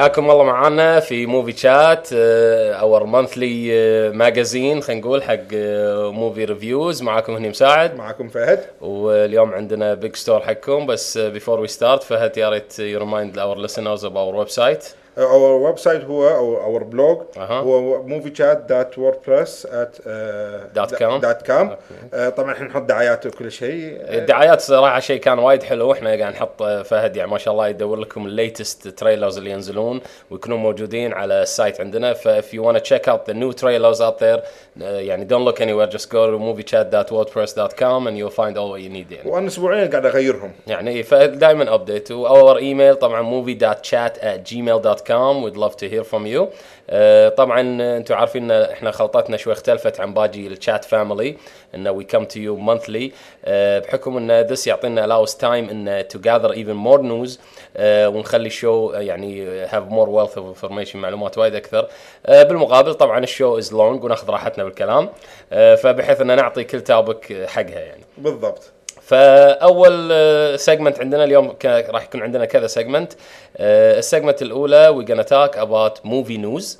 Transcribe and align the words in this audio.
حياكم 0.00 0.30
الله 0.30 0.44
معانا 0.44 1.00
في 1.00 1.26
موفي 1.26 1.52
شات 1.56 2.08
our 2.12 3.04
monthly 3.04 3.70
magazine 4.10 4.82
خلينا 4.82 5.00
نقول 5.00 5.22
حق 5.22 5.54
movie 6.12 6.44
reviews 6.44 7.02
معاكم 7.02 7.34
هني 7.34 7.48
مساعد. 7.48 7.96
معكم 7.96 8.28
فهد. 8.28 8.64
واليوم 8.80 9.54
عندنا 9.54 9.94
big 9.94 10.16
store 10.16 10.40
حقكم. 10.40 10.86
بس 10.86 11.18
before 11.18 11.60
we 11.60 11.68
start 11.68 12.02
فهد 12.02 12.36
يا 12.36 12.48
ريت 12.48 12.78
you 12.78 12.98
remind 12.98 13.38
our 13.38 13.68
listeners 13.68 14.00
about 14.00 14.34
our 14.34 14.46
website. 14.46 14.99
our 15.18 15.52
website 15.62 16.04
هو 16.04 16.28
أو 16.28 16.56
our 16.56 16.82
blog. 16.82 17.18
هو 17.38 18.02
موفي 18.02 18.34
شات 18.34 18.58
dot 18.58 18.98
ووردبريس 18.98 19.66
dot 20.74 20.90
com. 20.98 21.20
dot 21.22 21.46
com 21.46 21.76
طبعا 22.36 22.52
إحنا 22.52 22.66
نحط 22.66 22.82
دعايات 22.82 23.26
وكل 23.26 23.52
شيء. 23.52 23.98
الدعايات 24.00 24.60
صراحة 24.60 25.00
شيء 25.00 25.20
كان 25.20 25.38
وايد 25.38 25.62
حلو. 25.62 25.92
إحنا 25.92 26.10
قاعد 26.10 26.32
نحط 26.32 26.62
فهد 26.62 27.16
يعني 27.16 27.30
ما 27.30 27.38
شاء 27.38 27.54
الله 27.54 27.68
يدور 27.68 27.98
لكم 27.98 28.26
ال 28.26 28.35
latest 28.35 28.88
trailers 28.88 29.38
اللي 29.38 29.50
ينزلون 29.50 30.00
ويكونون 30.30 30.58
موجودين 30.58 31.12
على 31.12 31.42
ال 31.42 31.50
site 31.50 31.80
عندنا. 31.80 32.12
ف 32.12 32.28
if 32.28 32.54
you 32.54 32.62
want 32.62 32.76
to 32.76 32.80
check 32.80 33.08
out 33.08 33.30
the 33.30 33.34
new 33.34 33.52
trailers 33.52 34.00
out 34.00 34.18
there 34.18 34.40
uh, 34.40 34.82
يعني 34.82 35.28
don't 35.28 35.44
look 35.44 35.60
anywhere. 35.60 35.90
Just 35.96 36.10
go 36.10 36.30
to 36.30 36.38
moviechat.wordpress.com 36.38 38.06
and 38.06 38.16
you'll 38.18 38.38
find 38.40 38.56
all 38.58 38.70
what 38.72 38.80
you 38.80 38.90
need 38.90 39.12
يعني 39.12 39.30
وأنا 39.30 39.46
أسبوعين 39.46 39.90
قاعد 39.90 40.06
أغيرهم. 40.06 40.52
يعني 40.66 41.02
فدائما 41.02 41.74
update 41.74 42.10
و 42.12 42.24
our 42.24 42.58
email 42.58 42.94
طبعا 42.94 43.22
movie.chat 43.22 44.18
at 44.18 44.50
gmail.com 44.50 44.99
we'd 45.08 45.56
love 45.56 45.76
to 45.76 45.88
hear 45.88 46.04
from 46.12 46.26
you. 46.26 46.46
آه، 46.90 47.28
طبعا 47.28 47.60
أنتم 47.96 48.14
عارفين 48.14 48.50
إن 48.50 48.70
إحنا 48.70 48.90
خلطتنا 48.90 49.36
شوي 49.36 49.52
اختلفت 49.52 50.00
عن 50.00 50.14
باقي 50.14 50.46
ال 50.46 50.54
chat 50.54 50.84
family 50.84 51.36
we 51.74 52.04
come 52.14 52.24
to 52.24 52.36
you 52.36 52.68
monthly. 52.68 53.12
آه، 53.44 53.78
بحكم 53.78 54.16
إن 54.16 54.48
this 54.48 54.66
يعطينا 54.66 55.06
allows 55.06 55.30
time 55.30 55.44
إن 55.44 55.64
we 55.64 56.04
gather 56.12 56.52
even 56.54 56.86
more 56.86 57.02
news 57.02 57.38
آه، 57.76 58.08
ونخلي 58.08 58.46
ال 58.46 58.55
show 58.55 58.92
يعني 58.94 59.66
have 59.68 59.90
more 59.90 60.08
wealth 60.08 60.34
of 60.36 60.64
information 60.64 60.96
معلومات 60.96 61.38
وايد 61.38 61.54
أكثر. 61.54 61.88
آه، 62.26 62.42
بالمقابل 62.42 62.94
طبعا 62.94 63.18
الشو 63.18 63.60
is 63.60 63.66
long 63.70 64.04
وناخذ 64.04 64.30
راحتنا 64.30 64.64
بالكلام. 64.64 65.08
آه، 65.52 65.74
فبحيث 65.74 66.20
إن 66.20 66.36
نعطي 66.36 66.64
كل 66.64 66.80
topic 66.80 67.46
حقها 67.46 67.80
يعني. 67.80 68.04
بالضبط. 68.18 68.72
فأول 69.10 70.12
segment 70.58 71.00
عندنا 71.00 71.24
اليوم 71.24 71.56
راح 71.64 72.02
يكون 72.04 72.22
عندنا 72.22 72.44
كذا 72.44 72.66
segment 72.66 73.12
ال 73.60 73.70
segment 73.70 74.42
الأولى 74.42 74.88
we 74.88 75.06
gonna 75.06 75.24
talk 75.24 75.56
about 75.56 76.06
movie 76.06 76.36
news 76.36 76.78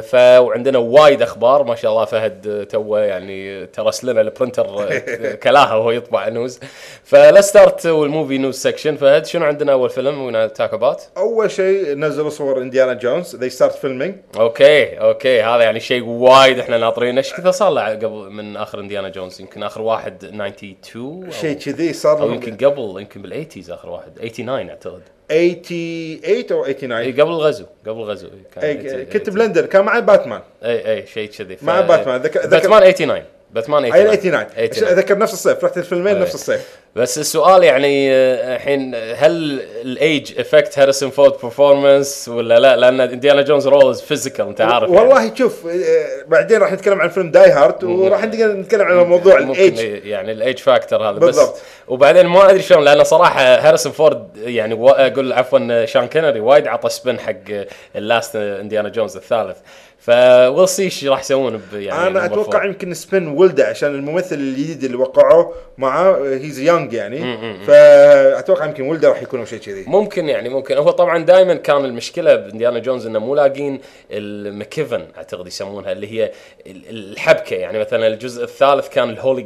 ف 0.00 0.14
وعندنا 0.14 0.78
وايد 0.78 1.22
أخبار. 1.22 1.64
ما 1.64 1.74
شاء 1.74 1.90
الله 1.92 2.04
فهد 2.04 2.46
آه، 2.46 2.64
توه 2.64 3.00
يعني 3.00 3.66
ترس 3.66 4.04
لنا 4.04 4.20
ال 4.20 4.26
printer 4.26 4.66
آه، 4.92 5.34
كلاها 5.44 5.74
وهو 5.74 5.90
يطبع 5.90 6.28
news 6.28 6.60
ف 7.04 7.10
let's 7.10 7.40
start 7.40 7.86
وال 7.86 8.01
movie 8.01 8.38
news 8.38 8.54
section 8.58 8.96
فهد 8.96 9.26
شنو 9.26 9.44
عندنا 9.44 9.72
أول 9.72 9.90
فيلم 9.90 10.22
we 10.22 10.48
talk 10.48 10.74
about؟ 10.74 11.08
أول 11.16 11.50
شيء 11.50 11.94
نزلوا 11.94 12.30
صور 12.30 12.58
إنديانا 12.62 12.92
جونز. 12.92 13.36
They 13.36 13.58
start 13.58 13.72
filming. 13.72 14.38
okay 14.40 15.00
okay. 15.00 15.42
هذا 15.42 15.62
يعني 15.62 15.80
شيء 15.80 16.04
وايد 16.04 16.58
إحنا 16.58 16.78
ناطرينه. 16.78 17.18
إيش 17.18 17.32
كثر 17.34 17.50
صار 17.50 17.70
له 17.72 17.88
قبل 17.94 18.30
من 18.30 18.56
آخر 18.56 18.80
إنديانا 18.80 19.08
جونز؟ 19.08 19.40
يمكن 19.40 19.62
آخر 19.62 19.82
واحد 19.82 20.24
92 20.24 21.30
أو- 21.30 21.34
شيء 21.34 21.56
كذي 21.58 21.92
صار 21.92 22.22
أو 22.22 22.30
يمكن 22.32 22.56
قبل 22.66 22.94
يمكن 23.00 23.22
بال 23.22 23.32
eighties 23.32 23.70
آخر 23.70 23.88
واحد. 23.90 24.12
89 24.18 24.68
أعتقد. 24.70 25.02
88 25.30 26.52
أو 26.52 26.64
اي 26.64 26.72
89 26.74 27.12
قبل 27.12 27.30
الغزو 27.30 27.64
قبل 27.86 27.98
الغزو. 27.98 28.28
كان 28.54 28.64
أي 28.64 28.74
80 28.88 29.04
كنت 29.04 29.30
بلندن 29.30 29.66
كان 29.66 29.84
معي 29.84 30.00
باتمان. 30.00 30.40
أي 30.64 30.92
أي 30.92 31.06
شيء 31.06 31.28
كذي. 31.28 31.56
مع 31.62 31.80
باتمان. 31.80 32.20
ذك- 32.22 32.46
باتمان 32.46 32.94
89 32.94 33.22
باتمان 33.54 33.84
أي 33.84 33.90
89 33.90 34.46
89 34.46 34.98
أذكر 34.98 35.18
نفس 35.18 35.32
الصيف 35.32 35.64
رحت 35.64 35.78
الفيلمين 35.78 36.20
نفس 36.20 36.34
الصيف. 36.34 36.78
بس 36.96 37.18
السؤال 37.18 37.64
يعني 37.64 38.12
آه، 38.12 38.56
الحين 38.56 38.94
هل 38.94 39.60
ال 39.82 39.97
age 39.97 40.40
affect 40.40 40.78
هاريسون 40.78 41.10
فورد 41.10 41.32
performance 41.42 42.28
ولا 42.28 42.60
لا؟ 42.60 42.76
لأن 42.76 43.00
انديانا 43.00 43.42
جونز 43.42 43.68
role 43.68 43.90
is 43.90 44.02
physical 44.02 44.46
أنت 44.46 44.60
عارف 44.60 44.90
يعني. 44.90 45.00
والله 45.00 45.34
شوف 45.34 45.66
آه، 45.66 46.24
بعدين 46.26 46.58
راح 46.58 46.72
نتكلم 46.72 47.00
عن 47.00 47.08
فيلم 47.08 47.30
داي 47.30 47.50
هارد 47.50 47.84
وراح 47.84 48.24
نتكلم 48.24 48.82
عن 48.82 48.96
موضوع 48.96 49.38
الايج 49.38 49.78
يعني 50.04 50.32
ال 50.32 50.39
age 50.39 50.58
factor 50.58 51.10
هذا. 51.10 51.18
بالضبط. 51.18 51.54
بس 51.54 51.60
وبعدين 51.88 52.26
ما 52.26 52.50
أدري 52.50 52.62
شلون 52.62 52.84
لأن 52.84 53.04
صراحة 53.04 53.40
هاريسون 53.40 53.92
فورد 53.92 54.28
يعني 54.36 54.74
أقول 54.90 55.32
عفوا 55.32 55.84
شون 55.84 56.06
كونري 56.06 56.40
وايد 56.40 56.66
عطى 56.66 56.88
سبن 56.88 57.18
حق 57.18 57.66
ال 57.96 58.04
last 58.04 58.36
انديانا 58.36 58.88
جونز 58.88 59.16
الثالث. 59.16 59.56
ف 60.04 60.15
we'll 60.15 60.68
see 60.68 60.82
إيش 60.82 61.04
راح 61.04 61.20
يسوون 61.20 61.56
ب- 61.56 61.74
يعني 61.74 62.06
أنا 62.06 62.24
أتوقع 62.24 62.62
four. 62.62 62.64
يمكن 62.66 62.94
spin 62.94 63.28
ولده 63.28 63.66
عشان 63.66 63.88
الممثل 63.94 64.34
الجديد 64.36 64.84
اللي 64.84 64.96
وقعوه 64.96 65.52
معاه 65.78 66.16
he's 66.24 66.58
young 66.60 66.92
يعني. 66.92 67.38
فأتوقع 67.66 68.64
يمكن 68.66 68.82
ولده 68.88 69.08
راح 69.08 69.22
يكون 69.22 69.46
شيء 69.46 69.58
كذي. 69.58 69.84
ممكن 69.86 70.28
يعني 70.28 70.48
ممكن. 70.48 70.76
هو 70.76 70.90
طبعا 70.90 71.18
دائما 71.24 71.54
كان 71.54 71.84
المشكلة 71.84 72.34
بانديانا 72.34 72.78
جونز 72.78 73.06
إنه 73.06 73.18
مو 73.18 73.34
لاقين 73.34 73.80
ال 74.10 74.20
MacGuffin 74.20 75.06
أعتقد 75.16 75.46
يسمونها 75.46 75.92
اللي 75.92 76.12
هي 76.12 76.30
ال- 76.66 77.12
الحبكة. 77.12 77.54
يعني 77.56 77.78
مثلا 77.78 78.06
الجزء 78.06 78.44
الثالث 78.44 78.88
كان 78.88 79.10
ال 79.10 79.16
Holy 79.16 79.42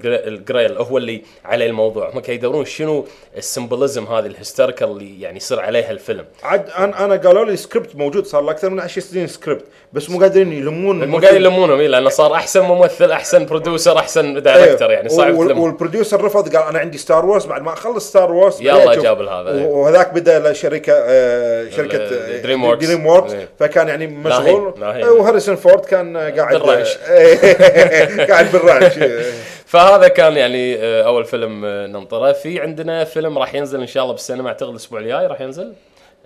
Grail 0.49 0.77
هو 0.79 0.99
اللي 0.99 1.23
عليه 1.45 1.67
الموضوع. 1.67 2.07
هم 2.11 2.19
كانوا 2.21 2.35
يدورون 2.39 2.65
شنو 2.65 3.05
ال 3.37 3.44
symbolism 3.44 4.05
هذه 4.05 4.27
ال 4.27 4.32
historical 4.32 4.89
اللي 4.91 5.21
يعني 5.21 5.37
يصير 5.37 5.61
عليها 5.61 5.91
الفيلم. 5.91 6.25
عاد 6.43 6.71
أنا 6.71 7.05
أنا 7.05 7.17
قالوا 7.17 7.45
لي 7.45 7.57
سكريبت 7.57 7.97
موجود 7.97 8.27
صار 8.27 8.43
له 8.43 8.51
أكثر 8.51 8.71
من 8.71 8.81
10 8.81 9.01
سنين 9.03 9.27
سكريبت 9.27 9.65
بس 9.93 10.11
مو 10.11 10.21
قادرين 10.21 10.48
يلمون 10.53 11.09
مو 11.09 11.19
قاعد 11.19 11.35
يلمونهم 11.35 11.81
إيه، 11.81 11.89
لأنه 11.89 12.09
صار 12.09 12.35
أحسن 12.35 12.61
ممثل 12.63 13.11
أحسن 13.11 13.47
producer 13.47 13.99
أحسن 13.99 14.43
director 14.43 14.91
يعني 14.91 15.09
صعب 15.09 15.35
وال-. 15.35 15.53
وال 15.59 15.72
producer 15.72 16.25
رفض 16.25 16.57
قال 16.57 16.69
أنا 16.69 16.79
عندي 16.79 16.99
ستار 16.99 17.27
وورز 17.27 17.47
بعد 17.47 17.63
ما 17.63 17.73
أخلص 17.73 18.09
ستار 18.09 18.33
وورز 18.33 18.61
يلا 18.61 18.95
جاب 18.95 19.21
الهذا، 19.21 19.51
إيه. 19.59 19.67
وهذاك 19.67 20.13
بدأ 20.15 20.53
شركه 20.53 20.93
آه، 20.97 21.71
شركة 21.71 21.97
ال- 21.99 22.43
دريم 22.43 22.65
ووركس. 22.65 22.87
دريم 22.87 23.07
ووركس. 23.07 23.33
فكان 23.59 23.89
يعني 23.89 24.07
مشغول 24.07 24.75
وهاريسون 25.11 25.57
فورد 25.57 25.85
كان 25.85 26.17
قاعد. 26.17 26.55
آه، 26.55 28.27
قاعد 28.31 28.53
بال 28.53 28.66
ranch 28.66 28.99
آه. 28.99 29.23
فهذا 29.67 30.09
كان 30.09 30.37
يعني 30.37 30.77
آه، 30.77 31.03
أول 31.03 31.25
فيلم 31.25 31.67
ننطره 31.67 32.33
في 32.33 32.61
عندنا 32.61 33.05
فيلم 33.05 33.39
راح 33.39 33.55
ينزل 33.55 33.81
إن 33.81 33.87
شاء 33.87 34.03
الله 34.03 34.15
بالسينما 34.15 34.49
أعتقد 34.49 34.71
الأسبوع 34.71 35.01
الجاي 35.01 35.27
راح 35.27 35.41
ينزل 35.41 35.73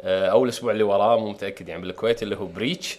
أو 0.04 0.44
الأسبوع 0.44 0.72
اللي 0.72 0.82
وراه 0.82 1.18
مو 1.18 1.28
متأكد 1.30 1.68
يعني 1.68 1.82
بالكويت 1.82 2.22
اللي 2.22 2.36
هو 2.36 2.44
بريتش 2.46 2.98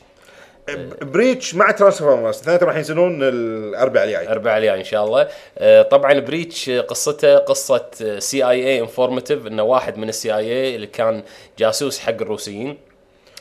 بريتش 1.02 1.56
مع 1.56 1.72
ترانسفورمرز 1.72 2.40
اثنيناتهم 2.40 2.70
راح 2.70 2.78
ينزلون 2.78 3.20
الأربعاء 3.24 4.06
الجاي. 4.06 4.28
أربع 4.28 4.58
الجاي 4.58 4.80
إن 4.80 4.84
شاء 4.84 5.06
الله. 5.06 5.28
آه، 5.58 5.82
طبعا 5.82 6.20
بريتش 6.20 6.70
قصته 6.70 7.38
قصة 7.38 7.86
CIA 8.20 8.44
informative 8.44 9.48
إنه 9.48 9.64
واحد 9.64 9.98
من 9.98 10.10
ال 10.10 10.36
CIA 10.36 10.76
اللي 10.76 10.88
كان 10.88 11.24
جاسوس 11.60 12.00
حق 12.00 12.10
الروسيين. 12.22 12.78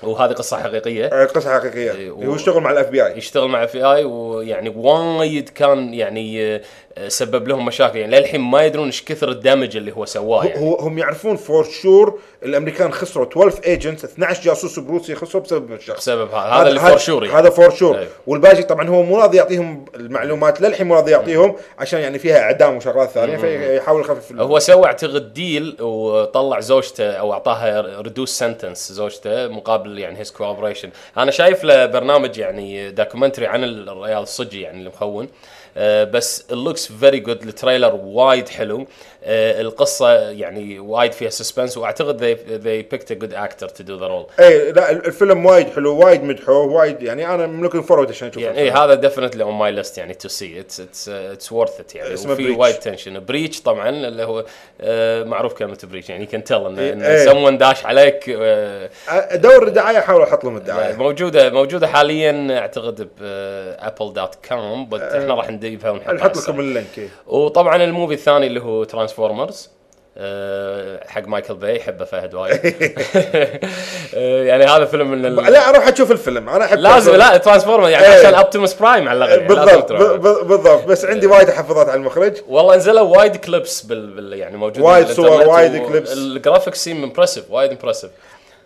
وهذه 0.03 0.33
قصة 0.33 0.63
حقيقية. 0.63 1.07
آه، 1.07 1.25
قصة 1.25 1.59
حقيقية. 1.59 1.93
إيه، 1.93 2.11
و- 2.11 2.23
هو 2.23 2.35
يشتغل 2.35 2.61
مع 2.63 2.71
ال 2.71 2.89
FBI 2.89 3.19
يشتغل 3.19 3.49
مع 3.49 3.65
FBI 3.65 4.05
ويعني 4.05 4.69
وايد 4.77 5.49
كان 5.49 5.95
يعني 5.95 6.55
آه، 6.55 6.61
سبب 7.09 7.49
لهم 7.49 7.65
مشاكل. 7.65 7.99
يعني 7.99 8.21
للحين 8.21 8.41
ما 8.41 8.63
يدرون 8.63 8.87
إيش 8.87 9.05
كثر 9.05 9.29
ال 9.29 9.36
damage 9.36 9.77
اللي 9.77 9.93
هو 9.93 10.05
سواه 10.05 10.45
يعني. 10.45 10.61
هو 10.61 10.75
هم 10.75 10.99
يعرفون 10.99 11.37
for 11.37 11.65
sure 11.65 12.19
الأمريكان 12.43 12.93
خسروا 12.93 13.27
12 13.27 13.65
agents 13.65 14.05
12 14.05 14.43
جاسوس 14.43 14.79
بروسي 14.79 15.15
خسروا 15.15 15.43
بسبب 15.43 15.73
الشخص. 15.73 15.99
بسبب 15.99 16.31
هذا. 16.31 16.39
هذا 16.39 16.69
اللي 16.69 16.81
for 16.81 16.99
sure 16.99 17.25
يعني. 17.25 17.39
هذا 17.39 17.51
for 17.51 17.71
sure 17.71 17.99
أيوه. 17.99 18.09
والباقي 18.27 18.63
طبعا 18.63 18.89
هو 18.89 19.03
مو 19.03 19.19
راضي 19.19 19.37
يعطيهم 19.37 19.85
المعلومات 19.95 20.61
للحين 20.61 20.87
مو 20.87 20.95
راضي 20.95 21.11
يعطيهم 21.11 21.57
عشان 21.79 22.01
يعني 22.01 22.19
فيها 22.19 22.39
اعدام 22.39 22.77
وشغلات 22.77 23.11
ثانية 23.11 23.37
فيحاول 23.37 24.01
يخفف 24.01 24.33
هو 24.33 24.59
سوى 24.59 24.87
اعتقد 24.87 25.33
deal 25.33 25.77
وطلع 25.81 26.61
زوجته 26.61 27.13
أو 27.13 27.33
أعطاها 27.33 28.01
reduced 28.01 28.39
sentence 28.39 28.93
زوجته 28.93 29.49
مقابل 29.49 29.99
يعني 29.99 30.19
his 30.19 30.31
cooperation 30.31 30.91
أنا 31.19 31.31
شايف 31.31 31.65
له 31.65 31.87
برنامج 31.87 32.39
يعني 32.39 32.91
documentary 32.91 33.47
عن 33.47 33.65
الريّال 33.65 34.23
الصجي 34.23 34.61
يعني 34.61 34.79
اللي 34.79 34.89
مخون 34.91 35.29
بس 35.77 36.45
it 36.53 36.64
looks 36.64 36.93
very 36.93 37.19
good 37.21 37.43
ال 37.43 37.49
trailer 37.49 37.95
وايد 37.95 38.49
حلو. 38.49 38.87
القصة 39.25 40.13
يعني 40.31 40.79
وايد 40.79 41.13
فيها 41.13 41.31
suspense 41.31 41.79
وأعتقد 41.79 42.21
they 42.21 42.39
they 42.65 42.95
picked 42.95 43.11
a 43.11 43.15
good 43.15 43.35
actor 43.35 43.69
to 43.69 43.83
do 43.83 43.99
the 43.99 44.09
role 44.09 44.41
اي 44.41 44.73
لا 44.73 44.91
الفيلم 44.91 45.47
وايد 45.47 45.69
حلو 45.69 45.99
وايد 45.99 46.25
مدحوه 46.25 46.67
وايد 46.67 47.03
يعني 47.03 47.35
أنا 47.35 47.63
looking 47.63 47.85
forward 47.85 48.09
عشان 48.09 48.29
أشوف 48.29 48.43
يعني 48.43 48.59
إيه 48.59 48.85
هذا 48.85 48.95
definitely 48.95 49.45
on 49.45 49.55
my 49.55 49.73
list 49.73 49.99
يعني 49.99 50.15
to 50.15 50.29
see 50.29 50.61
it's 50.61 50.81
it's 50.81 51.09
it's 51.09 51.53
worth 51.53 51.81
it 51.81 51.95
يعني 51.95 52.15
وفي 52.15 52.55
Breach. 52.55 52.59
وايد 52.59 52.75
tension 52.75 53.25
breach 53.25 53.63
طبعا 53.63 53.89
اللي 53.89 54.25
هو 54.25 54.45
آه، 54.81 55.25
معروف 55.25 55.53
كلمة 55.53 55.79
breach 55.91 56.11
يعني 56.11 56.27
كان 56.27 56.45
tell 56.45 56.67
إن 56.67 56.79
إيه. 56.79 56.93
إن 56.93 57.29
someone 57.29 57.59
داش 57.59 57.87
عليك 57.87 58.37
آه، 58.39 58.91
ادور 59.09 59.67
الدعاية 59.67 59.99
أحاول 59.99 60.23
أحط 60.23 60.45
لهم 60.45 60.57
الدعاية 60.57 60.95
موجوده 60.97 61.51
موجودة 61.51 61.87
حاليا 61.87 62.59
أعتقد 62.59 63.09
بابل 63.21 64.13
dot 64.13 64.35
com 64.49 64.89
بس 64.89 65.01
إحنا 65.01 65.35
راح 65.35 65.51
نضيفها 65.51 65.91
ونحطها 65.91 66.13
نحط. 66.13 66.37
لكم 66.37 66.61
ال 66.61 66.68
link 66.68 66.99
إيه. 66.99 67.09
وطبعا 67.27 67.85
ال 67.85 67.90
movie 67.90 68.15
الثاني 68.15 68.47
اللي 68.47 68.61
هو 68.61 68.85
ترانسفورمرز 69.17 69.71
حق 71.13 71.27
مايكل 71.29 71.55
باي 71.55 71.77
يحبه 71.77 72.05
فهد 72.05 72.35
وايد. 72.35 72.61
آه، 74.15 74.43
يعني 74.45 74.65
هذا 74.65 74.85
فيلم 74.85 75.11
من 75.11 75.27
ال... 75.27 75.37
لا 75.37 75.69
أروح 75.69 75.89
أشوف 75.89 76.11
الفيلم. 76.11 76.49
أنا 76.49 76.65
أحب 76.65 76.79
لازم 76.79 77.15
لا 77.15 77.37
ترانسفورمر 77.37 77.89
يعني 77.89 78.07
إيه. 78.07 78.19
عشان 78.19 78.35
اوبتيموس 78.35 78.75
برايم 78.75 79.09
على 79.09 79.25
الأقل 79.25 79.41
يعني 79.41 79.49
بالضبط 79.49 79.93
بالضبط. 80.47 80.85
بس 80.85 81.05
عندي 81.05 81.27
وايد 81.27 81.47
تحفظات 81.49 81.89
على 81.89 81.99
المخرج. 81.99 82.37
والله 82.49 82.77
نزلوا 82.77 83.17
وايد 83.17 83.37
clips 83.37 83.83
بال, 83.83 84.07
بال 84.07 84.33
يعني 84.33 84.57
موجودين 84.57 84.83
وايد 84.83 85.07
صور، 85.07 85.49
وايد 85.49 85.83
و- 85.83 85.89
clips. 85.89 86.13
ال 86.13 86.21
graphics 86.21 86.85
seem 86.85 87.03
impressive 87.03 87.51
وايد 87.51 87.71
impressive 87.71 88.11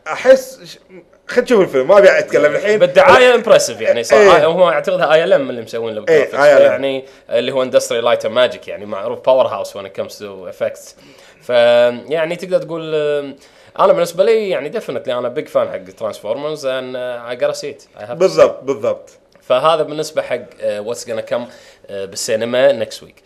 أحس 0.07 0.79
خلينا 1.27 1.43
نشوف 1.43 1.61
الفيلم. 1.61 1.89
ما 1.89 1.99
أبي 1.99 2.19
أتكلم 2.19 2.55
الحين. 2.55 2.79
بالدعايه 2.79 3.35
impressive 3.35 3.81
يعني 3.81 4.03
إيه. 4.13 4.47
هو 4.47 4.71
اعتقدها 4.71 5.15
ILM 5.15 5.51
اللي 5.51 5.63
مسوين 5.63 5.95
له 5.95 6.05
إيه،. 6.09 6.35
يعني 6.35 7.05
اللي 7.31 7.53
هو 7.53 7.63
Industrial 7.63 8.01
Light 8.01 8.27
Magic 8.27 8.69
يعني 8.69 8.87
معروف 8.87 9.21
powerhouse 9.21 9.77
when 9.77 9.89
comes 9.89 10.19
to 10.19 10.49
effects 10.49 10.97
فيعني 11.43 12.37
تقدر 12.37 12.59
تقول 12.63 12.93
آه، 12.95 13.35
أنا 13.79 13.93
بالنسبة 13.93 14.25
لي 14.25 14.49
يعني 14.49 14.69
definitely 14.69 15.19
أنا 15.19 15.29
big 15.29 15.49
fan 15.49 15.69
حق 15.69 15.95
ترانسفورمرز 15.99 16.67
and 16.67 16.97
I 16.97 17.37
gotta 17.37 17.55
see 17.55 17.73
it 17.73 17.85
بالضبط 18.11 18.65
بالضبط. 18.65 19.11
فهذا 19.43 19.83
بالنسبة 19.83 20.23
حق 20.23 20.41
آه، 20.61 20.81
what's 20.81 21.09
gonna 21.09 21.21
come 21.21 21.47
بالسينما 21.91 22.73
next 22.73 23.03
week 23.03 23.23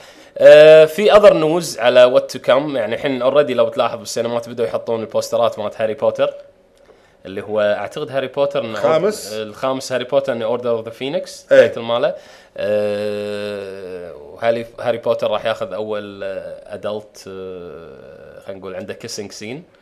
في 0.87 1.13
other 1.13 1.35
news 1.35 1.79
على 1.79 2.05
what 2.05 2.31
to 2.31 2.39
come 2.39 2.77
يعني 2.77 2.95
الحين 2.95 3.23
already 3.23 3.55
لو 3.55 3.69
تلاحظ 3.69 3.99
بالسينمات 3.99 4.49
بدأوا 4.49 4.69
يحطون 4.69 5.01
ال 5.01 5.08
poster 5.08 5.52
ات 5.52 5.59
مالت 5.59 5.81
هاري 5.81 5.95
بوتر 5.95 6.35
اللي 7.27 7.43
هو 7.43 7.61
أعتقد 7.61 8.11
هاري 8.11 8.27
بوتر 8.27 8.75
إنه- 8.75 8.79
خامس؟ 8.79 9.33
الخامس 9.33 9.93
هاري 9.93 10.05
بوتر 10.05 10.33
إنه 10.33 10.45
Order 10.45 10.71
of 10.71 10.85
the 10.85 10.91
Phoenix. 10.91 11.43
ال 11.43 11.49
title 11.49 11.81
ماله 11.81 12.15
آه، 12.57 14.15
وهاري 14.15 14.67
هاري 14.81 14.99
بوتر 14.99 15.31
راح 15.31 15.45
ياخذ 15.47 15.73
أول 15.73 16.23
adult 16.23 17.19
خلينا 18.47 18.61
نقول 18.61 18.75
عنده 18.75 18.95
kissing 18.95 19.33
scene 19.33 19.57
آه، 19.57 19.80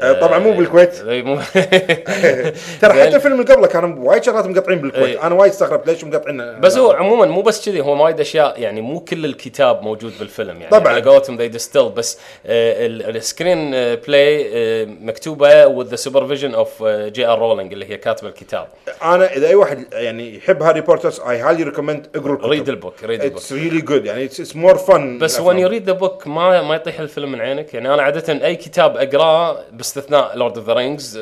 طبعا 0.00 0.38
مو 0.38 0.52
بالكويت. 0.52 1.02
مو. 1.04 1.36
ترى. 2.80 2.92
حتى 2.92 3.16
الفيلم 3.16 3.40
اللي 3.40 3.54
قبله 3.54 3.66
كانوا 3.66 4.08
وايد 4.10 4.24
شغلات 4.24 4.46
مقطعين 4.46 4.78
بالكويت. 4.78 5.18
أنا 5.18 5.34
وايد 5.34 5.52
استغربت 5.52 5.86
ليش 5.86 6.04
مقطعين؟ 6.04 6.60
بس 6.60 6.78
هو 6.78 6.90
عموما 6.90 7.26
مو 7.26 7.42
بس 7.42 7.68
كذي 7.68 7.80
هو 7.80 8.04
وايد 8.04 8.20
أشياء 8.20 8.60
يعني 8.60 8.80
مو 8.80 9.00
كل 9.00 9.24
الكتاب 9.24 9.82
موجود 9.82 10.12
بالفيلم. 10.18 10.60
يعني 10.60 10.70
طبعاً. 10.70 10.92
على 10.92 11.02
قولتهم 11.02 11.36
they 11.36 11.48
distill 11.48 11.88
بس 11.88 12.18
آه، 12.46 12.86
ال 12.86 13.70
screenplay 13.94 14.86
مكتوبة 14.86 15.82
with 15.82 15.88
the 15.88 15.98
supervision 16.08 16.56
of 16.56 16.84
J.K. 16.84 17.26
Rowling 17.26 17.72
اللي 17.72 17.90
هي 17.90 17.96
كاتبة 17.96 18.28
الكتاب. 18.28 18.66
أنا 19.02 19.36
إذا 19.36 19.48
أي 19.48 19.54
واحد 19.54 19.84
يعني 19.92 20.36
يحب 20.36 20.62
هاري 20.62 20.80
بوتر 20.80 21.30
I 21.30 21.38
highly 21.38 21.62
recommend 21.62 22.06
اقروا 22.14 22.36
الكتب 22.36 22.50
read 22.50 22.68
the 22.68 22.83
book 22.83 23.04
read 23.04 23.22
the 23.22 23.29
book 23.29 23.38
it's 23.38 23.52
really 23.52 23.80
good 23.80 24.06
يعني 24.06 24.24
it's 24.24 24.56
more 24.56 24.76
fun 24.76 25.18
بس 25.18 25.40
when 25.40 25.58
you 25.58 25.68
read 25.68 25.86
the 25.86 25.92
book 25.92 26.26
ما 26.26 26.62
ما 26.62 26.74
يطيح 26.74 27.00
الفيلم 27.00 27.32
من 27.32 27.40
عينك. 27.40 27.74
يعني 27.74 27.94
أنا 27.94 28.02
عادة 28.02 28.46
أي 28.46 28.56
كتاب 28.56 28.96
أقراه 28.96 29.64
باستثناء 29.86 30.36
Lord 30.36 30.58
of 30.58 30.66
the 30.66 30.72
Rings 30.72 31.20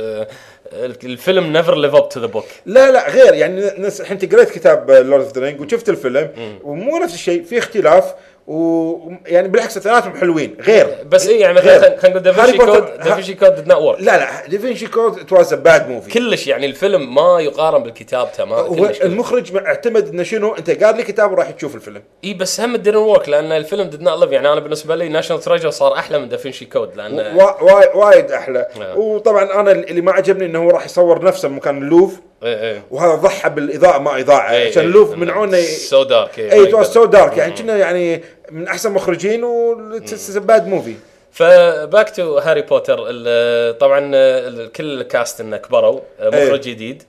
الفيلم 1.05 1.53
never 1.53 1.79
live 1.79 1.95
up 1.95 2.09
to 2.09 2.21
the 2.21 2.27
book 2.27 2.45
لا 2.67 2.91
لا 2.91 3.11
غير 3.11 3.35
يعني 3.35 3.71
ناس 3.79 4.01
انت 4.01 4.35
قريت 4.35 4.51
كتاب 4.51 4.91
Lord 4.91 5.25
of 5.25 5.35
the 5.35 5.41
Ring 5.41 5.61
وشفت 5.61 5.89
الفيلم 5.89 6.31
ومو 6.63 6.99
نفس 6.99 7.15
الشيء 7.15 7.45
في 7.45 7.59
اختلاف 7.59 8.15
ويعني 8.47 9.49
بالعكس 9.49 9.77
اثنيناتهم 9.77 10.17
حلوين. 10.17 10.57
غير. 10.61 10.87
بس 11.07 11.29
اي 11.29 11.39
يعني. 11.41 11.55
مثلا 11.55 11.97
خلينا 11.99 12.21
نقول 12.21 12.23
Da 12.23 12.33
Vinci 12.33 12.59
Code 12.59 12.85
Da 13.05 13.13
Vinci 13.13 13.35
Code 13.35 13.55
did 13.55 13.69
not 13.69 13.83
work 13.83 14.01
لا 14.01 14.17
لا 14.19 14.47
Da 14.47 14.58
Vinci 14.58 14.87
Code 14.87 15.19
it 15.19 15.33
was 15.33 15.53
a 15.53 15.57
bad 15.57 15.89
movie 15.89 16.11
كلش 16.11 16.47
يعني 16.47 16.67
الفيلم 16.67 17.15
ما 17.15 17.41
يقارن 17.41 17.83
بالكتاب 17.83 18.33
تمام 18.33 18.75
كلش. 18.75 19.03
المخرج 19.03 19.57
اعتمد 19.57 20.09
إنه 20.09 20.23
شنو؟ 20.23 20.55
أنت 20.55 20.85
قال 20.85 20.97
لي 20.97 21.03
كتاب 21.03 21.33
وراح 21.33 21.51
تشوف 21.51 21.75
الفيلم. 21.75 22.03
اي 22.25 22.35
بس 22.35 22.61
هم 22.61 22.77
didn't 22.77 22.97
work 22.97 23.29
لأن 23.29 23.53
الفيلم 23.53 23.83
did 23.83 24.03
not 24.03 24.21
live 24.21 24.31
يعني 24.33 24.53
أنا 24.53 24.61
بالنسبة 24.61 24.97
لي 24.97 25.09
National 25.09 25.43
Treasure 25.43 25.71
صار 25.71 25.95
أحلى 25.95 26.19
من 26.19 26.29
Da 26.29 26.39
Vinci 26.39 26.65
Code 26.65 26.97
لأن 26.97 27.37
وا- 27.37 27.63
وايد 27.63 27.89
وايد 27.95 28.31
أحلى. 28.33 28.67
نعم. 28.81 28.99
وطبعا 28.99 29.61
أنا 29.61 29.73
اللي 29.73 30.01
ما 30.01 30.13
عجبني 30.13 30.47
إنه 30.47 30.59
هو 30.65 30.71
راح 30.71 30.85
يصور 30.85 31.25
نفسه 31.25 31.49
بمكان 31.49 31.79
اللوفر. 31.83 32.15
إيه 32.43 32.61
إيه. 32.61 32.83
وهذا 32.91 33.15
ضحى 33.15 33.51
بالإضاءة 33.51 33.99
ما 33.99 34.21
إضاءة. 34.21 34.41
عشان 34.43 34.55
إيه. 34.57 34.79
اللوفر 34.81 35.15
منعونه 35.17 35.61
so 35.61 36.03
dark 36.03 36.39
اي 36.39 36.85
so 36.85 37.05
dark 37.05 37.37
يعني 37.37 37.53
كنا 37.55 37.77
يعني 37.77 38.23
من 38.51 38.69
أحسن 38.69 38.93
مخرجين 38.93 39.45
و 39.45 39.75
bad 40.35 40.67
movie 40.67 40.95
ف 41.33 41.48
back 41.48 42.11
to 42.11 42.39
هاري 42.39 42.63
بوتر 42.63 42.97
طبعا 43.73 44.01
كل 44.67 45.01
ال 45.01 45.09
cast 45.09 45.41
إنه 45.41 45.57
كبروا 45.57 46.01
مخرج 46.21 46.61
جديد. 46.61 47.03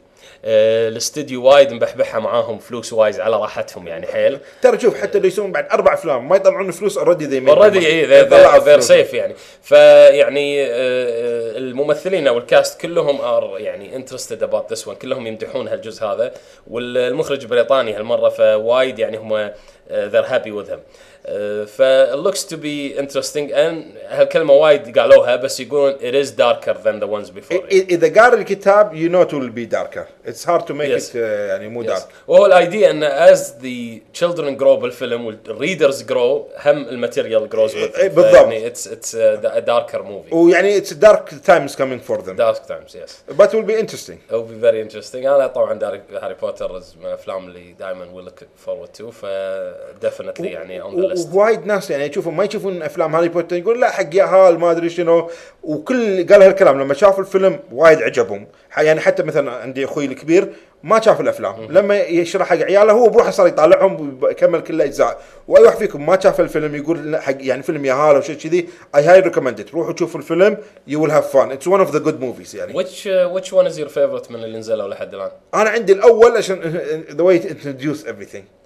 آه، 0.47 0.87
الاستديو 0.87 1.43
وايد 1.43 1.73
مبحبحة 1.73 2.19
معاهم 2.19 2.59
فلوس 2.59 2.93
وايد 2.93 3.19
على 3.19 3.35
راحتهم 3.35 3.87
يعني 3.87 4.07
حيل. 4.07 4.39
ترى 4.61 4.79
شوف 4.79 5.01
حتى 5.01 5.19
لو 5.19 5.25
يسوون 5.25 5.51
بعد 5.51 5.67
أربع 5.71 5.93
أفلام 5.93 6.29
ما 6.29 6.35
يطلعون 6.35 6.71
فلوس 6.71 6.97
already 6.97 7.25
they 7.25 7.49
already 7.49 7.87
اي 7.87 8.23
they're 8.59 8.79
safe 8.79 9.13
يعني. 9.13 9.35
فيعني 9.61 10.63
آه، 10.63 10.67
آه، 10.67 11.57
الممثلين 11.57 12.27
أو 12.27 12.37
ال 12.37 12.46
cast 12.46 12.81
كلهم 12.81 13.21
are 13.21 13.55
يعني 13.59 13.95
interested 13.95 14.43
about 14.43 14.71
this 14.71 14.87
one 14.87 14.95
كلهم 14.95 15.27
يمدحون 15.27 15.67
هالجزء 15.67 16.05
هذا. 16.05 16.31
والمخرج 16.67 17.45
بريطاني 17.45 17.93
هالمرة 17.93 18.29
فوايد 18.29 18.99
يعني 18.99 19.17
هم 19.17 19.51
they're 19.91 20.25
happy 20.25 20.51
with 20.51 20.77
ف 21.67 21.80
looks 21.80 22.45
to 22.47 22.57
be 22.57 22.99
interesting 22.99 23.51
and 23.51 23.91
هالكلمه 24.07 24.53
وايد 24.53 24.99
قالوها 24.99 25.35
بس 25.35 25.59
يقولون 25.59 25.93
it 25.99 26.25
is 26.25 26.29
darker 26.31 26.73
than 26.73 26.99
the 27.03 27.07
ones 27.07 27.29
before. 27.29 27.51
يعني. 27.51 27.67
إذا 27.71 28.21
قاري 28.21 28.37
الكتاب 28.41 28.93
you 28.93 29.09
know 29.09 29.23
to 29.23 29.39
be 29.39 29.65
darker 29.65 30.05
it's 30.25 30.49
hard 30.49 30.65
to 30.65 30.73
make 30.73 30.99
Yes. 30.99 31.03
ات 31.09 31.15
يعني 31.15 31.67
مو 31.67 31.83
Yes. 31.83 31.87
دارك 31.87 32.03
وهو 32.27 32.45
ال 32.45 32.54
idea 32.54 32.91
إن 32.91 33.03
as 33.03 33.55
the 33.61 33.99
children 34.19 34.59
grow 34.59 34.79
بالفيلم 34.81 35.25
وال 35.25 35.42
readers 35.42 36.03
grow 36.03 36.47
هم 36.65 36.77
ال 36.89 36.96
material 36.96 37.49
grows 37.49 37.75
with 37.75 37.95
إيه، 37.95 38.07
بالضبط. 38.07 38.33
يعني 38.35 38.67
it's 38.67 38.87
it's 38.87 39.15
darker 39.65 40.01
movie 40.03 40.35
ويعني 40.35 40.77
it's 40.77 40.93
dark 40.93 41.29
times 41.45 41.75
coming 41.75 42.01
for 42.01 42.21
them 42.21 42.35
dark 42.35 42.57
times 42.67 42.97
yes 42.97 43.17
but 43.37 43.45
will 43.49 43.67
be 43.69 43.83
interesting. 43.85 44.17
It 44.31 44.35
will 44.35 44.49
be 44.53 44.65
very 44.65 44.81
interesting. 44.89 45.15
أنا 45.15 45.47
طبعا 45.47 45.73
داري 45.73 46.01
هاري 46.21 46.33
بوتر 46.41 46.71
من 46.71 47.05
الافلام 47.05 47.47
اللي 47.47 47.73
دائما 47.79 48.05
we 48.13 48.23
look 48.23 48.39
forward 48.57 48.89
to 48.89 49.11
ف 49.11 49.25
definitely 50.05 50.39
يعني 50.45 50.81
on 50.81 51.07
the 51.07 51.14
list 51.15 51.33
ووايد 51.33 51.65
ناس 51.65 51.91
يعني 51.91 52.05
يشوفون 52.05 52.33
ما 52.33 52.43
يشوفون 52.43 52.81
أفلام 52.81 53.15
هاري 53.15 53.29
بوتر 53.29 53.55
يقول 53.55 53.81
لا 53.81 53.91
حق 53.91 54.15
ياهال 54.15 54.59
ما 54.59 54.71
أدري 54.71 54.89
شنو. 54.89 55.29
وكل 55.63 56.27
قال 56.27 56.41
هالكلام 56.43 56.81
لما 56.81 56.93
شافوا 56.93 57.23
الفيلم 57.23 57.59
وايد 57.71 58.01
عجبهم. 58.01 58.47
يعني 58.77 58.99
حتى 58.99 59.23
مثلا 59.23 59.51
عندي 59.51 59.85
أخوي 59.85 60.05
الكبير 60.05 60.53
ما 60.83 61.01
شاف 61.01 61.21
الأفلام. 61.21 61.55
لما 61.69 61.97
يشرح 61.97 62.47
حق 62.47 62.57
عياله 62.57 62.93
هو 62.93 63.09
بروحه 63.09 63.31
صار 63.31 63.47
يطالعهم 63.47 64.19
ويكمل 64.23 64.61
كل 64.61 64.73
الأجزاء. 64.73 65.21
وأي 65.47 65.63
واحد 65.63 65.77
فيكم 65.77 66.05
ما 66.05 66.19
شاف 66.19 66.41
الفيلم 66.41 66.75
يقول 66.75 67.17
حق 67.17 67.35
يعني 67.39 67.63
فيلم 67.63 67.85
ياهال 67.85 68.15
أو 68.15 68.21
شيء 68.21 68.35
كذي 68.35 68.69
I 68.95 69.03
highly 69.03 69.19
recommended 69.19 69.69
روحوا 69.73 69.95
شوفوا 69.99 70.19
الفيلم 70.19 70.57
you 70.87 71.01
will 71.01 71.11
have 71.11 71.33
fun 71.33 71.51
it's 71.51 71.67
one 71.67 71.79
of 71.79 71.91
the 71.91 71.99
good 71.99 72.19
movies 72.19 72.55
يعني. 72.55 72.73
Which 72.73 73.07
uh, 73.07 73.39
which 73.39 73.51
one 73.53 73.67
is 73.71 73.77
your 73.79 73.89
favorite 73.89 74.31
من 74.31 74.43
اللي 74.43 74.57
نزلوا 74.57 74.87
لحد 74.87 75.13
الآن؟ 75.13 75.31
أنا 75.53 75.69
عندي 75.69 75.93
الأول 75.93 76.37
عشان 76.37 76.59
the 77.17 77.23
way 77.23 77.41
everything. 78.05 78.43
Uh, 78.43 78.64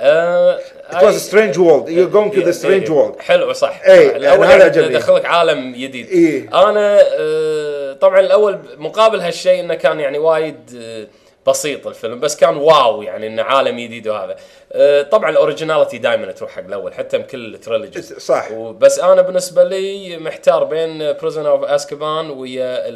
It 0.00 1.02
was 1.02 1.16
a 1.16 1.20
strange 1.20 1.56
world. 1.58 1.88
You're 1.88 2.08
going 2.08 2.30
to 2.32 2.42
the 2.42 2.52
strange 2.52 2.88
world. 2.90 3.20
حلو 3.20 3.52
صح 3.52 3.80
إيه، 3.84 4.08
صح. 4.08 4.16
يعني 4.16 4.44
هذا 4.44 4.64
عجبني. 4.64 4.94
دخلك 4.94 5.24
عالم 5.24 5.72
جديد 5.72 6.08
إيه. 6.08 6.48
أنا 6.68 6.98
آه، 7.18 7.92
طبعا 7.92 8.20
الأول 8.20 8.58
مقابل 8.78 9.20
هالشيء 9.20 9.60
إنه 9.60 9.74
كان 9.74 10.00
يعني 10.00 10.18
وايد 10.18 10.56
آه، 10.82 11.06
بسيط 11.46 11.86
الفيلم 11.86 12.20
بس 12.20 12.36
كان 12.36 12.56
wow 12.56 13.02
يعني 13.02 13.26
إنه 13.26 13.42
عالم 13.42 13.80
جديد 13.80 14.08
وهذا 14.08 14.36
آه، 14.72 15.02
طبعا 15.02 15.30
ال 15.30 15.36
originality 15.36 15.98
دائما 15.98 16.32
تروح 16.32 16.50
حق 16.50 16.64
الأول 16.64 16.94
حتى 16.94 17.18
بكل 17.18 17.54
ال 17.54 17.60
trilogy 17.60 18.02
صح. 18.02 18.52
بس 18.52 18.98
أنا 18.98 19.22
بالنسبة 19.22 19.64
لي 19.64 20.16
محتار 20.16 20.64
بين 20.64 21.12
Prisoner 21.12 21.46
of 21.46 21.64
Azkaban 21.64 22.30
ويا 22.30 22.88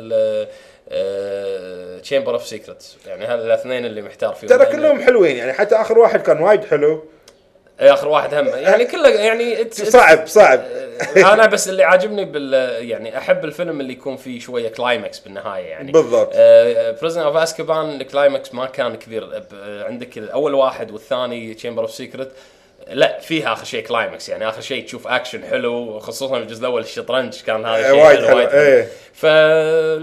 Chamber 2.02 2.32
of 2.34 2.46
Secrets 2.46 2.96
يعني 3.06 3.24
هذا 3.26 3.42
الاثنين 3.46 3.84
اللي 3.86 4.02
محتار 4.02 4.34
فيهم. 4.34 4.50
ترى 4.50 4.66
كلهم 4.66 5.02
حلوين 5.02 5.36
يعني 5.36 5.52
حتى 5.52 5.74
آخر 5.76 5.98
واحد 5.98 6.22
كان 6.22 6.40
وايد 6.40 6.64
حلو. 6.64 7.04
آخر 7.80 8.08
واحد 8.08 8.34
هم. 8.34 8.46
يعني 8.48 8.84
كله 8.84 9.08
يعني 9.08 9.70
صعب 9.70 10.26
صعب. 10.26 10.60
أنا 11.16 11.46
بس 11.46 11.68
اللي 11.68 11.84
عاجبني 11.84 12.24
بال 12.24 12.52
يعني 12.88 13.18
أحب 13.18 13.44
الفيلم 13.44 13.80
اللي 13.80 13.92
يكون 13.92 14.16
فيه 14.16 14.40
شوية 14.40 14.68
climax 14.68 15.18
بالنهاية 15.18 15.64
يعني. 15.66 15.92
بالضبط. 15.92 16.30
Prisoner 17.00 17.20
of 17.20 17.36
Azkaban 17.36 18.00
ال 18.00 18.08
climax 18.08 18.54
ما 18.54 18.66
كان 18.66 18.96
كبير. 18.96 19.24
ب- 19.26 19.44
عندك 19.86 20.18
الأول 20.18 20.54
واحد 20.54 20.90
والثاني 20.90 21.54
Chamber 21.54 21.82
of 21.82 21.90
Secret 21.90 22.32
لا 22.88 23.18
فيها 23.20 23.52
آخر 23.52 23.64
شيء 23.64 23.86
climax 23.86 24.28
يعني 24.28 24.48
آخر 24.48 24.60
شيء 24.60 24.84
تشوف 24.84 25.06
اكشن 25.06 25.44
حلو 25.44 25.98
خصوصا 26.00 26.38
الجزء 26.38 26.60
الأول 26.60 26.82
الشطرنج 26.82 27.42
كان 27.42 27.66
هذا 27.66 27.76
إيه، 27.76 27.92
شيء 27.92 28.04
وايد 28.04 28.24
حلو، 28.24 28.38
إيه. 28.38 28.88
ف 29.12 29.24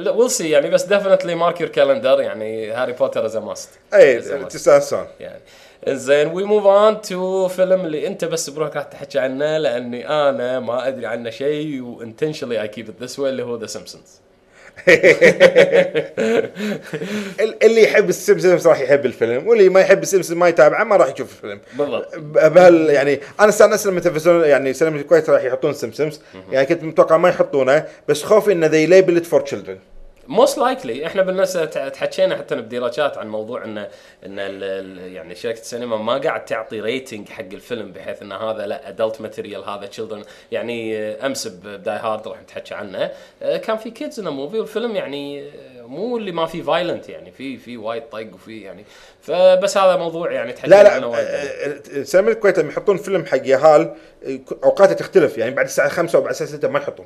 we'll 0.08 0.32
see 0.32 0.50
يعني 0.50 0.70
بس 0.70 0.84
definitely 0.84 1.36
mark 1.36 1.62
your 1.62 1.70
calendar 1.70 2.22
يعني 2.22 2.72
هاري 2.72 2.94
بوتر 2.94 3.26
is 3.26 3.38
must 3.38 3.70
أي 3.94 4.20
تستانسون 4.46 5.08
يعني 5.20 5.42
زين 5.88 6.28
we 6.28 6.44
move 6.44 6.66
on 6.66 7.02
to 7.02 7.48
فيلم 7.48 7.86
اللي 7.86 8.08
أنت 8.08 8.26
بس 8.26 8.50
بروحك 8.50 8.76
راح 8.76 8.84
تحكي 8.84 9.20
عنه 9.20 9.58
لأني 9.58 10.10
أنا 10.10 10.60
ما 10.60 10.88
أدري 10.88 11.06
عنه 11.06 11.30
شيء 11.30 11.82
و 11.82 11.87
intentionally 11.87 12.62
I 12.62 12.68
keep 12.68 12.90
it 12.90 13.04
this 13.04 13.20
way 13.20 13.30
اللي 13.30 13.44
هو 13.44 13.56
the 13.56 13.66
Simpsons 13.66 14.22
اللي 17.64 17.84
يحب 17.84 18.10
السيمسونز 18.10 18.68
راح 18.68 18.80
يحب 18.80 19.06
الفيلم 19.06 19.48
واللي 19.48 19.70
ما 19.70 19.80
يحب 19.80 20.04
السيمسونز 20.04 20.40
ما 20.40 20.48
يتابعه 20.48 20.84
ما 20.84 20.96
راح 20.96 21.14
يشوف 21.14 21.32
الفيلم. 21.32 21.60
بالضبط. 21.78 22.18
بهال 22.18 22.90
يعني 22.90 23.20
أنا 23.40 23.50
استانست 23.50 23.88
لما 23.88 24.00
تلفزيون 24.00 24.44
يعني 24.44 24.74
سينما 24.74 25.00
الكويت 25.00 25.30
راح 25.30 25.44
يحطون 25.44 25.74
سيمسونز 25.74 26.22
يعني 26.52 26.66
كنت 26.66 26.84
متوقع 26.84 27.18
ما 27.18 27.30
يحطونه 27.30 27.86
بس 28.08 28.24
خوفي 28.24 28.52
انه 28.52 28.68
they 28.68 28.86
label 28.86 29.24
for 29.24 29.42
children 29.42 29.78
most 30.32 30.58
likely 30.58 31.06
إحنا 31.08 31.22
بالناس 31.22 31.54
تحكينا 31.94 32.36
حتى 32.38 32.56
بديراشات 32.56 33.18
عن 33.18 33.28
موضوع 33.28 33.64
ان 33.66 33.78
إن 33.78 33.88
ال- 34.40 34.64
ال- 34.64 35.14
يعني 35.14 35.36
شركة 35.36 35.60
السينما 35.60 35.98
ما 35.98 36.18
قاعد 36.18 36.46
تعطي 36.46 36.82
rating 36.82 37.30
حق 37.30 37.44
الفيلم 37.54 37.92
بحيث 37.92 38.22
إن 38.22 38.32
هذا 38.32 38.66
لا 38.68 38.90
adult 38.90 39.22
material 39.22 39.64
هذا 39.70 39.86
children 39.86 40.24
يعني 40.52 40.98
أمس 41.26 41.48
ب 41.48 41.60
Die 41.60 41.98
Hard 41.98 42.28
راح 42.28 42.42
نتحكي 42.42 42.74
عنه. 42.74 43.12
كان 43.42 43.78
في 43.78 43.92
kids 43.92 44.20
in 44.20 44.28
movie 44.28 44.60
والفيلم 44.60 44.96
يعني 44.96 45.52
مو 45.78 46.18
اللي 46.18 46.32
ما 46.32 46.46
في 46.46 46.64
violent 46.64 47.10
يعني 47.10 47.32
في 47.32 47.58
في 47.58 47.78
وايد 47.78 48.04
طق 48.10 48.28
وفي 48.34 48.62
يعني. 48.62 48.86
فبس 49.22 49.78
هذا 49.78 49.96
موضوع 49.96 50.32
يعني 50.32 50.54
تحكي 50.54 50.70
لا 50.70 50.84
لا. 50.84 51.06
آه، 52.00 52.04
سينما 52.04 52.32
الكويت 52.32 52.60
لما 52.60 52.70
يحطون 52.72 52.98
فيلم 52.98 53.26
حق 53.26 53.48
يهال 53.48 53.94
اوقاته 54.64 54.94
تختلف 54.94 55.38
يعني 55.38 55.56
بعد 55.56 55.66
الساعة 55.66 55.90
5 55.90 56.20
وبعد 56.20 56.30
الساعة 56.32 56.50
6 56.50 56.68
ما 56.68 56.80
يحطون. 56.80 57.06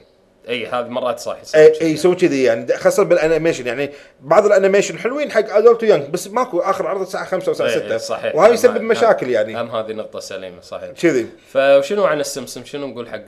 أي 0.49 0.65
هذه 0.65 0.87
مرات 0.87 1.19
صح 1.19 1.37
اي. 1.55 1.81
اي 1.81 1.91
يسوي 1.91 2.15
كذي 2.15 2.43
يعني 2.43 2.77
خاصة 2.77 3.03
بال 3.03 3.15
animation 3.15 3.67
يعني 3.67 3.91
بعض 4.21 4.45
ال 4.45 4.50
animation 4.50 4.97
حلوين 4.97 5.31
حق 5.31 5.55
adult 5.55 5.83
و 5.83 5.88
young 5.88 6.09
بس 6.09 6.27
ماكو 6.27 6.59
آخر 6.59 6.87
عرض 6.87 7.01
الساعة 7.01 7.25
5 7.25 7.49
والساعة 7.49 7.67
إيه، 7.67 7.75
6 7.75 7.91
إيه، 7.91 7.97
صحيح. 7.97 8.35
وهذا 8.35 8.53
يسبب 8.53 8.81
مشاكل 8.81 9.29
يعني. 9.29 9.61
هم 9.61 9.69
هذه 9.69 9.91
نقطة 9.91 10.19
سليمة 10.19 10.61
صحيح. 10.61 10.91
كذي. 10.91 11.27
فشنو 11.53 12.05
عن 12.05 12.19
السمسم؟ 12.19 12.65
شنو 12.65 12.87
نقول 12.87 13.09
حق 13.09 13.25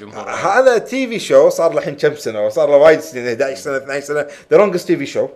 جمهور؟ 0.00 0.30
هذا 0.30 0.78
TV 0.78 1.18
show 1.18 1.48
صار 1.48 1.72
له 1.72 1.78
الحين 1.78 1.96
كم 1.96 2.14
سنة؟ 2.14 2.46
وصار 2.46 2.70
له 2.70 2.76
وايد 2.76 3.00
سنين 3.00 3.26
11 3.26 3.60
سنة 3.60 3.76
12 3.76 4.06
سنة 4.06 4.26
the 4.50 4.56
longest 4.56 4.86
TV 4.86 5.06
show 5.06 5.28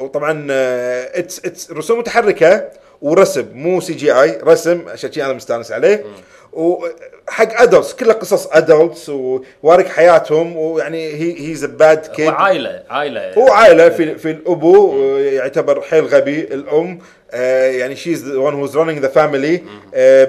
وطبعا 0.00 0.46
it's 0.50 1.38
it's 1.44 1.70
رسوم 1.70 1.98
متحركة 1.98 2.70
ورسم 3.02 3.46
مو 3.52 3.80
CGI 3.80 4.38
رسم 4.42 4.88
عشان 4.88 5.10
أنا 5.16 5.32
مستانس 5.32 5.72
عليه. 5.72 6.04
وحق 6.52 7.62
adults 7.62 7.94
كله 7.94 8.12
قصص 8.12 8.46
adults 8.46 9.08
و 9.08 9.24
work 9.24 9.88
حياتهم 9.88 10.56
ويعني 10.56 11.12
he 11.14 11.48
he's 11.48 11.64
a 11.64 11.66
bad 11.66 12.06
kid 12.06 12.28
عائلة 12.28 12.82
عائلة. 12.90 13.34
هو 13.34 13.48
عائلة 13.48 13.88
في 13.88 14.18
في 14.18 14.30
الأبو 14.30 14.96
يعتبر 15.18 15.80
حيل 15.80 16.04
غبي 16.06 16.40
الأم 16.40 16.98
آه، 17.30 17.66
يعني 17.70 17.96
she's 17.96 18.28
the 18.28 18.38
one 18.38 18.54
who's 18.54 18.76
running 18.76 18.98
the 18.98 19.08
family 19.08 19.62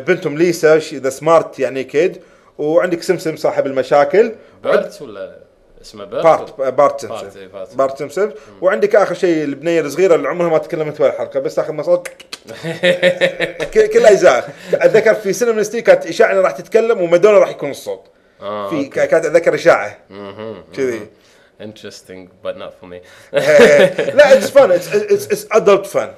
بنتهم 0.07 0.38
ليسا 0.38 0.77
the 0.93 1.10
smart 1.10 1.60
يعني 1.59 1.83
كيد 1.83 2.17
وعندك 2.57 3.01
سمسم 3.01 3.35
صاحب 3.35 3.65
المشاكل. 3.65 4.31
Bart 4.63 5.01
ولا؟ 5.01 5.49
اسمه 5.89 6.05
Bart؟ 6.05 6.24
Bart 6.60 7.05
Bart، 7.05 7.38
إيه، 7.38 7.48
Bart. 7.48 7.75
Bart 7.75 8.00
Simpson 8.00 8.31
وعندك 8.62 8.96
آخر 8.96 9.15
شيء 9.15 9.43
البنية 9.43 9.81
الصغيرة 9.81 10.15
اللي 10.15 10.27
عمرها 10.27 10.50
ما 10.50 10.58
تكلمت 10.58 11.01
ولا 11.01 11.12
حلقة 11.12 11.39
بس 11.39 11.55
تاخذ 11.55 11.74
مصاصة 11.74 12.08
ك- 13.74 13.89
كل 13.93 14.05
اجزاء 14.05 14.53
أتذكر 14.74 15.13
في 15.13 15.34
سينما 15.34 15.63
ستي 15.63 15.81
كانت 15.81 16.05
إشاعة 16.05 16.31
انها 16.31 16.41
راح 16.41 16.51
تتكلم 16.51 17.01
ومادونا 17.01 17.38
راح 17.38 17.50
يكون 17.50 17.72
الصوت. 17.72 18.03
آه، 18.41 18.69
في 18.69 18.84
كانت 18.86 19.13
أتذكر 19.25 19.55
إشاعة. 19.55 19.98
كذي. 20.77 21.08
Interesting 21.62 22.27
but 22.46 22.55
not 22.55 22.72
for 22.81 22.88
me. 22.91 22.98
لا 24.17 24.34
it's 24.34 24.50
fun 24.50 24.72
it's 24.72 25.48
adult 25.51 25.86
fun 25.86 26.12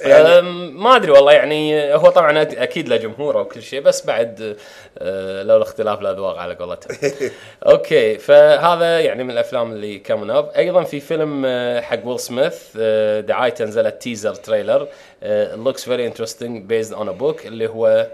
يعني 0.00 0.42
ما 0.70 0.96
أدري 0.96 1.10
والله 1.10 1.32
يعني 1.32 1.94
هو 1.94 2.10
طبعا 2.10 2.42
أكيد 2.42 2.88
له 2.88 2.96
جمهوره 2.96 3.40
وكل 3.40 3.62
شيء 3.62 3.80
بس 3.80 4.06
بعد 4.06 4.56
أه، 4.98 5.42
لولا 5.42 5.62
اختلاف 5.62 6.00
الاذواق 6.00 6.38
على 6.38 6.54
قولتهم. 6.54 6.96
okay 7.66 8.18
فهذا 8.18 9.00
يعني 9.00 9.24
من 9.24 9.30
الأفلام 9.30 9.72
اللي 9.72 9.98
coming 9.98 10.30
up 10.30 10.50
أيضا 10.56 10.82
في 10.82 11.00
فيلم 11.00 11.42
أه، 11.46 11.80
حق 11.80 12.06
ويل 12.06 12.20
سميث 12.20 12.62
أه، 12.78 13.20
دعايته 13.20 13.64
نزلت 13.64 14.02
teaser 14.02 14.34
trailer 14.34 14.88
looks 15.54 15.84
very 15.84 16.06
interesting 16.06 16.64
based 16.64 16.94
on 16.94 17.08
a 17.08 17.12
book 17.12 17.46
اللي 17.46 17.66
هو 17.66 18.06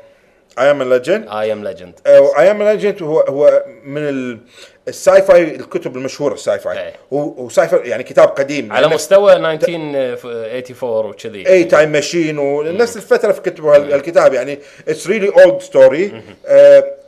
I 0.59 0.71
Am 0.71 0.83
Legend 0.83 1.29
I 1.29 1.53
Am 1.53 1.65
Legend 1.65 1.95
I 2.07 2.51
Am 2.51 2.63
Legend 2.63 3.03
هو 3.03 3.21
هو 3.21 3.65
من 3.85 4.09
ال- 4.09 4.39
ال 4.89 5.23
sci-fi 5.23 5.43
الكتب 5.57 5.97
المشهورة 5.97 6.35
ال 6.35 6.59
sci-fi 6.59 6.79
إيه. 6.81 6.93
و 7.11 7.69
sci-fi 7.69 7.89
يعني 7.89 8.03
كتاب 8.03 8.29
قديم. 8.29 8.73
على 8.73 8.89
مستوى 8.89 9.33
1984 9.33 11.11
وكذي. 11.11 11.49
أي 11.49 11.65
Time 11.65 11.93
Machine 11.93 12.39
ونفس 12.39 12.97
الفترة 12.97 13.33
في 13.33 13.41
كتبوا 13.41 13.77
هال- 13.77 13.93
الكتاب 13.95 14.35
يعني 14.35 14.59
it's 14.89 15.07
really 15.07 15.29
old 15.29 15.61
story 15.63 16.23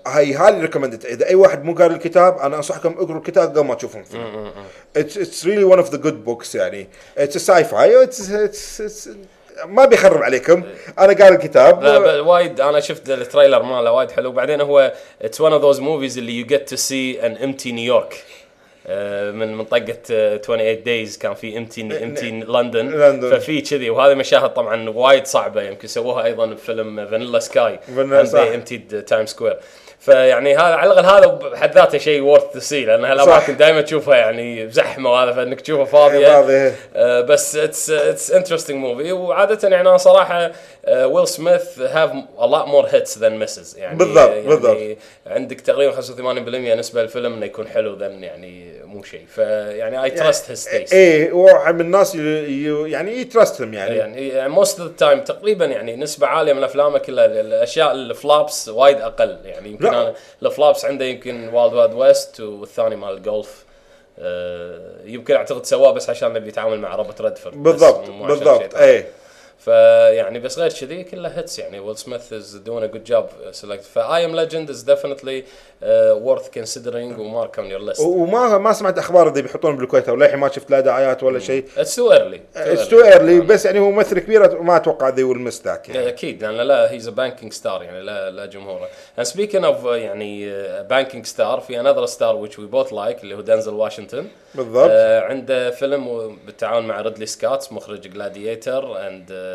highly 0.07 0.35
highly 0.35 0.61
recommended 0.61 1.07
إذا 1.07 1.27
أي 1.27 1.35
واحد 1.35 1.65
مو 1.65 1.75
قاري 1.75 1.95
الكتاب 1.95 2.39
أنا 2.39 2.57
أنصحكم 2.57 2.93
اقروا 2.99 3.19
الكتاب 3.19 3.49
قبل 3.49 3.61
ما 3.67 3.75
تشوفون 3.75 4.01
الفيلم. 4.01 4.51
it's 4.97 5.47
really 5.47 5.65
one 5.65 5.79
of 5.79 5.91
the 5.91 5.97
good 5.99 6.25
books 6.25 6.55
يعني. 6.55 6.89
it's 7.19 7.37
sci-fi 7.39 8.03
it's 8.03 9.11
ما 9.67 9.85
بيخرب 9.85 10.23
عليكم. 10.23 10.63
أنا 10.99 11.13
قاري 11.13 11.35
الكتاب. 11.35 11.83
لا 11.83 12.21
وايد 12.21 12.61
أنا 12.61 12.81
شفت 12.81 13.11
ال 13.11 13.17
trailer 13.17 13.63
ماله 13.63 13.93
وايد 13.93 14.11
حلو. 14.11 14.33
بعدين 14.33 14.61
هو 14.61 14.93
it's 15.23 15.41
one 15.41 15.53
of 15.53 15.63
those 15.63 15.81
movies 15.81 16.19
اللي 16.19 16.39
you 16.39 16.47
get 16.47 16.69
to 16.69 16.77
see 16.77 17.27
an 17.27 17.37
empty 17.37 17.73
New 17.73 17.95
York 17.95 18.25
من 19.33 19.55
منطقة 19.55 19.99
آه، 20.11 20.37
28 20.37 20.83
Days 20.83 21.19
كان 21.19 21.35
في 21.35 21.59
empty 21.59 21.81
empty 21.81 22.31
London. 22.31 23.31
ففي 23.31 23.61
كذي. 23.61 23.91
وهذه 23.91 24.15
مشاهد 24.15 24.55
طبعا 24.55 24.91
وايد 24.91 25.27
صعبة. 25.27 25.63
يمكن 25.63 25.89
سووها 25.89 26.25
أيضا 26.25 26.47
بفيلم 26.47 27.07
Vanilla 27.07 27.39
Sky. 27.39 27.79
empty 28.55 28.79
Times 28.79 29.27
Square 29.27 29.57
فيعني 30.01 30.55
هذا 30.57 30.63
على 30.75 30.93
الأقل 30.93 31.07
هذا 31.07 31.27
بحد 31.27 31.75
ذاته 31.75 31.99
شيء 31.99 32.21
worth 32.23 32.45
to 32.53 32.61
see 32.61 32.85
لأن 32.85 33.05
هالأماكن 33.05 33.57
دائما 33.57 33.81
تشوفها 33.81 34.17
يعني 34.17 34.71
زحمة 34.71 35.13
وهذا 35.13 35.33
فإنك 35.33 35.61
تشوفها 35.61 35.85
فاضية 35.85 36.29
فاضية. 36.29 36.75
آه، 36.97 37.21
بس 37.21 37.57
it's 37.57 37.91
it's 37.91 38.31
interesting 38.31 38.77
movie 38.77 39.13
وعاده 39.13 39.69
يعني 39.69 39.89
أنا 39.89 39.97
صراحة 39.97 40.51
ويل 40.89 41.29
سميث 41.29 41.79
have 41.81 42.11
a 42.39 42.47
lot 42.47 42.67
more 42.67 42.87
hits 42.87 43.19
than 43.19 43.39
misses 43.39 43.79
يعني 43.79 43.99
بالضبط، 43.99 44.31
يعني 44.31 44.47
بالضبط. 44.49 44.79
عندك 45.27 45.61
تقريبا 45.61 45.93
85% 45.93 46.75
نسبة 46.75 47.03
للفيلم 47.03 47.33
إنه 47.33 47.47
يكون 47.47 47.69
حلو 47.69 47.95
then 47.95 48.25
يعني 48.25 48.78
مو 48.89 49.03
شيء. 49.03 49.25
فيعني 49.29 50.05
I 50.05 50.11
trust 50.11 50.51
his 50.51 50.65
taste 50.65 50.93
إيه 50.93 51.33
واحد 51.33 51.75
من 51.75 51.81
الناس 51.81 52.15
يعني 52.15 53.21
ي 53.21 53.27
trust 53.27 53.61
هم 53.61 53.75
يعني. 53.75 53.97
يعني 53.97 54.49
most 54.49 54.81
of 54.81 54.89
the 54.89 54.95
time 54.97 55.21
تقريبا 55.21 55.65
يعني 55.65 55.97
نسبة 55.97 56.27
عالية 56.27 56.53
من 56.53 56.65
أفلامه 56.65 56.99
كلها 56.99 57.27
الأشياء 57.27 57.93
ال 57.93 58.05
flops 58.05 58.69
وايد 58.69 59.01
أقل. 59.01 59.39
يعني 59.45 59.69
يمكن 59.69 59.85
لا. 59.85 59.91
أنا 59.91 60.15
ال 60.43 60.50
flops 60.50 60.85
عنده 60.85 61.05
يمكن 61.05 61.49
Wild 61.49 61.75
Wild 61.75 61.95
West 61.95 62.41
والثاني 62.41 62.97
مال 62.97 63.13
الجولف 63.13 63.65
آه، 64.19 64.97
يمكن 65.05 65.35
أعتقد 65.35 65.67
سواه 65.67 65.91
بس 65.91 66.11
عشان 66.11 66.33
نبي 66.33 66.49
يتعامل 66.49 66.81
مع 66.81 66.95
روبرت 66.95 67.21
ريدفورد 67.21 67.63
بالضبط 67.63 68.11
بالضبط 68.11 68.73
ثاني. 68.73 69.05
فيعني 69.59 70.39
بس 70.39 70.59
غير 70.59 70.73
كذي 70.73 71.05
كلها 71.05 71.39
hits 71.39 71.59
يعني. 71.59 71.81
ويل 71.81 71.99
سميث 71.99 72.33
is 72.33 72.57
doing 72.57 72.83
a 72.83 72.87
good 72.87 73.05
job 73.05 73.27
select 73.53 73.85
ف 73.85 74.25
I 74.25 74.29
Am 74.29 74.37
Legend 74.37 74.71
is 74.71 74.83
definitely 74.83 75.45
worth 75.83 76.51
considering 76.55 77.19
و 77.19 77.27
mark 77.27 77.59
on 77.59 77.71
your 77.71 77.81
list 77.81 78.01
وما 78.01 78.59
ما 78.59 78.73
سمعت 78.73 78.99
أخبار 78.99 79.29
اللي 79.29 79.43
بيحطون 79.43 79.77
بالكويت 79.77 80.09
وللحين 80.09 80.39
ما 80.39 80.49
شفت 80.49 80.71
لا 80.71 80.81
دعايات 80.81 81.23
ولا 81.23 81.39
شيء. 81.39 81.65
اتس 81.77 81.97
تو 81.97 82.13
ايرلي 82.13 82.41
اتس 82.57 82.89
تو 82.89 83.05
ايرلي 83.05 83.41
بس 83.41 83.65
يعني 83.67 83.79
هو 83.79 83.91
ممثل 83.91 84.19
كبير 84.19 84.63
ما 84.63 84.77
أتوقع 84.77 85.09
they 85.09 85.23
will 85.23 85.39
miss 85.39 85.63
that 85.63 85.89
يعني. 85.89 86.09
أكيد 86.09 86.45
لأن 86.45 86.55
لا 86.57 86.91
he's 86.91 87.09
a 87.09 87.11
banking 87.11 87.53
star 87.53 87.83
يعني 87.83 88.03
لا 88.03 88.31
لا 88.31 88.47
جمهوره. 88.47 88.89
And 89.21 89.25
speaking 89.25 89.63
of 89.63 89.85
uh, 89.85 89.87
يعني 89.87 90.51
banking 90.83 91.27
star 91.27 91.61
في 91.61 91.83
another 91.83 92.11
star 92.11 92.49
which 92.49 92.55
we 92.59 92.75
both 92.75 92.93
like 92.93 93.23
اللي 93.23 93.35
هو 93.35 93.41
دنزل 93.41 93.73
واشنطن 93.73 94.27
بالضبط. 94.55 94.91
آه 94.91 95.21
عنده 95.21 95.71
فيلم 95.71 96.37
بالتعاون 96.47 96.87
مع 96.87 97.01
ريدلي 97.01 97.27
سكوت 97.27 97.73
مخرج 97.73 98.01
Gladiator 98.01 99.07
and 99.07 99.48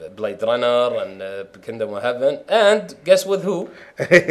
Blade 0.00 0.44
Runner 0.44 1.02
and 1.02 1.46
Kingdom 1.66 1.94
of 1.94 2.04
Heaven 2.04 2.38
with 3.24 3.42
who? 3.44 3.68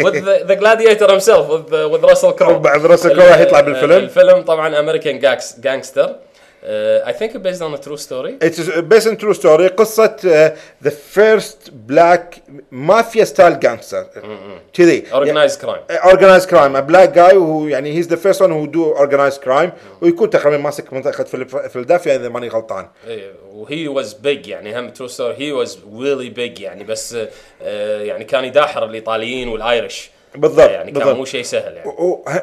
With 0.05 0.15
the, 0.25 0.45
the 0.47 0.55
gladiator 0.55 1.07
himself 1.07 1.49
with 1.49 1.73
uh, 1.73 1.89
with 1.91 2.03
Russell 2.03 2.33
Crowe. 2.33 2.59
بعد 2.59 2.85
راسل 2.85 3.15
كرو 3.15 3.23
راح 3.23 3.39
يطلع 3.39 3.61
بالفيلم. 3.61 3.91
الفيلم 4.05 4.41
طبعا 4.41 4.79
امريكان 4.79 5.19
Gangster 5.59 6.15
I 6.65 7.11
think 7.19 7.31
it's 7.35 7.43
based 7.47 7.61
on 7.61 7.73
a 7.73 7.77
true 7.77 7.97
story. 7.97 8.33
it's 8.43 8.69
based 8.69 9.07
on 9.07 9.17
true 9.17 9.33
story 9.33 9.67
قصة 9.67 10.15
the 10.83 10.89
first 11.09 11.69
black 11.71 12.35
mafia 12.71 13.23
style 13.23 13.59
gangster 13.59 14.05
كذي 14.73 15.03
organized 15.11 15.61
crime. 15.65 15.91
organized 16.05 16.45
crime 16.47 16.81
black 16.81 17.09
guy 17.09 17.37
وهو 17.37 17.67
يعني 17.67 17.97
he's 17.97 18.07
the 18.07 18.15
first 18.15 18.41
one 18.41 18.51
who 18.51 18.65
do 18.65 18.91
organized 18.95 19.39
crime 19.39 19.71
ويكون 20.01 20.29
تقريبا 20.29 20.57
ماسك 20.57 20.85
فيلف- 21.27 21.55
فيلادلفيا 21.55 22.15
إذا 22.15 22.29
ماني 22.29 22.47
غلطان. 22.47 22.87
إيه، 23.07 23.31
و 23.51 23.87
he 23.87 23.98
was 23.98 24.13
big 24.13 24.47
يعني 24.47 24.79
هم 24.79 24.89
true 24.89 25.07
story 25.07 25.35
he 25.37 25.51
was 25.51 25.79
really 25.99 26.29
big 26.29 26.59
يعني 26.59 26.83
بس 26.83 27.17
آه، 27.61 28.01
يعني 28.01 28.23
كان 28.23 28.45
يناحر 28.45 28.85
الإيطاليين 28.85 29.47
وال 29.47 29.65
Irish 29.65 30.09
بالضبط، 30.35 30.69
يعني 30.69 30.91
كان 30.91 30.99
بالضبط. 30.99 31.17
مو 31.17 31.25
شيء 31.25 31.43
سهل 31.43 31.75
يعني. 31.75 31.91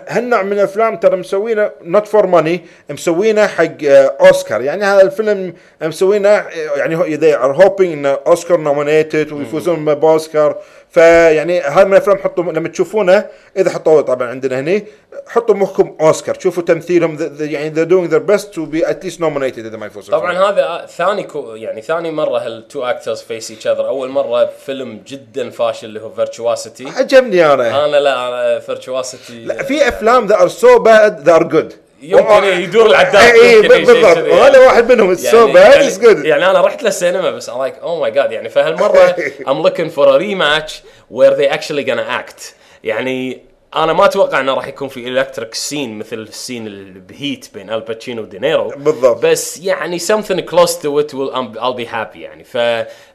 هالنوع 0.09 0.43
من 0.43 0.53
الأفلام 0.53 0.97
ترى 0.97 1.17
مسوينه 1.17 1.71
not 1.83 2.07
for 2.07 2.27
money 2.27 2.61
مسوينه 2.91 3.47
حق 3.47 3.85
آه، 3.85 4.17
أوسكار. 4.21 4.63
يعني 4.63 4.85
هذا 4.85 5.03
الفيلم 5.03 5.55
مسوينه 5.83 6.29
آه، 6.29 6.77
يعني 6.77 7.19
they 7.19 7.39
are 7.39 7.63
hoping 7.63 7.81
انه 7.81 8.19
أوسكار 8.27 8.61
nominated 8.61 9.33
ويفوزون 9.33 9.85
بأوسكار. 9.85 10.59
فيعني 10.93 11.61
هذا 11.61 11.85
من 11.85 11.93
الأفلام 11.93 12.19
حطوا 12.19 12.45
لما 12.45 12.69
تشوفونه 12.69 13.27
إذا 13.57 13.71
حطوه 13.71 14.01
طبعا 14.03 14.29
عندنا 14.29 14.61
هني 14.61 14.85
حطوا 15.29 15.55
مخكم 15.55 15.97
أوسكار 16.01 16.39
شوفوا 16.41 16.63
تمثيلهم 16.63 17.19
th- 17.19 17.21
th- 17.21 17.41
يعني 17.41 17.75
they're 17.75 17.89
doing 17.89 18.13
their 18.13 18.33
best 18.33 18.45
to 18.55 18.61
be 18.75 18.85
at 18.91 19.05
least 19.05 19.19
nominated 19.21 19.59
إذا 19.59 19.77
ما 19.77 19.87
يفوزون 19.87 20.19
طبعا 20.19 20.51
هذا 20.51 20.87
ثاني 20.87 21.23
co 21.23 21.55
يعني 21.55 21.83
ثاني 21.83 22.11
مرة 22.11 22.39
هال 22.39 22.57
two 22.57 22.85
actors 22.85 23.21
face 23.23 23.51
each 23.51 23.67
other 23.67 23.89
أول 23.89 24.09
مرة 24.09 24.51
فيلم 24.67 25.03
جدا 25.07 25.51
فاشل 25.51 25.87
اللي 25.89 26.01
هو 26.01 26.11
Virtuosity 26.11 26.89
عجبني 26.89 27.53
أنا. 27.55 27.85
أنا 27.85 27.97
لا 27.97 28.29
أنا 28.29 28.59
Virtuosity 28.59 29.65
في 29.65 29.89
أفلام 29.89 30.29
that 30.29 30.37
are 30.37 30.49
so 30.49 30.79
bad 30.79 31.25
they 31.27 31.33
are 31.41 31.45
good. 31.53 31.73
يمكن 32.03 32.45
يدور 32.45 32.87
العداد 32.87 33.15
اي 33.15 33.41
اي 33.41 33.61
شيء 33.61 33.69
بالضبط 33.69 34.17
وهذا 34.17 34.59
واحد 34.59 34.93
منهم 34.93 35.17
so 35.17 35.55
bad 35.55 35.57
يعني, 35.57 35.91
it's 35.91 35.99
good 35.99 36.25
يعني 36.25 36.51
أنا 36.51 36.61
رحت 36.61 36.83
للسينما 36.83 37.31
بس 37.31 37.51
I'm 37.51 37.55
like 37.55 37.77
oh 37.83 38.05
my 38.05 38.15
god 38.15 38.33
يعني 38.33 38.49
فهالمرة 38.49 39.17
I'm 39.49 39.63
looking 39.63 39.91
for 39.91 40.07
a 40.07 40.19
rematch 40.19 40.73
where 41.11 41.35
they 41.37 41.49
actually 41.49 41.85
gonna 41.85 42.21
act. 42.21 42.55
يعني 42.85 43.43
أنا 43.77 43.93
ما 43.93 44.05
أتوقع 44.05 44.41
إنه 44.41 44.55
راح 44.55 44.67
يكون 44.67 44.89
في 44.89 45.09
electric 45.09 45.55
scene 45.55 45.99
مثل 45.99 46.19
ال 46.19 46.27
scene 46.27 46.67
اللي 46.67 47.01
ب 47.01 47.10
Heat 47.10 47.49
بين 47.55 47.71
الباتشينو 47.71 48.23
ودينيرو. 48.23 48.69
بالضبط. 48.77 49.25
بس 49.25 49.61
يعني 49.61 49.99
something 49.99 50.41
close 50.41 50.73
to 50.83 51.01
it 51.01 51.15
will 51.15 51.33
I'll 51.59 51.79
be 51.79 51.87
happy 51.93 52.17
يعني. 52.17 52.45
ف 52.45 52.57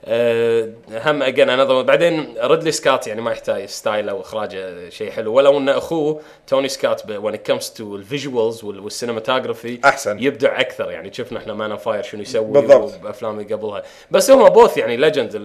هم 0.06 1.24
again 1.24 1.50
another 1.50 1.82
بعدين 1.82 2.34
ريدلي 2.42 2.72
سكات 2.72 3.08
يعني 3.08 3.22
ما 3.22 3.32
يحتاج 3.32 3.66
ستايله 3.66 4.14
وإخراجه 4.14 4.90
شيء 4.90 5.12
حلو. 5.12 5.34
ولو 5.34 5.58
إن 5.58 5.70
أخوه 5.70 6.22
توني 6.48 6.70
سكات 6.70 7.02
when 7.02 7.34
it 7.34 7.54
comes 7.54 7.66
to 7.78 7.82
ال 7.82 7.92
visuals 7.92 8.64
وال 8.64 8.78
cinematography 8.78 9.80
أحسن. 9.86 10.24
يبدع 10.24 10.60
أكثر. 10.60 10.92
يعني 10.92 11.14
شفنا 11.14 11.40
إحنا 11.40 11.54
Man 11.54 11.68
on 11.68 11.78
Fire 11.78 12.04
شنو 12.04 12.22
يسوي 12.22 12.52
بالضبط. 12.52 13.00
بافلامه 13.04 13.44
قبلها. 13.44 13.84
بس 14.12 14.32
هم 14.32 14.50
both 14.50 14.78
يعني 14.78 14.98
legend 14.98 15.36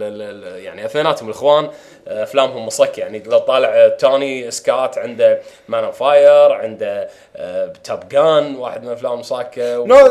يعني 0.56 0.85
أثنيناتهم 0.85 1.28
الإخوان 1.28 1.71
آه، 2.09 2.23
أفلامهم 2.23 2.66
مصك. 2.66 2.99
يعني 2.99 3.23
لو 3.26 3.38
طالع 3.38 3.68
آه، 3.68 3.88
توني 3.88 4.50
سكات 4.50 4.99
عنده 4.99 5.40
Man 5.69 5.82
on 5.82 5.91
Fire 5.91 6.52
عنده 6.52 7.09
Top 7.85 8.09
Gun 8.09 8.57
واحد 8.56 8.85
من 8.85 8.92
افلام 8.92 9.23
صاكه 9.23 9.87
نو 9.87 10.06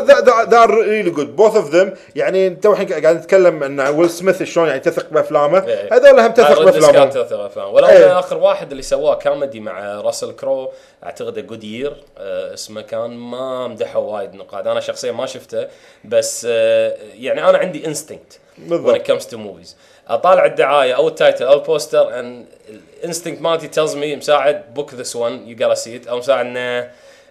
ذا 0.50 0.64
ريلي 0.64 1.10
جود 1.10 1.36
بوث 1.36 1.56
اوف 1.56 1.70
ذم 1.70 1.94
يعني 2.16 2.50
تو 2.50 2.72
الحين 2.72 2.88
قاعد 2.88 3.16
نتكلم 3.16 3.62
إن 3.62 3.80
ويل 3.80 4.10
سميث 4.10 4.31
شلون 4.42 4.68
يعني 4.68 4.80
تثق 4.80 5.10
بأفلامه؟ 5.10 5.66
إيه. 5.66 5.88
هذول 5.92 6.20
هم 6.20 6.32
تثق 6.32 6.62
بافلامهم 6.62 7.10
تثق 7.10 7.36
بافلام 7.36 7.74
ولو 7.74 7.86
إيه. 7.86 8.18
آخر 8.18 8.36
واحد 8.38 8.70
اللي 8.70 8.82
سواه 8.82 9.14
كوميدي 9.14 9.60
مع 9.60 10.00
راسل 10.00 10.32
كرو 10.32 10.72
أعتقد 11.04 11.46
Good 11.46 11.64
Year 11.64 11.96
اسمه 12.18 12.80
كان 12.80 13.10
ما 13.10 13.68
مدحوا 13.68 14.12
وايد 14.12 14.34
نقاد. 14.34 14.66
أنا 14.66 14.80
شخصيا 14.80 15.12
ما 15.12 15.26
شفته 15.26 15.68
بس 16.04 16.46
آه، 16.50 16.96
يعني 17.14 17.48
أنا 17.48 17.58
عندي 17.58 17.86
instinct 17.86 18.40
بالضبط. 18.58 18.94
when 18.94 19.00
it 19.00 19.12
comes 19.12 19.26
to 19.26 19.34
movies. 19.36 19.74
أطالع 20.08 20.44
الدعاية 20.44 20.92
أو 20.92 21.08
ال 21.08 21.14
title 21.14 21.44
أو 21.44 21.52
ال 21.52 21.60
poster 21.60 22.10
and 22.10 22.44
الانستنكت 23.00 23.42
مالتي 23.42 23.68
tells 23.68 23.92
me 23.92 24.18
مساعد 24.18 24.62
book 24.78 24.90
this 24.90 25.14
one 25.14 25.48
you 25.48 25.64
gotta 25.64 25.76
see 25.76 26.02
it. 26.02 26.08
أو 26.08 26.18
مساعد 26.18 26.46
انه 26.46 26.90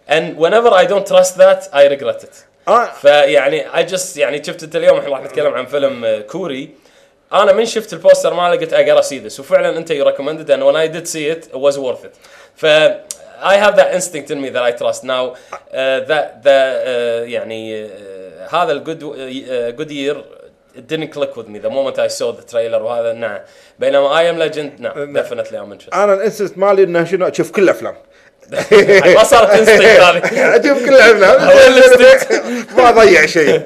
and 0.10 0.38
whenever 0.38 0.72
I 0.74 0.86
don't 0.86 1.06
trust 1.06 1.38
that 1.38 1.74
I 1.74 1.88
regret 1.96 2.24
it. 2.24 2.36
آه. 2.68 2.86
فيعني 2.86 3.78
I 3.78 3.84
just 3.84 4.18
يعني 4.18 4.44
شفت 4.44 4.64
أنت 4.64 4.76
اليوم 4.76 4.98
إحنا 4.98 5.10
راح 5.10 5.22
نتكلم 5.22 5.54
عن 5.54 5.66
فيلم 5.66 6.06
آه، 6.06 6.20
كوري. 6.20 6.70
أنا 7.34 7.54
من 7.54 7.66
شفت 7.66 7.94
ال 7.94 7.99
poster 7.99 8.34
ماله 8.34 8.56
قلت 8.56 8.74
I 8.74 8.81
got 8.81 9.02
this 9.02 9.40
وفعلا 9.40 9.78
أنت 9.78 9.92
you 9.92 10.06
recommended 10.06 10.52
and 10.52 10.62
when 10.62 10.76
I 10.76 10.88
did 10.88 11.06
see 11.06 11.32
it 11.32 11.46
was 11.54 11.78
worth 11.78 12.06
it 12.06 12.16
ف 12.56 12.66
I 12.66 13.58
have 13.58 13.76
that 13.76 13.88
instinct 13.88 14.32
in 14.32 14.38
me 14.42 14.50
that 14.50 14.64
I 14.64 14.74
trust 14.74 15.06
now 15.06 15.36
that 15.76 16.36
the 16.44 16.74
يعني 17.24 17.88
uh, 17.88 18.54
هذا 18.54 18.72
ال 18.72 18.77
good 18.77 19.00
Good 19.76 19.92
Year 19.92 20.26
it 20.76 20.88
didn't 20.88 21.12
click 21.12 21.36
with 21.36 21.50
me. 21.50 21.60
The 21.60 21.70
moment 21.70 22.00
I 22.00 22.08
saw 22.08 22.32
the 22.32 22.44
trailer 22.52 22.82
وهذا 22.82 23.14
نعم 23.14 23.40
بينما 23.80 24.16
I 24.16 24.24
am 24.24 24.38
legend 24.38 24.82
نعم 24.82 25.18
definitely 25.18 25.58
I'm 25.58 25.74
interested. 25.74 25.94
أنا 25.94 26.14
ال 26.14 26.19
instinct 26.19 26.58
مالي 26.58 26.84
إنه 26.84 27.04
شنو 27.04 27.28
أشوف 27.28 27.52
كل 27.52 27.64
الافلام 27.64 27.96
ما 29.16 29.24
صارت 29.24 29.52
instinct 29.52 29.82
هذه. 30.06 30.22
أشوف 30.60 30.86
كل 30.86 30.96
ما 32.78 32.90
اضيع 32.90 33.26
شيء. 33.26 33.62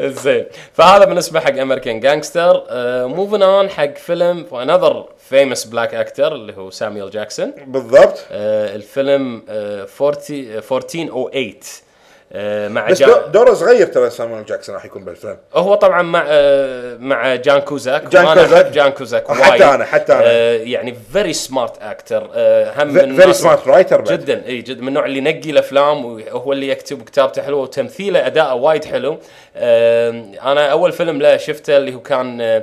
زين. 0.00 0.44
فهذا 0.74 1.04
بالنسبة 1.04 1.40
حق 1.40 1.58
American 1.58 2.00
Gangster 2.00 2.64
moving 3.06 3.42
on 3.42 3.70
حق 3.70 3.94
فيلم 3.96 4.46
another 4.52 5.04
famous 5.28 5.64
black 5.64 5.94
actor 5.94 6.32
اللي 6.34 6.52
هو 6.56 6.70
سامويل 6.70 7.10
جاكسون 7.10 7.52
بالضبط. 7.66 8.18
آه، 8.32 8.74
الفيلم 8.76 9.42
آه، 9.48 9.86
40 10.00 10.14
1408 10.56 11.54
آه، 11.54 11.87
مع 12.68 12.88
بس 12.90 12.98
جان 12.98 13.10
دوره 13.32 13.54
صغير 13.54 13.86
ترى 13.86 14.10
سامويل 14.10 14.44
جاكسون 14.44 14.74
راح 14.74 14.84
يكون 14.84 15.04
بالفيلم 15.04 15.36
هو 15.54 15.74
طبعا 15.74 16.02
مع 16.02 16.24
آه، 16.28 16.96
مع 16.96 17.34
جان 17.34 17.58
كوزاك 17.58 18.04
جان 18.08 18.34
كوزاك. 18.34 18.66
جان 18.66 18.88
كوزاك 18.90 19.28
حتى 19.32 19.64
وايد. 19.64 19.78
أنا- 19.80 19.82
حتى 19.82 20.12
أنا. 20.12 20.22
آه، 20.24 20.56
يعني 20.56 20.96
very 21.12 21.32
smart 21.32 21.82
actor 21.82 22.30
هم 22.76 22.88
من 22.94 23.16
very 23.16 23.32
smart 23.32 23.68
writer 23.68 24.04
جدا 24.04 24.46
إي 24.46 24.60
جدا 24.62 24.82
من 24.82 24.88
النوع 24.88 25.04
اللي 25.06 25.18
ينقي 25.18 25.50
الأفلام 25.50 26.04
وهو 26.04 26.52
اللي 26.52 26.68
يكتب 26.68 27.02
كتابته 27.02 27.42
حلوة 27.42 27.60
وتمثيله 27.62 28.26
أداءه 28.26 28.54
وايد 28.54 28.84
حلو 28.84 29.18
أنا 29.56 30.66
أول 30.72 30.92
فيلم 30.92 31.22
له 31.22 31.36
شفته 31.36 31.76
اللي 31.76 31.94
هو 31.94 32.00
كان 32.00 32.62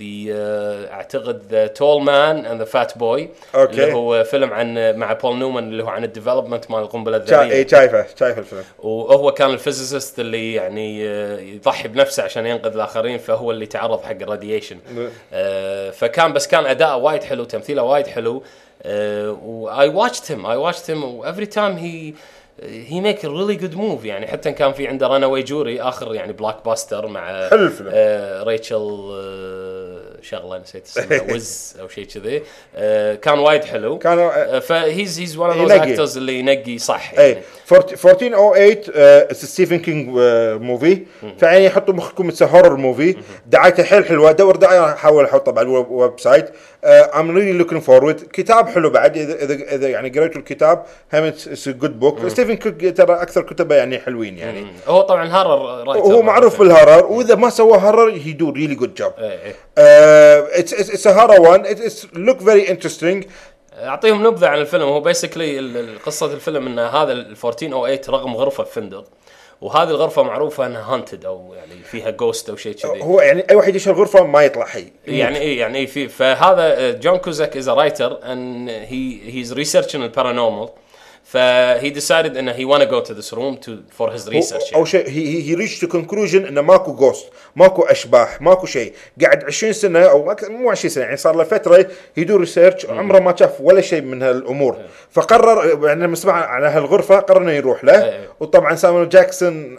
the 0.00 0.92
اعتقد 0.92 1.42
The 1.50 1.66
Tall 1.66 2.02
Man 2.02 2.46
and 2.46 2.58
the 2.58 2.64
Fat 2.64 2.98
Boy 2.98 3.28
okay. 3.54 3.72
اللي 3.72 3.92
هو 3.92 4.24
فيلم 4.24 4.52
عن 4.52 4.96
مع 4.96 5.12
بول 5.12 5.36
نومان 5.36 5.68
اللي 5.68 5.84
هو 5.84 5.88
عن 5.88 6.04
ال 6.04 6.10
development 6.10 6.70
مال 6.70 6.80
القنبلة 6.80 7.16
الذرية. 7.16 7.52
إي 7.52 7.68
شايفه 7.68 8.06
شايف 8.18 8.38
الفيلم. 8.38 8.64
وهو 8.78 9.32
كان 9.32 9.50
ال 9.50 9.57
physicist 9.57 10.20
اللي 10.20 10.54
يعني 10.54 11.08
آه، 11.08 11.38
يضحي 11.38 11.88
بنفسه 11.88 12.22
عشان 12.22 12.46
ينقذ 12.46 12.74
الآخرين 12.74 13.18
فهو 13.18 13.50
اللي 13.50 13.66
تعرض 13.66 14.02
حق 14.02 14.16
ال 14.22 14.27
radiation. 14.27 14.78
آه، 15.32 15.90
فكان 15.90 16.32
بس 16.32 16.46
كان 16.46 16.66
أداءه 16.66 16.96
وايد 16.96 17.22
حلو 17.22 17.44
تمثيله 17.44 17.82
وايد 17.82 18.06
حلو. 18.06 18.42
و 18.84 19.88
I 19.88 19.93
watched 19.93 20.32
him 20.32 20.46
I 20.46 20.56
watched 20.56 20.90
him 20.90 21.22
every 21.22 21.46
time 21.46 21.76
he 21.82 22.14
he 22.62 23.00
make 23.00 23.24
really 23.24 23.54
good 23.54 23.74
movie 23.74 24.04
يعني 24.04 24.26
حتى 24.26 24.52
كان 24.52 24.72
في 24.72 24.88
عنده 24.88 25.06
Runaway 25.06 25.26
Jury 25.40 25.82
آخر 25.82 26.14
يعني 26.14 26.32
blockbuster 26.32 27.06
مع 27.06 27.48
حلو. 27.48 27.70
آه 27.88 28.42
ريتشل 28.42 29.10
آه 29.12 30.00
شغلة 30.22 30.58
نسيت 30.58 30.86
اسمها 30.86 31.22
ويز 31.32 31.76
أو 31.80 31.88
شيء 31.88 32.04
كذي. 32.04 32.42
آه 32.76 33.14
كان 33.14 33.38
وايد 33.38 33.64
حلو. 33.64 34.00
آه، 34.06 34.58
ف 34.58 34.70
he's 34.70 35.20
he's 35.20 35.36
one 35.36 35.50
of 35.50 35.58
those. 35.58 35.70
actors 35.70 36.16
اللي 36.16 36.38
ينقي 36.38 36.78
صح 36.78 37.12
اي 37.18 37.28
يعني. 37.28 37.42
1408 37.72 39.32
ستيفن 39.32 39.78
كينج 39.78 40.08
movie 40.62 41.02
فيعني 41.38 41.70
حطوا 41.70 41.94
مخكم 41.94 42.28
it's 42.28 42.42
horror 42.42 42.76
movie 42.76 43.16
دعايته 43.46 43.82
حيل 43.82 44.04
حلوة. 44.04 44.32
دور 44.32 44.56
دعاية 44.56 44.92
احاول 44.92 45.24
أحطه 45.24 45.58
على 45.58 45.62
ال 45.62 46.20
website 46.20 46.50
I'm 46.84 47.36
really 47.36 47.52
looking 47.52 47.82
forward 47.82 48.20
كتاب 48.32 48.68
حلو 48.68 48.90
بعد. 48.90 49.16
اذا 49.16 49.34
اذا, 49.44 49.54
إذا 49.74 49.88
يعني 49.88 50.08
قريتوا 50.08 50.40
الكتاب 50.40 50.84
هم 51.14 51.22
it's 51.22 51.68
good 51.68 52.00
book 52.00 52.28
ستيفن 52.28 52.54
كينج 52.54 52.94
ترى 52.94 53.12
أكثر 53.12 53.42
كتبه 53.42 53.74
يعني 53.74 53.98
حلوين 53.98 54.38
يعني. 54.38 54.66
هو 54.86 55.00
طبعا 55.00 55.42
writer 55.82 56.06
وهو 56.06 56.22
معروف 56.22 56.58
بال 56.58 56.69
horror. 56.69 57.06
وإذا 57.06 57.34
ما 57.34 57.50
سوى 57.50 57.78
horror 57.78 58.10
he 58.10 58.32
do 58.32 58.50
really 58.50 58.74
good 58.74 58.94
job 60.10 60.46
إيه، 60.46 60.54
إيه. 60.54 60.60
it's 60.60 60.90
it's 60.90 61.08
horror 61.08 61.40
one 61.40 61.66
it's 61.66 62.06
look 62.12 62.40
very 62.40 62.70
interesting 62.70 63.24
أعطيهم 63.72 64.26
نبذة 64.26 64.46
عن 64.46 64.58
الفيلم. 64.58 64.82
هو 64.82 65.00
basically 65.00 65.96
قصة 66.06 66.26
الفيلم 66.26 66.66
إن 66.66 66.78
هذا 66.78 67.12
ال 67.12 67.30
1408 67.30 68.00
رقم 68.08 68.36
غرفة 68.36 68.64
في 68.64 68.72
فندق. 68.72 69.04
وهذه 69.60 69.88
الغرفة 69.88 70.22
معروفة 70.22 70.66
إنها 70.66 70.94
haunted 70.94 71.24
أو 71.24 71.54
يعني 71.54 71.82
فيها 71.82 72.10
ghost 72.10 72.50
أو 72.50 72.56
شيء 72.56 72.72
كذي. 72.72 73.02
هو 73.02 73.20
يعني 73.20 73.44
أي 73.50 73.56
واحد 73.56 73.76
يدخل 73.76 73.90
الغرفه 73.90 74.24
ما 74.24 74.42
يطلع 74.42 74.66
حي. 74.66 74.92
يعني 75.06 75.38
إيه 75.38 75.60
يعني 75.60 75.78
إيه 75.78 75.86
في 75.86 76.08
فهذا 76.08 76.90
جون 76.90 77.16
كوزاك 77.16 77.56
is 77.56 77.68
writer 77.68 78.16
and 78.16 78.70
he 78.90 79.30
he's 79.32 79.54
researching 79.56 79.94
ال 79.94 80.01
paranormal 80.01 80.68
ف 81.32 81.53
he 81.53 81.94
decided 81.94 82.36
إنه 82.36 82.52
he 82.52 82.64
wanna 82.64 82.86
go 82.86 83.00
to 83.08 83.14
this 83.14 83.32
room 83.32 83.56
to 83.66 83.70
for 83.98 84.10
his 84.10 84.28
research. 84.28 84.74
أو 84.74 84.84
شيء 84.84 85.08
he 85.08 85.42
he 85.42 85.54
reach 85.54 85.78
to 85.78 85.88
conclusion 85.88 86.46
إنه 86.46 86.60
ماكو 86.60 86.92
ghost 86.92 87.26
ماكو 87.56 87.82
أشباح 87.82 88.42
ماكو 88.42 88.66
شيء. 88.66 88.92
قاعد 89.22 89.44
20 89.44 89.72
سنة 89.72 89.98
أو 89.98 90.34
مو 90.48 90.70
20 90.70 90.90
سنة 90.90 91.04
يعني 91.04 91.16
صار 91.16 91.36
له 91.36 91.44
فترة 91.44 91.86
يدور 92.16 92.40
research 92.40 92.86
عمره 92.86 93.18
ما 93.18 93.36
شاف 93.36 93.60
ولا 93.60 93.80
شيء 93.80 94.02
من 94.02 94.22
هالأمور. 94.22 94.76
فقرر 95.10 95.86
يعني 95.86 96.04
لما 96.04 96.16
سمع 96.16 96.32
على 96.32 96.66
هالغرفه 96.66 97.16
قرر 97.20 97.42
إنه 97.42 97.52
يروح 97.52 97.84
له. 97.84 98.04
إيه. 98.04 98.28
وطبعا 98.40 98.74
سامويل 98.74 99.08
جاكسون 99.08 99.78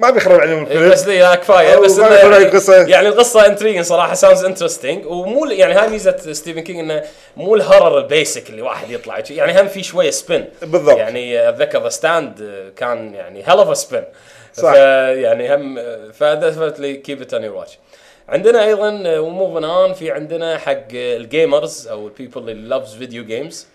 ما 0.00 0.10
بيخرب 0.10 0.40
عليهم 0.40 0.66
إيه، 0.66 0.72
الفيلم. 0.72 0.90
بس 0.90 1.06
لي 1.06 1.18
لا 1.18 1.34
كفاية. 1.34 1.76
بس 1.76 1.98
ما 1.98 2.08
يعني, 2.08 2.44
قصة. 2.44 2.86
يعني 2.86 3.08
القصة 3.08 3.46
intriguing 3.46 3.82
صراحة 3.82 4.14
sounds 4.14 4.44
interesting 4.44 5.06
ومو 5.06 5.46
يعني 5.46 5.74
هاي 5.74 5.88
ميزة 5.88 6.16
ستيفن 6.32 6.60
كينج 6.60 6.78
إنه 6.78 7.02
مو 7.36 7.54
ال 7.54 7.98
horror 7.98 8.24
ال 8.24 8.28
basic 8.28 8.50
اللي 8.50 8.62
واحد 8.62 8.90
يطلع. 8.90 9.22
يعني 9.30 9.60
هم 9.60 9.68
في 9.68 9.82
شوية 9.82 10.10
spin 10.10 10.44
بالضبط. 10.62 10.98
يعني 10.98 11.48
أتذكر 11.48 11.82
The 11.82 11.88
Stand 11.88 12.50
كان 12.76 13.14
يعني 13.14 13.42
hell 13.48 13.58
of 13.58 13.76
spin 13.76 14.04
صح. 14.54 14.74
يعني 14.74 15.54
هم 15.54 15.78
ف 16.12 16.20
definitely 16.20 16.94
keep 16.94 17.22
it 17.22 17.34
in 17.34 17.48
your 17.48 17.61
watch 17.61 17.78
عندنا 18.28 18.64
أيضا 18.64 19.18
و 19.18 19.25
moving 19.25 19.64
on 19.64 19.92
في 19.94 20.10
عندنا 20.10 20.58
حق 20.58 20.86
ال 20.92 21.06
gamers 21.06 21.88
أو 21.88 22.06
ال 22.06 22.12
people 22.12 22.50
اللي 22.50 22.68
loves 22.68 22.94
video 22.94 23.24
games 23.24 23.66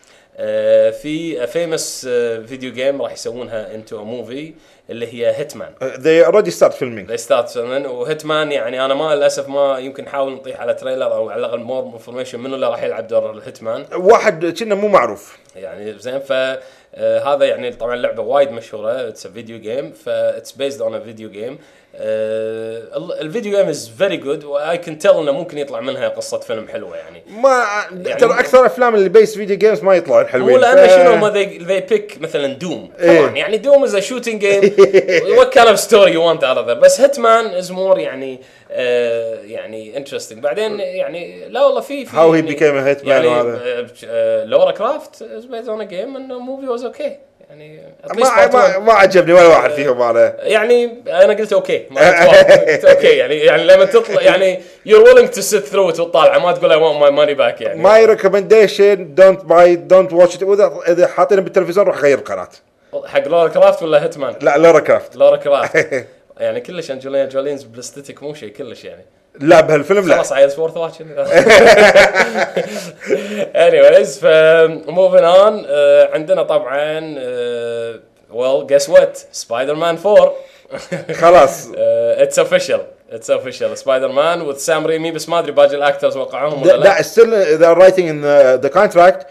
في 1.01 1.47
famous 1.47 2.07
video 2.47 2.73
game 2.73 3.01
راح 3.01 3.13
يسوونها 3.13 3.75
into 3.75 4.03
movie 4.03 4.53
اللي 4.89 5.13
هي 5.13 5.35
Hitman 5.35 5.73
they 5.81 6.27
already 6.27 6.51
start 6.59 6.73
filming. 6.73 7.09
they 7.09 7.17
start 7.17 7.57
و 7.57 7.71
Hitman 7.71 8.51
يعني 8.51 8.85
أنا 8.85 8.93
ما 8.93 9.15
للأسف 9.15 9.49
ما 9.49 9.79
يمكن 9.79 10.03
نحاول 10.03 10.33
نطيح 10.33 10.61
على 10.61 10.73
trailer 10.73 11.13
أو 11.13 11.29
على 11.29 11.39
الأقل 11.39 11.59
more 11.59 11.83
information 11.83 12.39
منو 12.39 12.55
اللي 12.55 12.67
راح 12.67 12.83
يلعب 12.83 13.07
دور 13.07 13.31
ال 13.31 13.39
Hitman 13.39 13.85
واحد 13.93 14.45
كنا 14.45 14.75
مو 14.75 14.87
معروف. 14.87 15.37
يعني 15.55 15.99
زين 15.99 16.19
ف 16.19 16.31
آه 16.31 16.59
هذا 17.19 17.45
يعني 17.45 17.71
طبعا 17.71 17.95
اللعبه 17.95 18.23
وايد 18.23 18.51
مشهورة. 18.51 19.07
it's 19.07 19.27
video 19.27 19.59
game 19.59 19.91
ف 19.91 20.03
it's 20.03 20.51
based 20.51 20.81
on 20.81 21.03
video 21.03 21.29
game 21.29 21.57
ال 21.99 22.26
video 22.26 23.57
game 23.57 23.67
is 23.69 23.91
very 23.97 24.17
good 24.17 24.43
و 24.43 24.77
I 24.77 24.82
can 24.82 24.97
tell 24.97 25.11
إنه 25.11 25.31
ممكن 25.31 25.57
يطلع 25.57 25.79
منها 25.79 26.07
قصة 26.07 26.39
فيلم 26.39 26.67
حلوة 26.67 26.97
يعني. 26.97 27.23
ما 27.41 27.65
ترى 28.19 28.39
أكثر 28.39 28.59
الافلام 28.59 28.95
اللي 28.95 29.09
base 29.09 29.35
video 29.37 29.57
games 29.57 29.83
ما 29.83 29.95
يطلعون 29.95 30.27
حلوين. 30.27 30.55
هو 30.55 30.61
لأن 30.61 30.87
ف- 30.87 30.91
شنو؟ 30.91 31.11
هم 31.11 31.27
they 31.27 31.45
pick 31.45 32.17
مثلا 32.21 32.53
Doom 32.53 32.89
إيه. 32.99 33.19
طبعا. 33.21 33.35
يعني 33.35 33.57
Doom 33.57 33.83
is 33.83 33.97
shooting 33.97 34.45
game 34.45 34.73
what 35.37 35.53
kind 35.53 35.67
of 35.67 35.79
story 35.79 36.11
you 36.11 36.29
want 36.29 36.43
out 36.43 36.57
of 36.57 36.67
بس 36.77 37.01
Hitman 37.01 37.45
is 37.45 37.71
more 37.71 37.99
يعني 37.99 38.39
آه 38.71 39.35
يعني 39.43 39.97
interesting 39.97 40.39
بعدين 40.43 40.79
يعني 40.79 41.49
لا 41.49 41.65
والله 41.65 41.81
في 41.81 42.05
في 42.05 42.17
يعني 42.17 42.55
became 42.55 42.59
a 42.97 42.99
hitman 43.01 43.07
يعني. 43.07 43.27
آه، 43.27 43.87
آه، 44.07 44.45
لارا 44.45 44.71
كروفت 44.71 45.21
is 45.21 45.45
based 45.45 45.69
on 45.69 45.81
a 45.81 45.83
game 45.83 46.15
انه 46.15 46.39
movie 46.39 46.67
was 46.67 46.83
okay 46.83 47.17
يعني 47.49 47.81
ما 48.15 48.47
ما. 48.47 48.79
ما 48.79 48.93
عجبني 48.93 49.33
ولا 49.33 49.47
واحد 49.47 49.69
فيهم 49.71 50.01
أنا 50.01 50.35
يعني 50.39 51.03
أنا 51.07 51.33
قلت 51.33 51.53
okay 51.53 51.85
ما 51.91 52.01
قلت 52.71 52.85
okay 52.85 53.07
يعني 53.07 53.35
يعني 53.35 53.63
لما 53.63 53.85
تطلع 53.85 54.21
يعني 54.21 54.59
you're 54.89 55.05
willing 55.07 55.27
to 55.35 55.41
sit 55.41 55.63
through 55.71 55.93
it 55.93 55.99
وتطالعه 55.99 56.39
ما 56.39 56.51
تقول 56.51 56.71
I 56.71 56.75
want 56.75 57.01
my 57.03 57.11
money 57.19 57.37
back 57.39 57.61
يعني. 57.61 57.81
my 57.81 58.05
recommendation 58.05 59.15
don't 59.15 59.45
buy 59.45 59.75
don't 59.75 60.13
watch 60.13 60.35
اذا 60.43 60.79
إذا 60.87 61.07
حاطينه 61.07 61.41
بالتلفزيون 61.41 61.85
روح 61.87 61.97
غير 61.97 62.17
القناة. 62.17 62.49
حق 63.05 63.27
لارا 63.27 63.47
كروفت 63.49 63.83
ولا 63.83 64.03
هيتمان؟ 64.03 64.35
لا 64.41 64.57
لارا 64.57 64.79
كروفت. 64.79 65.15
لارا 65.15 65.37
كروفت. 65.37 66.05
يعني 66.39 66.61
كلش 66.61 66.91
انجلينا 66.91 67.25
جوليز 67.25 67.63
بالاستيتيك 67.63 68.23
مو 68.23 68.33
شيء 68.33 68.49
كلش 68.49 68.85
يعني. 68.85 69.05
لا 69.39 69.61
بهالفيلم 69.61 70.07
لا. 70.07 70.15
خلاص 70.15 70.31
عيل 70.33 70.51
worth 70.57 70.77
watching 70.77 71.07
anyways 73.55 74.19
ف 74.19 74.25
moving 74.87 75.23
on 75.23 75.65
آه، 75.67 76.09
عندنا 76.13 76.43
طبعا 76.43 77.15
آه، 77.19 77.99
well 78.33 78.67
guess 78.71 78.87
what 78.89 79.17
سبايدر 79.31 79.73
مان 79.75 79.97
4 80.05 80.33
خلاص 81.13 81.67
it's 82.21 82.39
official 82.39 82.81
it's 83.15 83.29
official 83.29 83.77
سبايدر 83.77 84.07
مان 84.07 84.41
with 84.41 84.57
سام 84.57 84.87
ريمي 84.87 85.11
بس 85.11 85.29
ما 85.29 85.39
أدري 85.39 85.51
باقي 85.51 85.75
ال 85.75 85.81
actors 85.81 86.17
وقعوهم 86.17 86.61
ولا 86.61 86.71
لا. 86.71 86.83
لا 86.83 87.01
still 87.01 87.33
they're 87.57 87.73
writing 87.73 88.09
in 88.09 88.21
the 88.55 88.69
contract 88.69 89.27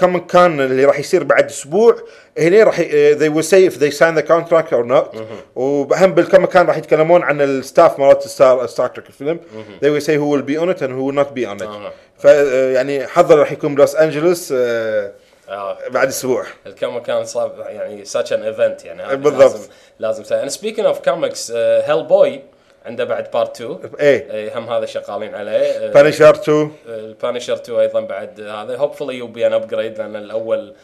كوميك 0.00 0.18
كان 0.18 0.60
اللي 0.60 0.84
راح 0.84 0.98
يصير 0.98 1.24
بعد 1.24 1.44
أسبوع؟ 1.44 1.96
هنا 2.38 2.64
راح 2.64 2.80
they 2.80 3.28
will 3.28 3.44
see 3.44 3.68
if 3.68 3.78
they 3.78 3.90
sign 3.90 4.14
the 4.14 4.20
contract 4.20 4.72
or 4.72 4.84
not 4.84 5.10
وهم 5.54 6.14
بالكوميك 6.14 6.46
كان 6.46 6.66
راح 6.66 6.76
يتكلمون 6.76 7.22
عن 7.22 7.40
ال 7.40 7.50
staff 7.50 7.98
مالت 7.98 8.22
ستار 8.22 8.66
ستار 8.66 8.88
تريك 8.88 9.06
الفيلم 9.08 9.40
they 9.82 9.90
will 9.90 10.02
see 10.02 10.18
who 10.18 10.32
will 10.32 10.42
be 10.42 10.58
on 10.58 10.70
it 10.70 10.82
and 10.82 10.92
who 10.92 11.10
not 11.10 11.32
be 11.32 11.46
on 11.48 11.56
it 11.56 11.62
آه. 11.62 11.92
ف 12.18 12.24
يعني 12.74 13.06
حظر 13.06 13.38
راح 13.38 13.52
يكون 13.52 13.74
ب 13.74 13.79
لوس 13.79 13.96
انجلوس 13.96 14.52
آه، 14.56 15.12
آه. 15.48 15.78
بعد 15.90 16.08
أسبوع. 16.08 16.44
الكوميك 16.66 16.98
كان 16.98 17.24
صار 17.24 17.66
يعني 17.68 18.04
such 18.04 18.28
an 18.28 18.56
event 18.56 18.84
يعني. 18.84 19.16
بالضبط. 19.16 19.68
لازم 19.98 20.22
لازم 20.22 20.48
and 20.48 20.52
speaking 20.52 20.94
of 20.94 20.96
comics 21.10 21.50
هيل 21.54 22.04
بوي 22.04 22.42
عنده 22.86 23.04
بعد 23.04 23.30
part 23.30 23.60
2 23.60 23.78
إيه. 24.00 24.30
إيه، 24.32 24.58
هم 24.58 24.70
هذا 24.70 24.86
شغالين 24.86 25.34
عليه. 25.34 25.88
بانشر 25.88 26.34
2 26.34 26.70
البانشر 26.88 27.54
2 27.54 27.78
أيضا 27.78 28.00
بعد 28.00 28.40
هذا. 28.40 28.76
hopefully 28.76 29.14
you 29.14 29.26
be 29.26 29.46
an 29.46 29.52
upgrade 29.52 29.98
لأن 29.98 30.16
الأول 30.16 30.74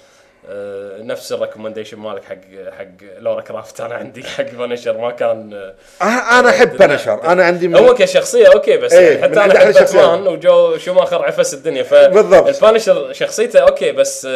آه، 0.50 1.02
نفس 1.02 1.32
ال 1.32 1.37
recommendation 1.37 1.98
مالك 1.98 2.24
حق 2.24 2.36
حق 2.78 2.86
لارا 3.18 3.40
كروفت 3.40 3.80
أنا 3.80 3.94
عندي 3.94 4.24
حق 4.24 4.50
بانشر 4.50 4.98
ما 4.98 5.10
كان 5.10 5.52
آه، 6.02 6.38
أنا 6.40 6.48
أحب 6.48 6.76
بانشر 6.76 7.24
أنا 7.24 7.44
عندي 7.44 7.68
من 7.68 7.76
هو 7.76 7.94
كشخصية 7.94 8.46
okay 8.54 8.76
بس 8.76 8.92
إيه، 8.92 9.10
يعني 9.10 9.22
حتى 9.22 9.44
أنا 9.44 9.56
أحب. 9.56 9.72
باتمان 9.72 10.26
وجو 10.26 10.76
شوماخر 10.76 11.24
عفس 11.24 11.54
الدنيا. 11.54 11.82
ف 11.82 11.94
بالضبط. 11.94 12.48
البانشر 12.48 13.12
شخصيته 13.12 13.60
okay 13.60 13.92
بس 13.92 14.28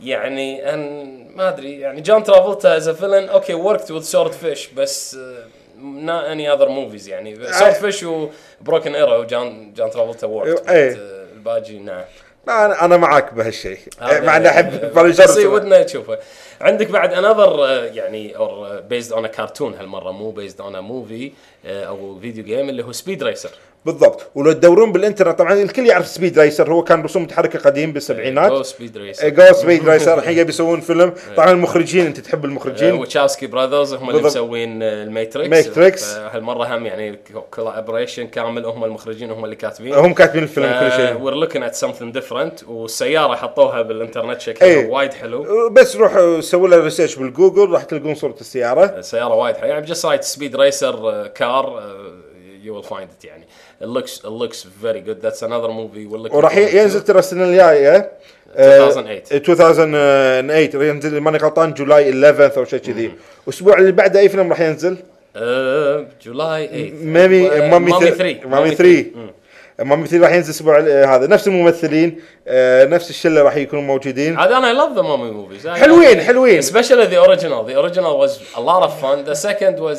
يعني 0.00 0.74
أن 0.74 1.14
ما 1.36 1.48
أدري 1.48 1.80
يعني 1.80 2.00
جون 2.00 2.22
ترافولتا 2.24 2.76
as 2.76 2.90
villain 2.90 3.28
okay 3.28 3.54
worked 3.54 3.90
with 3.90 4.02
سورد 4.02 4.32
فيش 4.32 4.66
بس 4.66 5.16
not 5.84 6.24
any 6.26 6.46
other 6.46 6.68
movies 6.68 7.08
يعني. 7.08 7.52
سورد 7.52 7.72
فيش 7.72 8.02
وبروكن 8.02 8.94
ايرو 8.94 9.20
وجون 9.20 9.72
جون 9.72 9.90
ترافولتا 9.90 10.26
worked 10.26 10.68
إيه. 10.68 10.96
الباقي 11.32 11.78
نعم 11.78 12.04
أنا 12.48 12.84
أنا 12.84 12.96
معاك 12.96 13.34
بهالشيء. 13.34 13.78
هذا 14.00 14.20
مع 14.20 14.36
إني 14.36 14.48
أحب 14.48 14.80
بانشر 14.94 15.48
ودنا 15.48 15.82
تشوفه 15.82 16.18
عندك 16.60 16.90
بعد 16.90 17.12
another 17.12 17.84
يعني 17.94 18.36
or 18.36 18.80
based 18.80 19.12
on 19.12 19.26
cartoon 19.26 19.74
هالمرة 19.74 20.10
مو 20.10 20.30
based 20.30 20.60
on 20.60 20.78
movie 20.78 21.32
أو 21.66 22.18
video 22.20 22.44
game 22.44 22.68
اللي 22.68 22.84
هو 22.84 22.92
سبيد 22.92 23.22
ريسر 23.22 23.50
بالضبط. 23.84 24.30
ولو 24.34 24.52
تدورون 24.52 24.92
بالإنترنت. 24.92 25.38
طبعا 25.38 25.52
الكل 25.52 25.86
يعرف 25.86 26.06
سبيد 26.06 26.38
ريسر. 26.38 26.72
هو 26.72 26.84
كان 26.84 27.02
رسوم 27.02 27.22
متحركة 27.22 27.58
قديم 27.58 27.92
بالسبعينات. 27.92 28.52
جو 28.52 28.62
سبيد 28.62 28.96
ريسر. 28.96 29.28
جو 29.28 29.52
سبيد 29.52 29.84
ريسر. 29.88 30.18
الحين 30.18 30.38
يبي 30.38 30.48
يسوون 30.48 30.80
فيلم. 30.80 31.12
طبعا 31.36 31.50
المخرجين 31.50 32.06
أنت 32.06 32.20
تحب 32.20 32.44
المخرجين؟ 32.44 32.92
وتشاوسكي 32.94 33.46
براذرز 33.46 33.94
هم 33.94 34.10
اللي. 34.10 34.22
مسوين 34.22 34.82
آه، 34.82 35.02
الماتريكس. 35.02 35.66
ماتريكس. 35.66 36.14
هالمرة 36.14 36.76
هم 36.76 36.86
يعني 36.86 37.18
collaboration 37.50 38.26
كامل. 38.26 38.64
هم 38.66 38.84
المخرجين 38.84 39.30
هم 39.30 39.44
اللي 39.44 39.56
كاتبين. 39.56 39.94
هم 39.94 40.14
كاتبين 40.14 40.42
الفيلم 40.42 40.66
كل 40.66 40.96
شيء. 40.96 41.22
we're 41.22 41.34
looking 41.34 41.64
at 41.64 41.74
something 41.74 42.14
different 42.14 42.64
والسيارة 42.68 43.34
حطوها 43.34 43.82
بالإنترنت 43.82 44.40
شكلها 44.40 44.70
إيه. 44.70 44.88
وايد 44.90 45.14
حلو. 45.14 45.70
بس 45.70 45.96
روحوا 45.96 46.40
سووا 46.40 46.68
له 46.68 46.76
research 46.76 47.16
بالجوجل. 47.16 47.70
راح 47.70 47.82
تلقون 47.82 48.14
صورة 48.14 48.36
السيارة. 48.40 48.84
السيارة 48.84 49.34
وايد 49.34 49.56
حلوة. 49.56 49.70
يعني 49.70 49.86
جست 49.86 50.06
رايت 50.06 50.22
سبيد 50.24 50.56
ريسر 50.56 51.26
car 51.26 51.82
you 52.62 52.74
will 52.74 52.82
find 52.82 53.10
it 53.18 53.24
يعني. 53.24 53.43
It 53.84 53.88
looks 53.96 54.12
it 54.28 54.34
looks 54.42 54.60
very 54.84 55.00
good. 55.08 55.18
That's 55.26 55.42
another 55.42 55.70
movie 55.80 56.04
we're 56.06 56.18
looking 56.24 56.34
وراح. 56.36 56.56
ينزل 56.56 57.00
ترى 57.04 57.18
السنة 57.18 57.44
الجاية 57.44 58.10
آه، 58.56 58.86
2008. 58.88 59.22
2008 59.32 60.84
ينزل 60.88 61.20
ماني 61.20 61.38
غلطان 61.38 61.74
July 61.74 62.10
11 62.10 62.56
أو 62.60 62.64
شيء 62.64 62.78
كذي. 62.78 63.12
الأسبوع 63.48 63.78
اللي 63.78 63.92
بعده 63.92 64.20
أي 64.20 64.28
فيلم 64.28 64.50
راح 64.50 64.60
ينزل؟ 64.60 64.96
آه، 65.36 66.06
July 66.24 66.66
8 66.68 66.92
مامي 67.04 67.48
مامي 67.70 67.90
3 67.90 68.10
3 68.16 68.48
مامي 68.48 68.74
3 68.74 69.04
مامي 69.78 70.06
3 70.06 70.22
راح 70.24 70.32
ينزل 70.34 70.48
الأسبوع 70.50 70.78
ال- 70.78 71.06
هذا. 71.08 71.26
نفس 71.26 71.48
الممثلين 71.48 72.20
آه، 72.48 72.84
نفس 72.84 73.10
الشلة 73.10 73.42
راح 73.42 73.56
يكونوا 73.56 73.84
موجودين. 73.84 74.36
عاد 74.38 74.52
أنا 74.52 74.72
I 74.72 74.76
love 74.76 74.96
the 74.98 75.02
Mummy 75.02 75.32
movies. 75.64 75.66
حلوين 75.68 76.20
حلوين. 76.20 76.62
Especially 76.62 77.06
the 77.06 77.28
original. 77.28 77.64
The 77.70 77.76
original 77.84 78.18
was 78.18 78.56
a 78.56 78.60
lot 78.60 78.82
of 78.82 78.92
fun. 79.00 79.24
The 79.32 79.34
second 79.48 79.78
was 79.78 79.98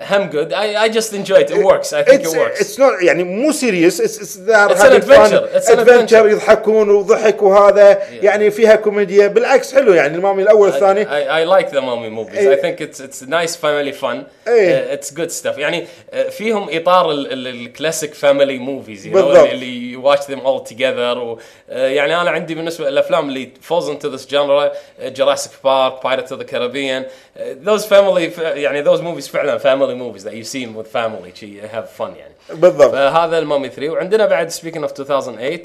هم 0.00 0.30
good 0.30 0.52
I, 0.52 0.76
I 0.84 0.88
just 0.88 1.12
enjoy 1.12 1.38
it 1.44 1.50
it 1.50 1.62
works 1.64 1.92
I 1.92 2.02
think 2.02 2.22
It's, 2.22 2.34
it 2.34 2.38
works 2.38 2.60
it's 2.60 2.78
not 2.78 3.02
يعني 3.02 3.24
مو 3.24 3.52
سيريس 3.52 4.00
it's, 4.02 4.18
it's 4.22 4.34
they're 4.36 4.70
It's 4.70 4.80
an 4.80 4.92
having 4.92 5.02
adventure. 5.02 5.46
fun. 5.46 5.56
It's 5.56 5.68
an 5.68 5.78
adventure 5.78 6.16
adventure. 6.16 6.26
يضحكون 6.26 6.90
وضحك 6.90 7.42
وهذا 7.42 8.02
يعني 8.22 8.50
فيها 8.50 8.76
كوميديا 8.76 9.26
بالعكس 9.26 9.74
حلو 9.74 9.92
يعني 9.92 10.16
المامي 10.16 10.42
الاول 10.42 10.68
الثاني 10.68 11.04
I, 11.04 11.08
I 11.44 11.60
like 11.60 11.68
the 11.70 11.80
mommy 11.80 12.10
movies. 12.10 12.36
إيه. 12.38 12.56
I 12.56 12.62
think 12.62 12.80
it's 12.80 13.00
it's 13.00 13.22
nice 13.28 13.56
family 13.56 13.92
fun. 14.02 14.16
إيه. 14.48 14.96
Uh, 14.96 14.98
it's 14.98 15.10
good 15.10 15.30
stuff. 15.42 15.58
يعني 15.58 15.86
uh, 15.86 16.16
فيهم 16.30 16.68
اطار 16.70 17.10
الكلاسيك 17.12 18.14
family 18.14 18.58
movies 18.60 19.04
you 19.04 19.08
know 19.08 19.12
بالضبط. 19.14 19.36
اللي, 19.36 19.52
اللي 19.52 19.96
you 19.96 20.00
watch 20.04 20.22
them 20.24 20.40
all 20.46 20.72
together 20.72 21.16
و, 21.18 21.36
uh, 21.36 21.72
يعني 21.72 22.20
انا 22.20 22.30
عندي 22.30 22.54
بالنسبه 22.54 22.90
للافلام 22.90 23.28
اللي 23.28 23.50
falls 23.70 23.84
into 23.84 24.08
this 24.16 24.26
genre 24.30 24.70
uh, 24.70 25.10
Jurassic 25.18 25.50
Park, 25.62 26.02
Pirates 26.02 26.30
of 26.32 26.38
the 26.38 26.44
Caribbean 26.52 27.02
uh, 27.04 27.40
those 27.68 27.84
family 27.86 28.28
ف- 28.30 28.38
يعني 28.38 28.84
those 28.84 29.00
movies 29.00 29.28
فعلا 29.30 29.58
family 29.58 29.85
movies 29.95 30.23
that 30.23 30.33
you 30.33 30.43
see 30.43 30.65
with 30.65 30.87
family 30.87 31.33
شي 31.33 31.61
have 31.61 31.87
fun 31.99 32.17
يعني. 32.17 32.33
بالضبط. 32.49 32.91
فهذا 32.91 33.39
المامي 33.39 33.69
3 33.69 33.89
وعندنا 33.89 34.25
بعد 34.25 34.49
سبيكينج 34.49 34.83
اوف 34.83 34.99
2008 34.99 35.63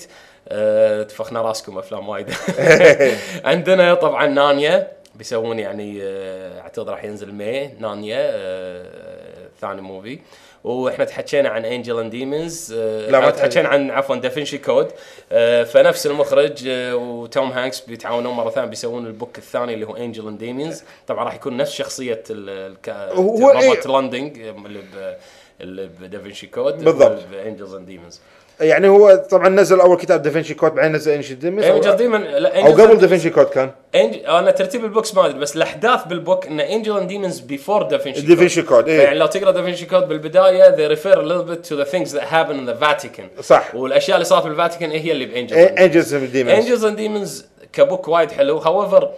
آه، 0.48 1.02
نفخنا 1.02 1.42
راسكم 1.42 1.78
أفلام 1.78 2.08
وايد. 2.08 2.30
عندنا 3.44 3.94
طبعا 3.94 4.26
نارنيا 4.26 4.92
بيسوون 5.14 5.58
يعني 5.58 6.02
آه، 6.02 6.60
أعتقد 6.60 6.88
راح 6.88 7.04
ينزل 7.04 7.32
May 7.32 7.70
نارنيا 7.78 8.18
آه، 8.20 9.48
ثاني 9.60 9.80
movie 9.80 10.18
وإحنا 10.64 11.04
تحكينا 11.04 11.48
عن 11.48 11.64
انجل 11.64 11.98
and 11.98 12.10
ديمونز 12.10 12.72
لا، 12.74 13.20
ما 13.20 13.30
تحكينا 13.30 13.68
عن 13.68 13.90
عفوا 13.90 14.16
دافنشي 14.16 14.58
كود 14.58 14.88
آه، 15.32 15.64
فنفس 15.64 16.06
المخرج 16.06 16.68
آه، 16.68 16.96
وتوم 16.96 17.50
هانكس 17.50 17.80
بيتعاونون 17.80 18.34
مرة 18.34 18.50
ثانية 18.50 18.68
بيسوون 18.68 19.06
ال 19.06 19.13
book 19.13 19.38
الثاني 19.38 19.74
اللي 19.74 19.86
هو 19.86 19.96
انجل 19.96 20.28
and 20.28 20.38
ديمونز 20.38 20.82
طبعا 21.06 21.24
راح 21.24 21.34
يكون 21.34 21.56
نفس 21.56 21.72
شخصية 21.72 22.22
إيه؟ 22.30 23.12
روبرت 23.12 23.86
لانغدون 23.86 24.38
اللي 24.40 24.78
ب 24.80 25.16
اللي 25.60 25.90
بدافنشي 26.00 26.46
كود 26.46 26.84
بالضبط. 26.84 27.18
انجلز 27.46 27.74
اند 27.74 27.86
ديمونز 27.86 28.20
يعني 28.62 28.88
هو 28.88 29.24
طبعا 29.30 29.48
نزل 29.48 29.80
أول 29.80 29.96
كتاب 29.96 30.22
دافنشي 30.22 30.54
كود 30.54 30.74
بعدين 30.74 30.92
نزل 30.92 31.12
انجل 31.12 31.38
ديمونز 31.38 31.64
انجلز 31.64 31.86
أو, 31.86 31.96
ديمون 31.96 32.22
لا 32.22 32.66
أو 32.66 32.72
قبل 32.72 32.96
دافنشي 32.96 33.30
كود 33.30 33.46
كان. 33.46 33.70
انج... 33.94 34.16
أنا 34.26 34.50
ترتيب 34.50 34.84
ال 34.84 34.89
books 34.89 35.14
ما 35.14 35.26
أدري 35.26 35.38
بس 35.38 35.56
الأحداث 35.56 36.04
بال 36.04 36.18
book 36.18 36.46
إن 36.46 36.60
إنجل 36.60 36.96
and 36.96 37.08
ديمونز 37.08 37.40
before 37.40 37.82
دافنشي 37.82 38.20
دافنشي 38.20 38.62
كود. 38.62 38.88
يعني 38.88 39.08
إيه. 39.08 39.14
لو 39.14 39.26
تقرأ 39.26 39.50
دافنشي 39.50 39.86
كود 39.86 40.08
بالبداية 40.08 40.76
they 40.76 40.96
refer 40.96 41.14
a 41.14 41.22
little 41.22 41.52
bit 41.52 41.68
to 41.68 41.76
the 41.76 41.88
things 41.94 42.12
that 42.12 42.24
happen 42.24 42.54
in 42.54 42.66
the 42.66 42.84
Vatican. 42.84 43.42
صح. 43.42 43.74
والأشياء 43.74 44.16
اللي 44.16 44.24
صارت 44.24 44.44
بالفاتيكان 44.44 44.90
هي 44.90 45.12
اللي 45.12 45.26
بانجلز 45.26 45.58
انجلز 45.58 46.14
ديمونز 46.14 46.58
انجلز 46.58 46.84
and 46.84 46.96
ديمونز 46.96 47.46
ك 47.72 47.80
book 47.80 48.08
وايد 48.08 48.30
حلو. 48.30 48.58
however 48.58 49.10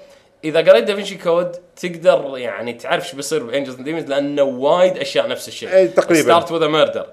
إذا 0.44 0.60
قريت 0.60 0.84
دافنشي 0.84 1.14
كود 1.14 1.52
تقدر 1.76 2.32
يعني 2.36 2.72
تعرف 2.72 3.04
إيش 3.04 3.14
بيصير 3.14 3.42
بإنجلز 3.42 3.74
and 3.74 3.84
ديمونز 3.84 4.04
لأنه 4.04 4.42
وايد 4.42 4.98
أشياء 4.98 5.28
نفس 5.28 5.48
الشيء. 5.48 5.68
إيه، 5.68 5.86
تقريباً. 5.86 6.22
start 6.22 6.52
with 6.52 6.68
murder 6.68 7.06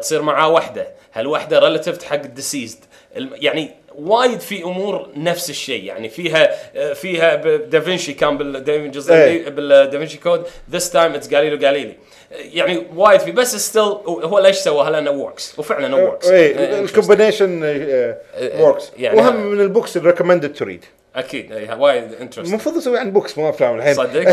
تصير 0.00 0.22
معاه 0.22 0.48
وحدة. 0.48 0.88
هالوحدة 1.12 1.58
relative 1.58 2.04
حق 2.04 2.22
ال 2.22 2.28
deceased 2.28 2.78
يعني 3.16 3.70
وايد 3.94 4.40
في 4.40 4.62
أمور 4.62 5.08
نفس 5.16 5.50
الشيء. 5.50 5.84
يعني 5.84 6.08
فيها 6.08 6.50
آه، 6.76 6.92
فيها 6.92 7.34
دافنشي 7.56 8.12
كان 8.12 8.38
بالدافنشي 8.38 9.14
إيه. 9.14 9.48
بالدافنشي 9.48 10.18
كود. 10.18 10.42
this 10.70 10.90
time 10.90 11.14
it's 11.14 11.28
جاليلو 11.28 11.58
جاليلي 11.58 11.94
يعني 12.30 12.86
وايد 12.96 13.20
في 13.20 13.30
بس 13.30 13.56
still 13.56 13.82
هو 14.06 14.38
ليش 14.38 14.56
سواها 14.56 14.90
لأنه 14.90 15.10
works 15.10 15.58
وفعلا 15.58 15.96
works 15.96 16.28
إيه 16.28 16.80
ال 16.80 16.87
combination 16.87 17.62
works 18.58 18.92
وهم 19.14 19.46
من 19.46 19.60
ال 19.60 19.66
books 19.66 19.96
ال 19.96 20.01
recommended 20.01 20.52
to 20.52 20.63
read 20.63 20.84
أكيد 21.16 21.52
وايد 21.78 22.12
interesting 22.12 22.46
المفروض 22.48 22.76
نسوي 22.76 22.98
عن 22.98 23.10
books 23.10 23.38
مو 23.38 23.48
أفلام 23.50 23.76
الحين. 23.78 23.94
صدق؟ 23.94 24.24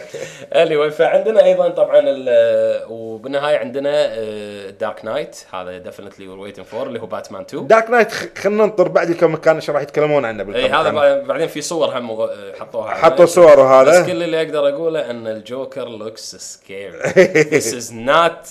Anyway 0.64 0.88
فعندنا 0.92 1.44
أيضا 1.44 1.68
طبعا 1.68 2.00
ال- 2.04 2.84
وبالنهاية 2.88 3.58
عندنا 3.58 4.16
دارك 4.70 5.04
نايت 5.04 5.36
هذا 5.54 5.78
ديفنتلي 5.78 6.28
وير 6.28 6.38
ويتنج 6.38 6.64
فور 6.66 6.86
اللي 6.86 7.00
هو 7.00 7.06
باتمان 7.06 7.42
2 7.42 7.66
دارك 7.66 7.90
نايت 7.90 8.12
خلينا 8.38 8.64
ننطر 8.64 8.88
بعد 8.88 9.10
الكوميك 9.10 9.36
كان 9.36 9.54
إيش 9.56 9.70
راح 9.70 9.82
يتكلمون 9.82 10.24
عنه 10.24 10.40
إي 10.40 10.44
بالكوميك 10.46 10.74
هذا 10.74 10.84
كان. 10.84 10.94
بعد- 10.94 11.24
بعدين 11.24 11.48
في 11.48 11.60
صور 11.60 11.98
هم 11.98 12.10
آه، 12.10 12.30
حطوها 12.60 12.94
حطوا 12.94 13.26
صور 13.26 13.52
بس 13.52 13.58
وهذا 13.58 14.06
كل 14.06 14.22
اللي 14.22 14.42
أقدر 14.42 14.68
أقوله 14.68 15.10
إن 15.10 15.26
الجوكر 15.26 15.88
looks 15.88 16.58
This 17.50 17.74
is 17.74 17.90
not 17.92 18.46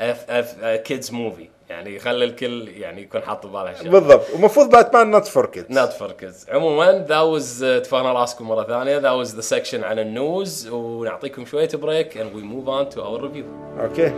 a, 0.00 0.12
a, 0.28 0.42
a 0.62 0.78
kids 0.88 1.10
movie. 1.10 1.48
يعني 1.70 1.98
خلي 1.98 2.24
الكل 2.24 2.68
يعني 2.68 3.02
يكون 3.02 3.22
حاط 3.22 3.46
بباله 3.46 3.70
هالشغله 3.70 3.90
بالضبط. 3.90 4.34
ومفروض 4.34 4.70
باتمان 4.70 5.10
not 5.10 5.26
for 5.26 5.46
kids 5.46 5.66
not 5.70 5.92
for 5.92 6.12
kids 6.12 6.46
عموما 6.48 7.04
that 7.08 7.20
was 7.20 7.62
نفخنا 7.62 8.12
رأسكم 8.12 8.48
مرة 8.48 8.64
ثانية. 8.64 8.98
that 8.98 9.10
was 9.10 9.34
the 9.34 9.40
section 9.40 9.84
عن 9.84 9.98
ال 9.98 10.10
news. 10.10 10.68
ونعطيكم 10.68 11.44
شوية 11.44 11.68
break 11.74 12.18
and 12.18 12.36
we 12.36 12.42
move 12.42 12.68
on 12.68 12.94
to 12.94 13.00
our 13.00 13.20
review. 13.22 13.80
okay 13.80 14.12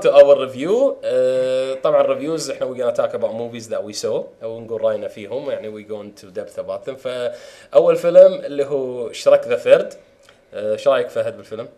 on 0.00 0.06
to 0.06 0.10
our 0.12 0.36
review. 0.46 0.96
Uh, 1.02 1.82
طبعا 1.82 2.02
reviews 2.06 2.50
إحنا 2.50 2.66
we're 2.66 2.78
gonna 2.78 2.96
talk 2.96 3.14
about 3.14 3.32
movies 3.34 3.68
that 3.68 3.82
we 3.84 3.92
saw. 3.92 4.22
ونقول 4.42 4.80
راينا 4.84 5.08
فيهم. 5.08 5.50
يعني 5.50 5.70
we 5.72 5.86
go 5.88 5.94
into 6.02 6.26
depth 6.38 6.58
about 6.58 6.90
them. 6.90 6.94
فأول 6.96 7.96
فيلم 7.96 8.34
اللي 8.34 8.64
هو 8.64 9.12
شرك 9.12 9.48
the 9.48 9.56
Third. 9.56 9.94
إيش 10.54 10.88
رأيك 10.88 11.08
فهد 11.08 11.36
بالفيلم؟ 11.36 11.68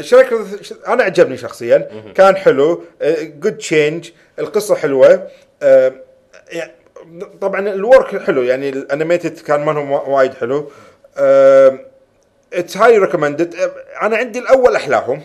شرك 0.00 0.46
أنا 0.88 1.02
عجبني 1.04 1.36
شخصيا. 1.36 1.88
كان 2.14 2.36
حلو. 2.36 2.84
good 3.22 3.56
change 3.56 4.10
القصة 4.38 4.74
حلوة. 4.74 5.28
آه، 5.62 5.92
يعني 6.52 6.72
طبعا 7.40 7.68
ال 7.68 7.79
work 7.79 8.22
حلو. 8.22 8.42
يعني 8.42 8.68
ال 8.68 8.76
animated 8.76 9.38
كان 9.38 9.68
وا- 9.68 10.08
وايد 10.08 10.34
حلو. 10.34 10.70
it's 12.52 12.76
highly 12.76 12.98
recommended 12.98 13.54
أنا 14.02 14.16
عندي 14.16 14.38
الأول 14.38 14.76
أحلاهم. 14.76 15.22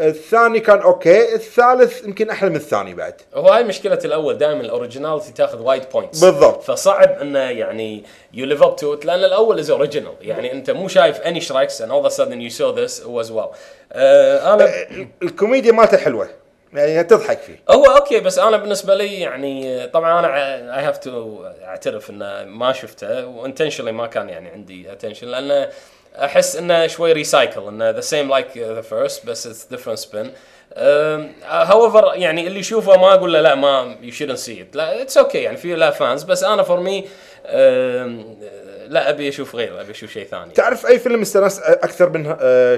الثاني 0.00 0.60
كان 0.60 0.78
okay 0.78 1.34
الثالث 1.34 2.04
يمكن 2.04 2.30
أحلى 2.30 2.50
من 2.50 2.56
الثاني 2.56 2.94
بعد. 2.94 3.14
هو 3.34 3.48
هاي 3.48 3.64
مشكلة 3.64 3.98
الأول 4.04 4.38
دائما 4.38 4.60
ال 4.60 4.66
originality 4.66 5.32
تاخذ 5.32 5.62
وايد 5.62 5.82
points 5.92 6.24
بالضبط. 6.24 6.62
فصعب 6.62 7.08
إنه 7.08 7.38
يعني 7.38 8.04
you 8.32 8.46
live 8.46 8.62
up 8.62 8.76
to 8.76 8.94
لأن 9.04 9.24
الأول 9.24 9.58
is 9.58 9.70
original 9.70 10.14
يعني 10.20 10.52
أنت 10.52 10.70
مو 10.70 10.88
شايف 10.88 11.20
any 11.20 11.40
Shreks 11.40 11.82
of 11.82 12.04
a 12.04 12.10
sudden 12.10 12.40
you 12.40 12.50
saw 12.50 12.72
this 12.72 13.04
was 13.04 13.30
well. 13.30 13.56
آه 13.92 14.54
أنا 14.54 14.68
الكوميديا 15.22 15.72
مالته 15.72 15.96
حلوة. 15.96 16.28
يعني 16.72 17.04
تضحك 17.04 17.38
فيه. 17.38 17.62
هو 17.70 17.84
okay 17.84 18.20
بس 18.20 18.38
أنا 18.38 18.56
بالنسبة 18.56 18.94
لي 18.94 19.20
يعني 19.20 19.86
طبعا 19.86 20.18
أنا 20.18 20.78
I 20.78 20.84
have 20.84 20.98
to 20.98 21.44
اعترف 21.44 22.10
إنه 22.10 22.44
ما 22.44 22.72
شفته 22.72 23.26
و 23.26 23.31
intentionally 23.31 23.92
ما 23.92 24.06
كان 24.06 24.28
يعني 24.28 24.48
عندي 24.48 24.92
intention 24.92 25.28
لأنه 25.28 25.68
أحس 26.14 26.56
إنه 26.56 26.86
شوي 26.86 27.12
recycle 27.12 27.68
إنه 27.68 27.90
the 27.90 28.00
same 28.00 28.30
like 28.30 28.58
the 28.58 28.80
first 28.80 29.26
بس 29.26 29.46
it's 29.46 29.64
different 29.64 29.98
spin 29.98 30.32
however 31.42 32.12
يعني 32.14 32.46
اللي 32.46 32.58
يشوفه 32.58 32.96
ما 32.96 33.14
أقول 33.14 33.32
له 33.32 33.40
لا 33.40 33.54
ما 33.54 33.96
you 34.02 34.12
shouldn't 34.12 34.38
see 34.38 34.62
it 34.62 34.76
لا 34.76 35.02
it's 35.02 35.18
okay 35.18 35.38
يعني 35.38 35.56
في 35.56 35.74
له 35.74 35.90
fans 35.90 36.22
بس 36.22 36.44
أنا 36.44 36.62
for 36.62 36.80
me 36.80 37.08
لا 38.88 39.10
أبي 39.10 39.28
أشوف 39.28 39.56
غيره 39.56 39.80
أبي 39.80 39.90
أشوف 39.90 40.12
شيء 40.12 40.26
ثاني. 40.26 40.52
تعرف 40.52 40.86
أي 40.86 40.98
فيلم 40.98 41.20
استانست 41.20 41.62
أكثر 41.62 42.08
من 42.08 42.24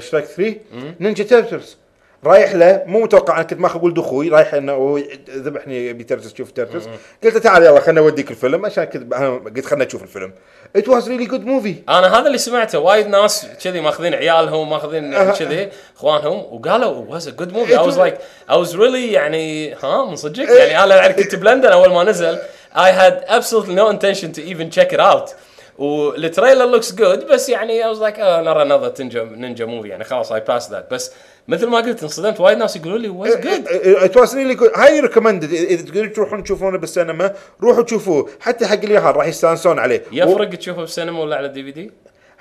شريك 0.00 0.24
3 0.24 0.54
Ninja 1.00 1.24
Turtles 1.24 1.76
رايح 2.24 2.54
له 2.54 2.82
مو 2.86 3.02
متوقع 3.02 3.34
أنا 3.34 3.42
كنت 3.42 3.60
ماخذ 3.60 3.84
ولد 3.84 3.98
أخوي 3.98 4.28
رايح 4.28 4.54
إنه 4.54 4.72
هو 4.72 5.00
ذبحني 5.30 5.86
يبي 5.86 6.04
Turtles 6.04 6.32
تشوف 6.32 6.52
Turtles 6.52 6.88
قلت 7.24 7.34
له 7.34 7.40
تعال 7.40 7.62
يلا 7.62 7.80
خلنا 7.80 8.00
اوديك 8.00 8.30
الفيلم. 8.30 8.66
عشان 8.66 8.84
كنت 8.84 9.14
قلت 9.56 9.66
خلنا 9.66 9.84
نشوف 9.84 10.02
الفيلم. 10.02 10.32
it 10.76 10.88
was 10.88 11.08
really 11.08 11.26
good 11.26 11.46
movie 11.46 11.74
أنا 11.88 12.18
هذا 12.18 12.26
اللي 12.26 12.38
سمعته. 12.38 12.78
وايد 12.78 13.06
ناس 13.06 13.46
كذي 13.64 13.80
ماخذين 13.80 14.14
عيالهم 14.14 14.70
ماخذين. 14.70 15.32
كذي 15.32 15.68
إخوانهم 15.96 16.54
وقالوا 16.54 17.04
was 17.08 17.28
a 17.28 17.30
good 17.30 17.52
movie 17.52 17.72
I 17.72 17.78
was 17.78 17.98
like 17.98 18.18
it 18.50 18.56
was 18.56 18.76
really 18.76 19.12
يعني 19.12 19.74
ها 19.74 20.04
من 20.04 20.16
صدقك 20.16 20.48
إيه. 20.48 20.62
يعني 20.62 20.84
أنا 20.94 21.12
كنت 21.12 21.34
بلندن 21.34 21.68
أول 21.68 21.90
ما 21.90 22.04
نزل. 22.04 22.38
I 22.76 22.92
had 22.92 23.24
absolutely 23.24 23.76
no 23.76 23.92
intention 23.92 24.38
to 24.38 24.42
even 24.52 24.78
check 24.78 24.96
it 24.96 25.00
out. 25.00 25.30
وال 25.78 25.97
trailer 25.97 26.64
looks 26.64 26.94
good 26.94 27.26
بس 27.26 27.48
يعني 27.48 27.72
I 27.72 27.88
was 27.88 28.00
like 28.00 28.68
another 28.68 29.00
another 29.00 29.14
Ninja 29.14 29.24
Ninja 29.24 29.64
movie 29.64 29.88
يعني 29.88 30.04
خلاص 30.04 30.32
I 30.32 30.40
passed 30.40 30.70
that 30.70 30.90
بس 30.90 31.12
مثل 31.48 31.66
ما 31.66 31.78
قلت 31.78 32.02
انصدمت 32.02 32.40
وايد 32.40 32.58
ناس 32.58 32.76
يقولوا 32.76 32.98
لي 32.98 33.08
was 33.08 33.36
good 33.36 33.68
it 33.68 34.16
was 34.16 34.36
really 34.36 34.54
good 34.54 34.70
highly 34.74 35.00
recommended 35.00 35.52
إذا 35.52 35.82
تقدرون 35.82 36.12
تروحون 36.12 36.44
تشوفونه 36.44 36.78
بالسينما 36.78 37.34
روحوا 37.62 37.82
تشوفوه. 37.82 38.30
حتى 38.40 38.66
حق 38.66 38.78
اليهال 38.84 39.16
راح 39.16 39.26
يستانسون 39.26 39.78
عليه. 39.78 40.02
يفرق 40.12 40.50
تشوفه 40.50 40.80
بالسينما 40.80 41.20
ولا 41.20 41.36
على 41.36 41.46
ال 41.46 41.62
DVD؟ 41.62 41.90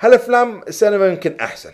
هالأفلام 0.00 0.62
السينما 0.68 1.06
يمكن 1.06 1.36
أحسن. 1.40 1.70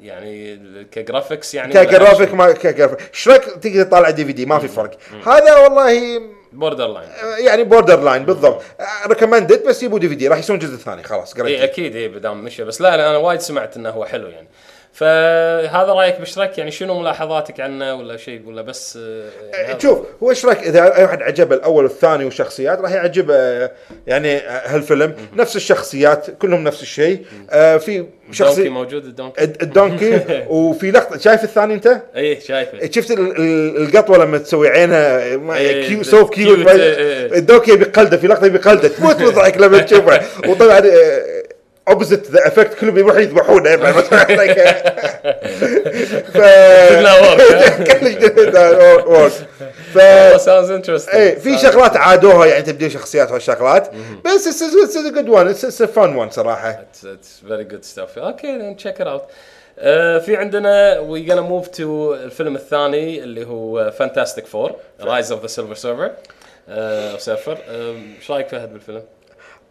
يعني 0.00 0.58
ك 0.92 0.99
graphics 0.99 1.54
يعني 1.54 1.72
كجرافيك 1.72 2.34
ما 2.34 2.52
ك 2.52 2.57
graphic. 2.57 2.98
Shrek 3.12 3.44
تقدر 3.44 3.82
تطالع 3.82 4.10
DVD 4.10 4.46
ما 4.46 4.58
في 4.58 4.68
فرق. 4.68 4.98
هذا 5.26 5.56
والله 5.56 6.20
borderline 6.52 7.08
يعني 7.38 7.64
borderline 7.64 8.24
بالضبط. 8.24 8.62
recommended 9.06 9.64
بس 9.66 9.82
يبوا 9.82 9.98
DVD 9.98 10.28
راح 10.28 10.38
يسوون 10.38 10.58
جزء 10.58 10.76
ثاني 10.76 11.02
خلاص 11.02 11.34
اي 11.34 11.42
قريت 11.42 11.60
أكيد 11.60 11.96
اي 11.96 12.08
بدام 12.08 12.44
مشى 12.44 12.64
بس 12.64 12.80
لا 12.80 12.94
أنا 12.94 13.16
وايد 13.16 13.40
سمعت 13.40 13.76
إنه 13.76 13.90
هو 13.90 14.04
حلو 14.04 14.28
يعني. 14.28 14.48
فهذا 14.92 15.92
رأيك 15.92 16.20
بشرك 16.20 16.58
يعني 16.58 16.70
شنو 16.70 17.00
ملاحظاتك 17.00 17.60
عنه 17.60 17.94
ولا 17.94 18.16
شيء؟ 18.16 18.42
ولا 18.46 18.62
بس 18.62 18.98
آه، 19.02 19.30
يعني 19.54 19.80
شوف 19.80 19.98
هو 20.22 20.32
رايك 20.44 20.58
إذا 20.58 20.96
أي 20.96 21.02
واحد 21.04 21.22
عجبه 21.22 21.56
الأول 21.56 21.84
والثاني 21.84 22.24
والشخصيات 22.24 22.80
راح 22.80 22.90
يعجبه 22.92 23.34
آه، 23.34 23.70
يعني 24.06 24.36
آه، 24.36 24.62
هالفيلم. 24.74 25.14
نفس 25.36 25.56
الشخصيات 25.56 26.26
كلهم 26.30 26.64
نفس 26.64 26.82
الشيء. 26.82 27.24
آه، 27.50 27.76
في 27.76 28.04
شخصي 28.32 28.68
موجود 28.68 29.04
ال 29.04 29.09
Donkey؟ 29.09 29.44
الد- 29.44 29.62
ال 29.62 29.69
Donkey. 29.69 30.20
وفي 30.48 30.90
لقطة 30.90 31.18
شايف 31.18 31.44
الثاني 31.44 31.74
أنت؟ 31.74 31.86
اي 31.86 32.00
إيه، 32.16 32.40
شايفه. 32.40 32.90
شفت 32.90 33.10
ال- 33.10 33.36
ال- 33.36 33.82
القطوة 33.82 34.18
لما 34.18 34.38
تسوي 34.38 34.68
عينها 34.68 35.18
إيه، 35.24 35.86
cute 35.88 36.00
ال- 36.00 36.06
so 36.06 36.30
إيه، 36.38 36.96
إيه. 36.96 37.38
ال 37.38 37.43
Donkey 37.43 37.70
يبي 37.72 37.84
قلده 37.84 38.16
في 38.16 38.26
لقطة 38.26 38.46
يبي 38.46 38.58
قلده 38.58 38.88
تموت 38.88 39.20
الضحك 39.20 39.58
لما 39.58 39.78
تشوفه 39.78 40.20
وطبعا 40.48 40.82
opposite 41.88 42.30
the 42.30 42.46
effect 42.46 42.74
كلهم 42.74 42.98
يروحوا 42.98 43.20
يذبحونه 43.20 43.74
تضحك. 43.76 44.32
ف. 46.34 46.36
ف 49.94 49.98
إيه 51.14 51.38
في 51.38 51.58
شغلات 51.58 51.96
عادوها 51.96 52.46
يعني 52.46 52.62
تبديل 52.62 52.92
شخصيات 52.92 53.30
وهالشغلات 53.30 53.90
بس 54.24 54.46
it's 54.46 54.62
a 54.96 55.10
good 55.10 55.28
one 55.28 55.48
it's 55.48 55.82
a 55.82 55.86
fun 55.86 56.16
one 56.16 56.30
صراحة. 56.30 56.70
it's 57.04 57.40
very 57.48 57.64
good 57.64 57.84
stuff 57.84 58.18
okay 58.18 58.74
check 58.74 59.00
it 59.00 59.06
out 59.06 59.22
في 60.24 60.36
عندنا 60.36 60.98
we 60.98 61.26
gonna 61.28 61.32
move 61.32 61.68
to 61.68 62.14
الفيلم 62.14 62.56
الثاني 62.56 63.22
اللي 63.22 63.46
هو 63.46 63.90
Fantastic 63.98 64.46
Four 64.46 64.72
Rise 65.00 65.32
of 65.32 65.42
the 65.42 65.46
Silver 65.46 65.74
Surfer 65.74 66.10
Surfer 67.18 67.58
إيش 68.18 68.30
رأيك 68.30 68.48
فهد 68.48 68.72
بالفيلم؟ 68.72 69.02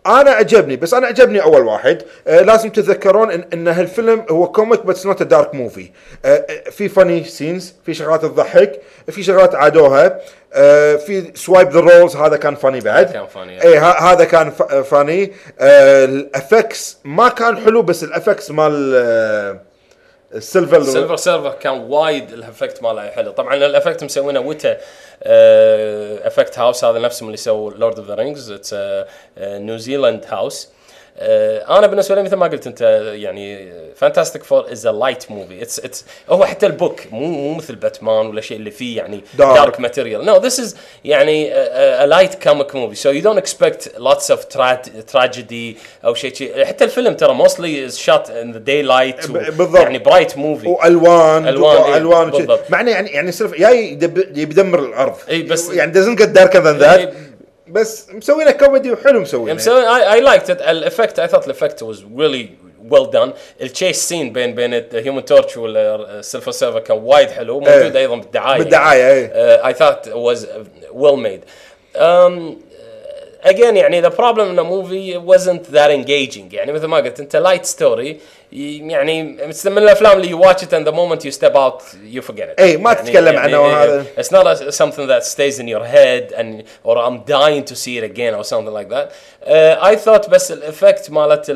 أنا 0.08 0.32
عجبني 0.32 0.76
بس 0.76 0.94
أنا 0.94 1.08
عجبني 1.08 1.44
أول 1.44 1.62
واحد. 1.66 2.02
آه 2.28 2.42
لازم 2.42 2.70
تتذكرون 2.70 3.32
ان, 3.32 3.46
إن 3.54 3.68
هالفيلم 3.68 4.26
هو 4.30 4.48
comic 4.52 4.86
بس 4.86 5.06
not 5.06 5.24
dark 5.24 5.56
movie 5.56 5.90
آه 6.26 6.46
في 6.72 6.90
funny 6.90 7.24
scenes 7.24 7.74
في 7.86 7.94
شغلات 7.94 8.22
تضحك 8.22 8.82
في 9.10 9.24
شغلات 9.24 9.56
عادوها 9.56 10.20
آه 10.54 10.96
في 10.96 11.32
swap 11.36 11.70
the 11.70 11.80
roles 11.80 12.16
هذا 12.16 12.38
كان 12.38 12.56
funny 12.56 12.80
بعد. 12.80 13.06
كان 13.12 13.28
اي 13.64 13.78
هذا 13.80 14.24
كان 14.26 14.52
funny 14.84 15.32
آه 15.60 16.06
ال 16.06 16.17
effects 16.17 16.98
ما 17.06 17.30
كان 17.30 17.58
حلو 17.58 17.82
بس 17.82 18.04
ال 18.04 18.10
effects 18.10 18.52
مال 18.52 18.92
آه 18.96 19.71
ال 20.36 20.43
Silver 20.43 20.84
Silver 20.84 21.16
Surfer 21.16 21.52
كان 21.52 21.74
وايد 21.74 22.34
ال 22.34 22.41
effect 22.41 22.84
ماله 22.84 23.10
حلو. 23.10 23.32
طبعا 23.32 23.56
ال 23.56 23.63
effect 23.63 24.04
مسوينه 24.04 24.40
Weta 24.40 24.78
effect 26.28 26.60
house 26.60 26.84
هذا 26.84 27.00
نفسه 27.00 27.24
من 27.24 27.28
اللي 27.28 27.38
سووا 27.38 27.72
Lord 27.72 28.00
of 28.00 28.08
the 28.08 28.16
Rings 28.16 28.76
New 29.38 29.64
Zealand 29.64 30.26
house 30.30 30.70
أنا 31.78 31.88
بالنسبة 31.88 32.16
لي 32.16 32.24
مثل 32.24 32.36
ما 32.36 32.48
قلت 32.48 32.68
أنت 32.68 32.82
يعني 33.16 33.72
Fantastic 33.96 34.44
Four 34.44 34.72
is 34.72 34.88
a 34.88 34.92
light 34.92 35.32
movie 35.32 35.62
it's 35.62 35.80
it's 35.80 36.06
هو 36.30 36.46
حتى 36.46 36.66
ال 36.66 36.73
book 36.73 37.00
مو 37.12 37.26
مو 37.28 37.54
مثل 37.54 37.76
باتمان 37.76 38.26
ولا 38.26 38.42
شيء 38.42 38.58
اللي 38.58 38.72
فيه 38.72 38.98
يعني. 38.98 39.22
dark 39.38 39.80
material 39.80 40.26
no 40.26 40.38
this 40.38 40.60
is 40.60 40.76
يعني 41.06 41.54
a 41.54 42.06
light 42.06 42.44
comic 42.44 42.76
movie 42.76 42.96
so 42.96 43.10
you 43.10 43.22
don't 43.22 43.38
expect 43.38 43.92
lots 43.98 44.32
of 44.32 44.46
tragedy 45.08 45.78
أو 46.06 46.14
شيء 46.14 46.66
حتى 46.66 46.84
الفيلم 46.84 47.14
ترى 47.14 47.34
mostly 47.34 47.86
is 47.86 47.98
shot 47.98 48.30
in 48.30 48.52
the 48.52 48.58
daylight 48.60 49.32
بالضبط. 49.32 49.80
يعني 49.80 50.00
bright 50.00 50.38
movie 50.38 50.68
والوان 50.68 51.44
إيه، 51.48 51.50
ألوان 51.98 52.30
وشي. 52.30 52.38
بالضبط. 52.38 52.72
معنى 52.72 52.92
يعني 52.92 53.10
يعني 53.10 53.32
Silver 53.32 53.54
جاي 53.54 53.92
يدمر 54.36 54.80
الأرض 54.80 55.16
إي، 55.30 55.42
بس- 55.42 55.70
يعني 55.70 55.94
doesn't 55.94 56.18
get 56.20 56.28
darker 56.40 56.62
than 56.62 56.82
that 56.84 57.00
بس 57.72 58.10
مسوينه 58.10 58.52
كوميدي 58.52 58.92
وحلو 58.92 59.26
I, 59.26 59.28
I 59.28 60.22
liked 60.22 60.50
it. 60.50 60.62
ال 60.70 60.77
effect 60.77 61.20
I 61.20 61.28
thought 61.28 61.46
ال 61.46 61.51
effect 61.51 61.84
was 61.84 61.98
really 62.18 62.48
well 62.92 63.06
done. 63.06 63.30
ال 63.62 63.70
chase 63.70 64.10
scene 64.10 64.34
بين 64.34 64.56
بين 64.56 64.86
Human 64.94 65.26
Torch 65.26 65.58
وال 65.58 65.81
Silver 65.81 66.52
Surfer 66.52 66.80
كان 66.80 66.98
وايد 66.98 67.30
حلو 67.30 67.60
موجود. 67.60 67.96
أيضا 67.96 68.16
بالدعايه 68.16 68.58
بالدعاية، 68.60 69.14
إيه. 69.14 69.58
Uh, 69.58 69.66
I 69.66 69.74
thought 69.74 70.08
it 70.08 70.14
again 73.45 73.77
يعني 73.77 74.03
the 74.03 74.11
problem 74.11 74.51
in 74.51 74.57
the 74.57 74.65
movie 74.65 75.17
wasn't 75.17 75.65
that 75.73 75.91
engaging 75.91 76.55
يعني 76.55 76.73
مثل 76.73 76.87
ما 76.87 76.97
قلت 76.97 77.21
انت 77.21 77.37
لايت 77.37 77.65
ستوري 77.65 78.21
يعني 78.53 79.23
من 79.65 79.79
الافلام 79.79 80.19
اللي 80.21 80.31
you 80.37 80.41
watch 80.49 80.59
it 80.63 80.73
and 80.73 80.87
the 80.87 80.93
moment 80.93 81.25
you 81.25 81.31
step 81.31 81.55
out 81.55 81.83
you 82.15 82.23
forget 82.23 82.49
it 82.49 82.59
إيه، 82.61 82.77
ما 82.77 82.93
يعني- 82.93 83.07
تتكلم 83.07 83.37
عنه 83.39 83.61
وهذا. 83.61 84.05
it's 84.19 84.31
not 84.33 84.47
a, 84.47 84.73
something 84.73 85.07
that 85.07 85.25
stays 85.25 85.59
in 85.59 85.69
your 85.69 85.85
head 85.85 86.33
and 86.33 86.63
or 86.85 86.97
I'm 86.99 87.19
dying 87.25 87.65
to 87.65 87.77
see 87.77 87.99
it 87.99 88.05
again 88.05 88.35
or 88.35 88.45
something 88.45 88.73
like 88.81 88.89
that. 88.89 89.13
Uh, 89.47 89.77
I 89.93 89.97
thought 89.97 90.31
بس 90.31 90.53
الافكت 90.53 91.11
مالت 91.11 91.51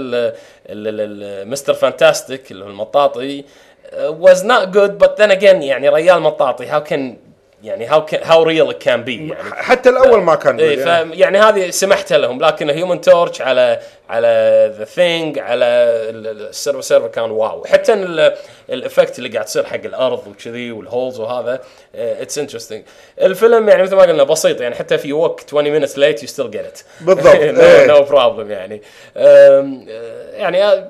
مستر 1.47 1.75
فانتاستيك 1.75 2.51
اللي 2.51 2.65
هو 2.65 2.69
المطاطي 2.69 3.43
uh, 3.43 3.95
was 4.13 4.43
not 4.45 4.73
good 4.73 4.99
but 5.05 5.17
then 5.17 5.31
again 5.31 5.63
يعني 5.63 5.89
ريال 5.89 6.21
مطاطي 6.21 6.67
how 6.67 6.81
can 6.91 7.24
يعني 7.66 7.90
can 7.90 8.16
how 8.24 8.44
real 8.46 8.74
it 8.76 8.84
can 8.86 9.06
be 9.06 9.10
يعني. 9.10 9.54
حتى 9.56 9.90
الأول 9.90 10.22
ما 10.22 10.36
كان 10.36 10.58
ف 10.58 10.62
يعني. 10.62 11.20
يعني 11.20 11.38
هذه 11.38 11.70
سمحت 11.70 12.14
لهم 12.14 12.42
لكن 12.46 12.70
Human 12.70 13.02
Torch 13.02 13.42
على 13.42 13.80
على 14.10 14.28
The 14.78 14.84
Thing 14.86 15.40
على 15.40 15.66
ال 15.66 15.82
Silver 15.82 16.82
Surfer 16.82 17.08
كان 17.08 17.32
wow. 17.32 17.66
حتى 17.66 17.94
ال- 17.94 18.36
ال 18.70 18.76
effect 18.76 19.18
اللي 19.18 19.30
قاعد 19.30 19.46
تصير 19.46 19.64
حق 19.64 19.76
الأرض 19.86 20.28
وكذي 20.28 20.72
وال 20.72 20.85
holes 20.85 21.20
وهذا 21.20 21.62
it's 21.96 22.38
interesting 22.38 22.84
الفيلم 23.22 23.70
يعني 23.70 23.84
مثل 23.84 23.96
ما 23.96 24.02
قلنا 24.02 24.24
بسيط 24.24 24.62
يعني 24.62 24.76
حتى 24.76 24.98
if 24.98 25.14
you 25.14 25.26
walk 25.26 25.42
20 25.48 25.82
minutes 25.82 25.92
late 25.94 26.22
you 26.22 26.28
still 26.32 26.52
get 26.56 26.66
it. 26.80 26.84
بالضبط، 27.02 27.36
إيه. 27.60 27.86
no 27.88 28.04
problem 28.04 28.52
يعني. 28.52 28.82
أم، 29.18 29.86
آه، 29.90 30.32
يعني 30.36 30.64
آه، 30.64 30.90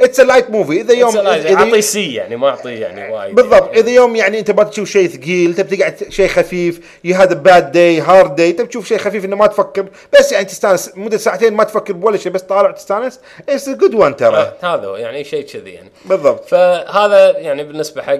it's 0.00 0.20
light 0.20 0.50
movie 0.50 0.80
إذا 0.80 0.94
يوم 0.94 1.16
أعطيه 1.16 1.80
C 1.80 2.14
يعني 2.14 2.36
ما 2.36 2.48
أعطيه 2.48 2.80
يعني 2.80 3.12
وايد. 3.12 3.34
بالضبط. 3.34 3.76
إذا 3.76 3.90
يوم 3.90 4.16
يعني 4.16 4.38
انت 4.38 4.50
ما 4.50 4.64
تشوف 4.64 4.88
شيء 4.88 5.08
ثقيل 5.08 5.54
تبي 5.54 5.76
تقعد 5.76 5.94
شيء 6.08 6.28
خفيف 6.28 6.80
you 7.04 7.16
هذا 7.16 7.34
bad 7.34 7.72
day 7.72 8.00
hard 8.00 8.36
day 8.36 8.52
تبي 8.52 8.66
تشوف 8.66 8.88
شيء 8.88 8.98
خفيف 8.98 9.24
إنه 9.24 9.36
ما 9.36 9.46
تفكر 9.46 9.86
بس 10.18 10.32
يعني 10.32 10.44
تستانس. 10.44 10.90
مدة 10.94 11.16
ساعتين 11.16 11.54
ما 11.54 11.64
تفكر 11.64 11.92
بولا 11.92 12.16
شيء 12.16 12.32
بس 12.32 12.42
طالع 12.42 12.70
تستانس 12.70 13.20
it's 13.48 13.68
good 13.68 13.94
one 13.94 14.16
ترى. 14.16 14.36
آه، 14.36 14.54
هذا 14.62 14.86
هو 14.86 14.96
يعني 14.96 15.24
شيء 15.24 15.46
كذي 15.46 15.70
يعني. 15.70 15.90
بالضبط. 16.04 16.48
فهذا 16.48 17.38
يعني 17.38 17.64
بالنسبة 17.64 18.02
حق 18.02 18.18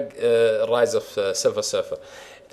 Rise 0.61 0.95
of 0.95 1.37
Silver 1.37 1.61
Surfer 1.61 1.97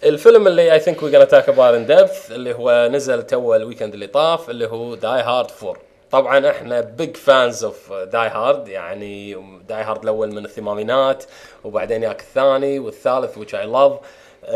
الفيلم 0.05 0.47
اللي 0.47 0.73
I 0.73 0.81
think 0.81 1.03
we 1.03 1.13
gonna 1.13 1.29
talk 1.29 1.49
about 1.49 1.75
in 1.75 1.87
depth 1.87 2.31
اللي 2.31 2.55
هو 2.55 2.89
نزل 2.93 3.23
تو 3.23 3.55
ال 3.55 3.60
weekend 3.60 3.95
اللي 3.95 4.07
طاف 4.07 4.51
اللي 4.51 4.67
هو 4.67 4.95
Die 4.95 5.23
Hard 5.23 5.51
4 5.63 5.77
طبعا 6.15 6.51
إحنا 6.51 6.81
big 6.81 7.17
fans 7.17 7.65
of 7.65 7.93
Die 7.93 8.29
Hard 8.29 8.69
يعني 8.69 9.35
Die 9.69 9.83
Hard 9.83 10.03
الأول 10.03 10.33
من 10.35 10.45
الثمانينات 10.45 11.25
وبعدين 11.65 12.03
ياك 12.03 12.21
الثاني 12.21 12.79
والثالث 12.79 13.39
which 13.39 13.55
I 13.55 13.65
love. 13.67 13.93
Uh, 13.93 14.47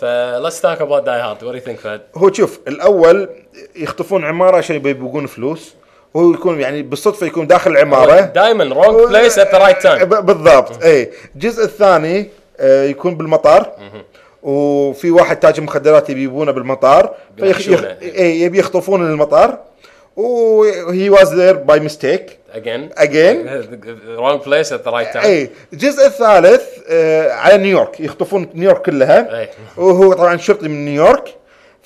ف 0.00 0.04
let's 0.44 0.60
talk 0.60 0.80
about 0.80 1.04
Die 1.04 1.20
Hard. 1.24 1.38
What 1.42 1.52
do 1.52 1.58
you 1.58 1.68
think 1.68 1.80
فهد؟ 1.80 2.00
هو 2.16 2.32
شوف 2.32 2.60
الأول 2.68 3.28
يخطفون 3.76 4.24
عمارة 4.24 4.56
عشان 4.56 4.76
يبقون 4.76 5.26
فلوس. 5.26 5.74
وهو 6.14 6.32
يكون 6.32 6.60
يعني 6.60 6.82
بالصدفة 6.82 7.26
يكون 7.26 7.46
داخل 7.46 7.70
العمارة. 7.70 8.20
دائما 8.20 8.74
wrong 8.74 9.10
place 9.10 9.34
at 9.34 9.48
the 9.52 9.58
right 9.58 9.82
time. 9.82 10.02
ب- 10.04 10.26
بالضبط 10.26 10.82
اي 10.84 11.10
الجزء 11.34 11.64
الثاني 11.64 12.28
آه، 12.60 12.84
يكون 12.84 13.14
بالمطار. 13.16 13.72
وفي 14.42 15.10
واحد 15.10 15.40
تاجر 15.40 15.62
مخدرات 15.62 16.10
يبي 16.10 16.22
يبونه 16.22 16.52
بالمطار 16.52 17.14
فيخ- 17.40 17.68
يخ-. 17.68 17.84
اي 18.02 18.40
يبي 18.40 18.58
يخطفون 18.58 19.06
المطار 19.10 19.58
و 20.18 21.10
he 21.10 21.20
was 21.20 21.34
there 21.34 21.56
by 21.56 21.80
mistake 21.80 22.38
again. 22.54 22.90
Again. 22.96 23.36
wrong 24.18 24.40
place 24.40 24.72
at 24.72 24.82
the 24.84 24.90
right 24.90 25.12
time. 25.12 25.24
اي 25.24 25.50
الجزء 25.72 26.06
الثالث 26.06 26.62
آه 26.88 27.32
على 27.32 27.58
نيويورك. 27.58 28.00
يخطفون 28.00 28.50
نيويورك 28.54 28.82
كلها. 28.82 29.40
أي. 29.40 29.48
وهو 29.76 30.12
طبعا 30.12 30.36
شرطي 30.36 30.68
من 30.68 30.84
نيويورك. 30.84 31.34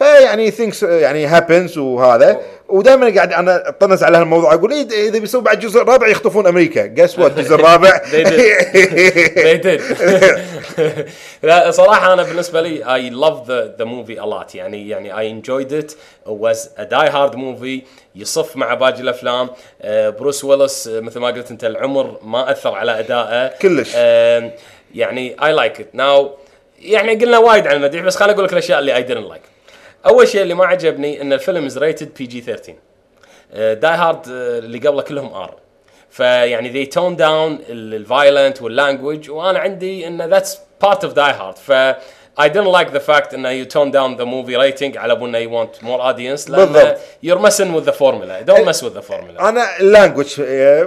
فيعني 0.03 0.51
things 0.51 0.83
يعني 0.83 1.27
happens 1.27 1.79
وهذا. 1.79 2.41
ودائما 2.69 3.15
قاعد 3.15 3.33
أنا 3.33 3.69
أطنز 3.69 4.03
على 4.03 4.19
هالموضوع 4.19 4.55
أقول 4.55 4.73
إيه 4.73 5.09
إذا 5.09 5.19
بيسوي 5.19 5.43
بعد 5.43 5.61
جزء 5.61 5.83
رابع 5.83 6.09
يخطفون 6.09 6.47
أمريكا. 6.47 6.87
guess 6.87 7.19
what 7.19 7.39
الجزء 7.39 7.55
الرابع 7.55 8.01
لا 11.43 11.71
صراحة 11.71 12.13
أنا 12.13 12.23
بالنسبة 12.23 12.61
لي 12.61 13.11
love 13.11 13.47
the 13.47 13.83
the 13.83 13.87
movie 13.87 14.19
a 14.23 14.27
lot. 14.27 14.55
يعني 14.55 14.89
يعني 14.89 15.43
enjoyed 15.43 15.73
it. 15.73 15.91
It 16.27 16.37
was 16.41 16.69
a 16.79 16.85
die 16.85 17.11
hard 17.11 17.35
movie. 17.37 17.87
يصف 18.15 18.57
مع 18.57 18.75
باقي 18.75 19.01
الأفلام. 19.01 19.51
آه، 19.83 20.11
بروس 20.11 20.45
ويلس 20.45 20.89
آه، 20.89 21.01
مثل 21.01 21.21
ما 21.21 21.27
قلت 21.27 21.51
أنت 21.51 21.65
العمر 21.65 22.19
ما 22.23 22.51
أثر 22.51 22.75
على 22.75 22.99
أدائه. 22.99 23.47
كلش. 23.63 23.93
آم، 23.97 24.51
يعني 24.95 25.37
I 25.41 25.59
like 25.61 25.79
it. 25.81 25.99
Now 25.99 26.27
يعني 26.81 27.15
قلنا 27.15 27.39
وايد 27.39 27.67
عن 27.67 27.77
المديح 27.77 28.03
بس 28.03 28.17
خليني 28.17 28.33
أقول 28.35 28.45
لك 28.45 28.53
الأشياء 28.53 28.79
اللي 28.79 28.95
I 28.95 29.09
didn't 29.09 29.33
like. 29.35 29.52
أول 30.07 30.29
شيء 30.29 30.43
اللي 30.43 30.55
ما 30.55 30.65
عجبني 30.67 31.23
أن 31.23 31.33
الفيلم 31.33 31.69
is 31.69 31.73
rated 31.73 32.07
PG-13 32.23 32.71
Die 33.57 33.95
Hard 33.95 34.23
اللي 34.29 34.79
قبله 34.79 35.03
كلهم 35.03 35.33
R 35.33 35.57
فيعني 36.11 36.85
they 36.85 36.89
tone 36.89 37.17
down 37.19 37.61
ال 37.71 37.82
violent 37.82 38.63
وال 38.63 38.76
language 38.76 39.31
وأنا 39.31 39.59
عندي 39.59 40.07
إن 40.07 40.31
that's 40.41 40.49
part 40.85 40.99
of 40.99 41.15
die 41.15 41.33
hard. 41.41 41.57
ف 41.57 41.73
I 42.39 42.49
didn't 42.49 42.73
like 42.73 42.93
the 42.93 43.01
fact 43.01 43.35
انه 43.35 43.63
you 43.65 43.67
tone 43.67 43.91
down 43.93 44.17
the 44.17 44.25
movie 44.27 44.57
rating. 44.57 44.97
على 44.97 45.13
انه 45.13 45.45
you 45.45 45.51
want 45.51 45.83
more 45.83 46.01
audience. 46.01 46.51
بالضبط. 46.51 46.97
you're 47.27 47.39
messing 47.39 47.75
with 47.75 47.85
the 47.85 47.93
formula. 47.93 48.43
Don't 48.47 48.65
mess 48.67 48.83
with 48.83 48.95
the 48.95 49.03
formula. 49.03 49.41
أنا 49.41 49.79
ال 49.81 49.88
language 49.88 50.41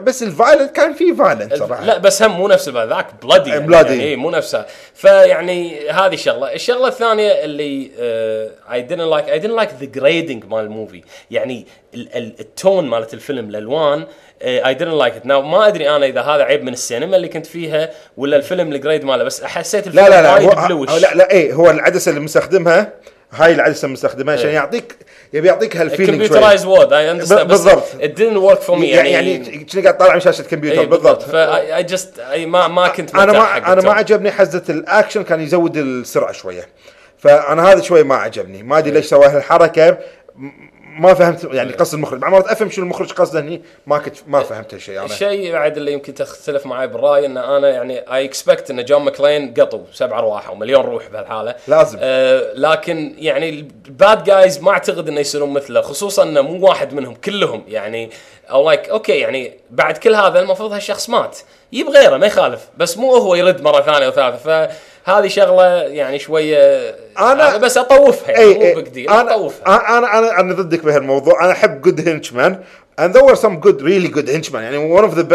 بس 0.04 0.24
ال 0.24 0.30
violent 0.30 0.72
كان 0.76 0.94
في 0.94 1.14
violent 1.16 1.54
صراحة. 1.54 1.84
لا 1.86 1.98
بس 1.98 2.24
هم 2.24 2.32
مو 2.32 2.48
نفس 2.48 2.70
ذاك 2.70 3.08
bloody 3.24 3.50
يعني, 3.50 3.68
bloody. 3.68 3.86
يعني 3.92 4.16
مو 4.16 4.30
نفسها 4.30 4.66
فيعني 4.94 5.90
هذه 5.90 6.14
الشغلة. 6.14 6.54
الشغلة 6.54 6.88
الثانية 6.88 7.32
اللي 7.32 7.92
I 8.72 8.88
didn't 8.88 9.10
like 9.18 9.30
I 9.30 9.40
didn't 9.46 9.56
like 9.62 9.80
the 9.84 10.00
grading 10.00 10.46
مال 10.52 10.64
ال 10.66 10.72
movie 10.72 11.04
يعني 11.32 11.66
ال- 11.94 12.16
ال- 12.18 12.36
ال 12.40 12.49
tone 12.49 12.88
مالت 12.90 13.14
الفيلم 13.14 13.50
الالوان 13.50 14.06
I 14.42 14.76
didn't 14.76 15.02
like 15.06 15.24
it. 15.24 15.28
Now 15.28 15.32
ما 15.32 15.68
أدري 15.68 15.90
أنا 15.96 16.06
إذا 16.06 16.22
هذا 16.22 16.44
عيب 16.44 16.64
من 16.64 16.74
السينما 16.74 17.16
اللي 17.16 17.28
كنت 17.28 17.46
فيها 17.46 17.90
ولا 18.18 18.38
الفيلم 18.38 18.72
ال 18.72 18.77
grade 18.77 19.06
ماله 19.06 19.24
بس 19.24 19.44
حسيت 19.44 19.88
الفيلم 19.88 20.06
لا 20.06 20.10
لا 20.10 20.22
لا 20.22 20.40
هو 20.40 20.68
bluish. 20.68 21.02
لا 21.02 21.14
لا 21.14 21.32
إيه 21.32 21.54
هو 21.54 21.70
العدسة 21.70 22.10
اللي 22.10 22.22
مستخدمها 22.22 22.94
هاي 23.32 23.54
العدسة 23.54 23.88
مستخدمها 23.88 24.34
عشان 24.34 24.48
إيه. 24.48 24.56
يعطيك 24.56 24.96
يبي 25.34 25.48
يعطيك 25.48 25.78
هال 25.78 25.88
feeling 25.88 26.22
computerized 26.22 26.66
world 26.66 26.94
اي 26.94 27.14
بالضبط. 27.14 27.84
it 28.02 28.18
didn't 28.18 28.52
work 28.52 28.62
for 28.68 28.76
me. 28.80 28.84
يعني 28.84 29.12
يعني 29.12 29.38
كأنك 29.38 29.84
قاعد 29.84 29.98
طالع 29.98 30.14
من 30.14 30.20
شاشة 30.20 30.42
الكمبيوتر 30.42 30.82
إيه 30.82 30.88
بالضبط. 30.88 31.24
ف 31.24 31.36
I 31.80 31.84
just 31.94 32.20
I 32.34 32.38
ما 32.38 32.68
ما 32.68 32.88
كنت 32.88 33.16
أنا 33.16 33.32
ما 33.32 33.58
أنا 33.74 33.82
ما. 33.82 33.94
عجبني 33.94 34.32
حزة 34.32 34.64
الأكشن 34.70 35.24
كان 35.24 35.42
يزود 35.42 35.78
السرعة 35.78 36.32
شوية. 36.32 36.68
فأنا 37.18 37.72
هذا 37.72 37.82
شوي 37.82 38.04
ما 38.04 38.16
عجبني. 38.16 38.64
ما 38.64 38.78
أدري 38.78 38.92
ليش 38.92 39.06
سوى 39.06 39.26
هالحركه 39.26 39.98
ما 41.00 41.14
فهمت 41.14 41.44
يعني 41.44 41.74
قصد 41.74 41.94
المخرج. 41.94 42.22
مع 42.22 42.30
مرات 42.30 42.48
أفهم 42.48 42.70
شو 42.70 42.82
المخرج 42.82 43.12
قصده 43.12 43.40
هني 43.40 43.62
ما 43.88 43.98
كنت 43.98 44.16
ما 44.28 44.44
فهمت 44.44 44.74
هالشيء 44.74 44.98
أنا. 44.98 45.06
الشيء 45.06 45.52
بعد 45.52 45.78
اللي 45.78 45.94
يمكن 45.94 46.14
تختلف 46.14 46.66
معي 46.66 46.88
بالرأي 46.88 47.26
إن 47.26 47.38
أنا 47.38 47.70
يعني 47.70 48.16
I 48.16 48.26
expect 48.26 48.70
إن 48.70 48.86
جون 48.86 49.02
ماكلين 49.02 49.54
قطو 49.54 49.82
سبع 49.94 50.20
أرواح 50.20 50.48
أو 50.48 50.56
مليون 50.56 50.86
روح 50.86 51.08
بهالحالة. 51.08 51.56
لازم. 51.68 51.98
آه 52.02 52.54
لكن 52.54 53.16
يعني 53.18 53.50
ال 53.50 53.68
bad 53.68 54.24
guys 54.24 54.60
ما 54.64 54.72
أعتقد 54.72 55.08
إنه 55.08 55.20
يصيرون 55.20 55.50
مثله 55.54 55.82
خصوصا 55.82 56.24
إنه 56.24 56.42
مو 56.42 56.68
واحد 56.68 56.94
منهم 56.94 57.16
كلهم. 57.16 57.64
يعني 57.68 58.10
أو 58.52 58.70
like 58.70 58.90
okay 58.90 59.18
يعني 59.18 59.60
بعد 59.72 59.98
كل 59.98 60.16
هذا 60.16 60.40
المفروض 60.40 60.72
هالشخص 60.74 61.10
مات. 61.10 61.38
يجيب 61.72 61.90
غيره 61.90 62.18
ما 62.18 62.28
يخالف. 62.28 62.68
بس 62.78 62.98
مو 62.98 63.16
هو 63.16 63.36
يرد 63.36 63.62
مرة 63.62 63.82
ثانية 63.82 64.08
وثالثة. 64.08 64.70
فهذه 65.06 65.28
شغلة 65.28 65.64
يعني 65.82 66.20
شوية 66.20 66.92
أنا- 67.18 67.56
بس 67.58 67.78
أطوفها 67.78 68.32
يعني 68.32 68.54
مو 68.54 68.60
big 68.76 68.88
deal 68.90 69.10
أنا 69.10 69.36
أطوفها. 69.36 69.68
أنا 69.98 70.18
أنا 70.20 70.40
أنا 70.40 70.54
ضدك 70.54 70.86
بهالموضوع. 70.86 71.44
أنا 71.44 71.52
أحب 71.52 71.82
good 71.82 72.08
henchmen 72.10 72.60
and 72.98 73.14
there 73.14 73.26
were 73.26 73.36
some 73.36 73.60
good 73.60 73.82
really 73.82 74.08
good 74.08 74.28
henchmen. 74.30 74.62
يعني 74.64 74.78
one 74.98 75.04
of 75.04 75.16
the 75.16 75.26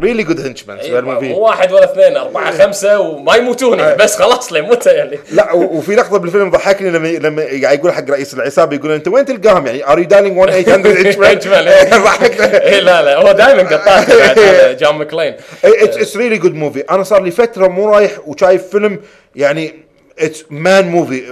really 0.00 0.24
good 0.24 0.38
henchmen 0.38 0.70
إيه، 0.70 0.90
في 0.90 0.96
هال 0.98 1.07
movie 1.07 1.28
مو 1.28 1.38
واحد 1.38 1.72
ولا 1.72 1.92
اثنين 1.92 2.16
أربعة 2.16 2.58
خمسة 2.58 3.00
وما 3.00 3.36
يموتون. 3.36 3.80
إيه. 3.80 3.94
بس 3.94 4.16
خلاص 4.16 4.52
متى 4.52 4.90
يعني. 4.90 5.18
لا 5.32 5.52
وفي 5.52 5.94
لقطة 5.94 6.18
بالفيلم 6.18 6.50
ضحكني 6.50 6.90
لما 6.90 7.08
لما 7.08 7.42
يقول 7.42 7.92
حق 7.92 8.10
رئيس 8.10 8.34
العصابة 8.34 8.76
يقول 8.76 8.92
أنت 8.92 9.08
وين 9.08 9.24
تلقاهم؟ 9.24 9.66
يعني 9.66 9.92
are 9.92 9.98
you 9.98 10.04
dialing 10.04 10.38
1 10.38 10.62
800 10.62 11.06
henchmen 11.08 11.36
henchmen، 11.36 11.68
إيه. 11.68 11.90
ضحكنا 11.90 12.62
اي 12.68 12.80
لا 12.80 13.02
لا 13.02 13.16
هو 13.16 13.32
دائما 13.32 13.62
قطاع 13.62 13.98
هذا 14.30 14.72
جون 14.72 14.94
ماكلين. 14.94 15.34
it's 15.64 16.16
really 16.16 16.38
good 16.38 16.54
movie 16.54 16.80
أنا 16.80 17.02
صار 17.02 17.22
لي 17.22 17.30
فترة 17.30 17.68
مو 17.68 17.94
رايح 17.94 18.12
وشايف 18.26 18.62
فيلم 18.68 19.00
يعني 19.36 19.83
it's 20.18 20.44
man 20.50 20.88
movie 20.88 21.22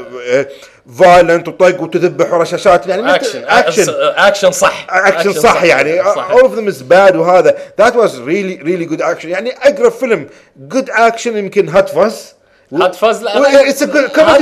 violent 0.99 1.49
وطق 1.49 1.81
وتذبح 1.83 2.33
ورشاشات 2.33 2.87
يعني 2.87 3.15
action 3.15 3.45
action 3.45 3.95
action 3.99 4.51
صح. 4.53 4.87
اكشن 4.91 5.33
صح 5.33 5.63
يعني. 5.63 6.03
All 6.05 6.45
of 6.45 6.57
them 6.57 6.69
is 6.73 6.83
bad 6.83 7.17
وهذا. 7.17 7.57
That 7.81 7.95
was 7.95 8.11
really 8.19 8.59
really 8.63 8.87
good 8.93 9.03
action. 9.03 9.25
يعني 9.25 9.53
اقرب 9.63 9.93
فيلم. 9.93 10.29
Good 10.75 10.89
action 10.89 11.27
يمكن 11.27 11.69
Hot 11.69 11.89
Fuzz 11.89 12.35
Hot 12.73 12.95
Fuzz 12.95 13.23
لا 13.23 13.35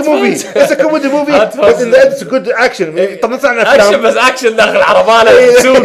movie. 0.02 1.30
Hot 1.30 1.52
But 1.56 1.60
Fuzz. 1.60 1.82
in 1.82 1.90
the 1.90 1.98
end 1.98 2.12
it's 2.12 2.22
a 2.22 2.30
good 2.30 2.48
action. 2.48 3.20
طب 3.22 3.30
نطلع 3.30 3.50
عن 3.50 3.58
اكشن 3.58 4.02
بس 4.02 4.16
اكشن 4.16 4.56
داخل 4.56 4.80
بسوق 5.58 5.78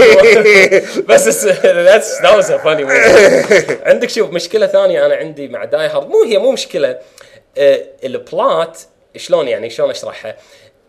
بس 1.09 1.45
that's 1.65 2.21
that 2.21 2.36
was 2.36 2.51
funny 2.51 2.86
عندك 3.85 4.09
شوف 4.09 4.29
مشكلة 4.29 4.67
ثانية 4.67 5.05
أنا 5.05 5.15
عندي 5.15 5.47
مع 5.47 5.65
Die 5.65 5.88
Hard 5.88 6.07
مو 6.09 6.23
هي 6.23 6.37
مو 6.37 6.51
مشكلة. 6.51 6.97
ال 7.57 7.82
plot 7.82 8.81
شلون 9.17 9.47
يعني؟ 9.47 9.69
شلون 9.69 9.89
اشرحها 9.89 10.35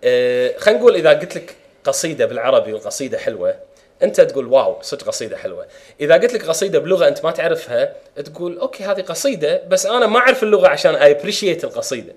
آه، 0.05 0.55
خلينا 0.59 0.81
نقول 0.81 0.95
إذا 0.95 1.11
قلت 1.11 1.37
لك 1.37 1.55
قصيدة 1.85 2.27
بالعربي 2.27 2.73
وقصيدة 2.73 3.19
حلوة 3.19 3.55
أنت 4.03 4.21
تقول 4.21 4.47
wow 4.47 4.77
صدق 4.83 5.07
قصيدة 5.07 5.37
حلوة. 5.37 5.67
إذا 6.01 6.15
قلت 6.15 6.33
لك 6.35 6.49
قصيدة 6.49 6.79
بلغة 6.79 7.09
أنت 7.09 7.25
ما 7.25 7.31
تعرفها 7.31 7.95
تقول 8.25 8.59
okay 8.59 8.85
هذه 8.85 9.01
قصيدة 9.01 9.63
بس 9.69 9.87
أنا 9.87 10.07
ما 10.07 10.19
أعرف 10.19 10.43
اللغة 10.43 10.69
عشان 10.69 10.95
I 10.95 11.11
appreciate 11.11 11.65
القصيدة. 11.65 12.13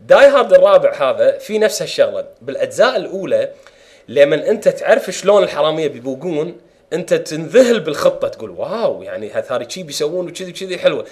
Die 0.00 0.26
Hard 0.26 0.52
الرابع 0.52 1.10
هذا 1.10 1.38
في 1.38 1.58
نفس 1.58 1.82
هالشغلة. 1.82 2.26
بالأجزاء 2.42 2.96
الأولى 2.96 3.50
لما 4.08 4.50
أنت 4.50 4.68
تعرف 4.68 5.10
شلون 5.10 5.42
الحرامية 5.42 5.88
بيبوقون 5.88 6.60
أنت 6.92 7.14
تنذهل 7.14 7.80
بالخطة 7.80 8.28
تقول 8.28 8.50
wow 8.50 9.02
يعني 9.02 9.30
هذول 9.30 9.72
شي 9.72 9.82
بيسوون 9.82 10.28
وكذي 10.28 10.52
كذي 10.52 10.78
حلوة. 10.78 11.06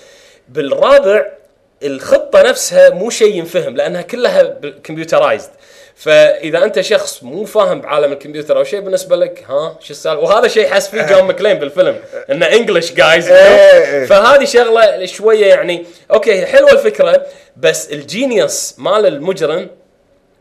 بالرابع 0.48 1.32
الخطة 1.82 2.42
نفسها 2.42 2.90
مو 2.90 3.10
شيء 3.10 3.34
ينفهم 3.34 3.76
لأنها 3.76 4.02
كلها 4.02 4.42
computerized 4.84 5.50
فإذا 6.00 6.64
أنت 6.64 6.80
شخص 6.80 7.22
مو 7.22 7.44
فاهم 7.44 7.80
بعالم 7.80 8.12
الكمبيوتر 8.12 8.58
أو 8.58 8.64
شيء 8.64 8.80
بالنسبة 8.80 9.16
لك 9.16 9.44
ها 9.48 9.78
شو 9.80 9.90
السالفة؟ 9.90 10.22
وهذا 10.22 10.48
شيء 10.48 10.68
حس 10.68 10.88
فيه 10.88 11.02
جون 11.10 11.22
ماكلين 11.22 11.58
بالفيلم 11.58 11.96
إنه 12.30 12.46
English 12.46 12.92
guys 12.92 13.30
إيه. 13.30 14.06
فهذه 14.06 14.44
شغلة 14.44 15.06
شوية 15.06 15.46
يعني 15.46 15.86
okay 16.10 16.46
حلوة 16.46 16.72
الفكرة 16.72 17.26
بس 17.56 17.92
ال 17.92 18.04
genius 18.04 18.74
مال 18.78 19.06
المجرم 19.06 19.68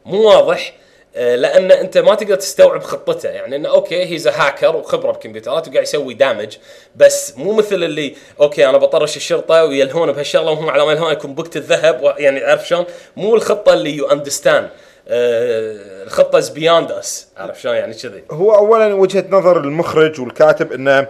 مو 0.06 0.28
واضح 0.28 0.74
لأن 1.16 1.72
أنت 1.72 1.98
ما 1.98 2.16
تقدر 2.16 2.36
تستوعب 2.36 2.84
خطته. 2.84 3.30
يعني 3.30 3.56
إنه 3.56 3.70
okay 3.70 4.06
he's 4.06 4.28
hacker 4.28 4.76
وخبره 4.76 5.12
بكمبيوترات 5.12 5.68
وقاعد 5.68 5.84
يسوي 5.84 6.14
damage 6.14 6.58
بس 6.96 7.38
مو 7.38 7.54
مثل 7.54 7.76
اللي 7.76 8.16
okay 8.42 8.70
أنا 8.70 8.78
بطرش 8.78 9.18
الشرطة 9.18 9.66
ويلهون 9.66 10.12
بهالشغلة 10.12 10.52
وهم 10.52 10.70
على 10.70 10.86
ما 10.86 10.92
يلهون 10.92 11.12
يكون 11.12 11.34
بقت 11.34 11.58
الذهب 11.58 12.16
يعني 12.18 12.44
عارف 12.44 12.68
شلون؟ 12.68 12.86
مو 13.18 13.36
الخطة 13.36 13.74
اللي 13.74 13.98
you 13.98 14.06
understand 14.12 14.70
الخطة 15.12 16.38
is 16.38 16.50
beyond 16.50 16.92
us 16.92 17.28
عارف 17.38 17.62
شلون؟ 17.62 17.76
يعني 17.76 17.94
كذي. 17.94 18.24
هو 18.32 18.56
اولا 18.56 18.94
وجهة 18.94 19.26
نظر 19.30 19.58
المخرج 19.58 20.22
والكاتب 20.22 20.72
إنه 20.72 21.08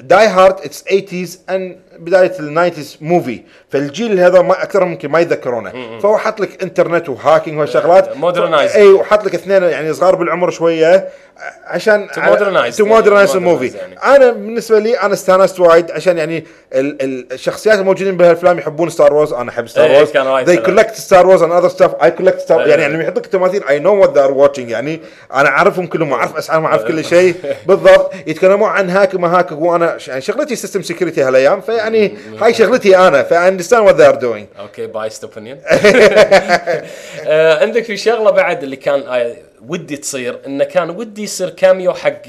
Die 0.00 0.26
Hard 0.26 0.54
it's 0.64 0.84
80s 0.84 1.50
and 1.50 1.76
بداية 1.98 2.32
ال 2.40 2.46
nineties 2.46 2.98
movie 3.00 3.40
فالجيل 3.70 4.20
هذا 4.20 4.42
ما 4.42 4.62
أكثرهم 4.62 4.92
يمكن 4.92 5.08
ما 5.10 5.20
يتذكرونه. 5.20 5.98
فهو 6.02 6.18
حط 6.18 6.40
لك 6.40 6.62
انترنت 6.62 7.08
و 7.08 7.14
hacking 7.14 7.58
وهالشغلات. 7.58 8.08
Modernize. 8.14 8.76
اي 8.76 8.88
وحط 8.88 9.24
لك 9.24 9.34
اثنين 9.34 9.62
يعني 9.62 9.92
صغار 9.92 10.14
بالعمر 10.14 10.50
شوية 10.50 11.08
عشان. 11.66 12.08
to 12.14 12.20
modernize 12.20 12.82
Modernize 13.32 13.34
ال 13.36 13.41
movie 13.41 13.66
يعني. 13.66 13.98
أنا 14.16 14.30
بالنسبة 14.32 14.78
لي 14.78 15.00
أنا 15.00 15.14
استانست 15.14 15.60
وايد 15.60 15.90
عشان 15.90 16.18
يعني 16.18 16.44
ال- 16.72 17.02
ال- 17.02 17.32
الشخصيات 17.32 17.78
الموجودين 17.78 18.16
بهالأفلام 18.16 18.58
يحبون 18.58 18.88
Star 18.90 19.14
Wars 19.14 19.32
أنا 19.32 19.50
أحب 19.50 19.66
Star 19.68 19.84
إيه، 19.84 19.96
Wars 19.96 20.10
they 20.10 20.64
حلو. 20.64 20.76
collect 20.82 20.92
Star 20.94 21.26
Wars 21.26 21.42
and 21.44 21.46
other 21.64 21.74
stuff. 21.76 21.90
I 22.06 22.10
collect 22.22 22.38
Star 22.38 22.60
إيه. 22.64 22.70
يعني 22.70 22.94
لما 22.94 23.02
يحط 23.04 23.16
لك 23.18 23.26
تماثيل 23.26 23.62
I 23.62 23.82
know 23.84 24.04
what 24.06 24.10
they 24.10 24.20
are 24.28 24.34
watching 24.48 24.58
يعني. 24.70 25.00
أنا 25.34 25.48
أعرفهم 25.48 25.86
كلهم 25.86 26.12
واعرف 26.12 26.36
أسعارهم 26.36 26.64
واعرف 26.64 26.82
كل 26.84 27.04
شيء. 27.04 27.34
بالضبط. 27.68 28.12
يتكلمون 28.26 28.68
عن 28.68 28.90
hack 28.90 29.13
ما 29.18 29.38
hack 29.38 29.52
وأنا 29.52 29.98
يعني 30.08 30.20
شغلتي 30.20 30.56
system 30.56 30.82
security 30.82 31.22
هالأيام 31.22 31.60
فيعني 31.60 32.16
هاي 32.40 32.54
شغلتي 32.54 32.96
أنا 32.96 33.22
ف 33.22 33.34
I 33.34 33.50
understand 33.50 33.88
what 33.88 33.96
they 33.96 34.14
are 34.14 34.20
doing 34.20 34.60
okay 34.60 34.86
biased 34.86 35.24
opinion 35.24 35.58
عندك 37.62 37.84
في 37.84 37.96
شغلة 37.96 38.30
بعد 38.30 38.62
اللي 38.62 38.76
كان 38.76 39.34
ودي 39.68 39.96
تصير 39.96 40.38
انه 40.46 40.64
كان 40.64 40.90
ودي 40.90 41.22
يصير 41.22 41.50
cameo 41.50 41.94
حق 41.94 42.22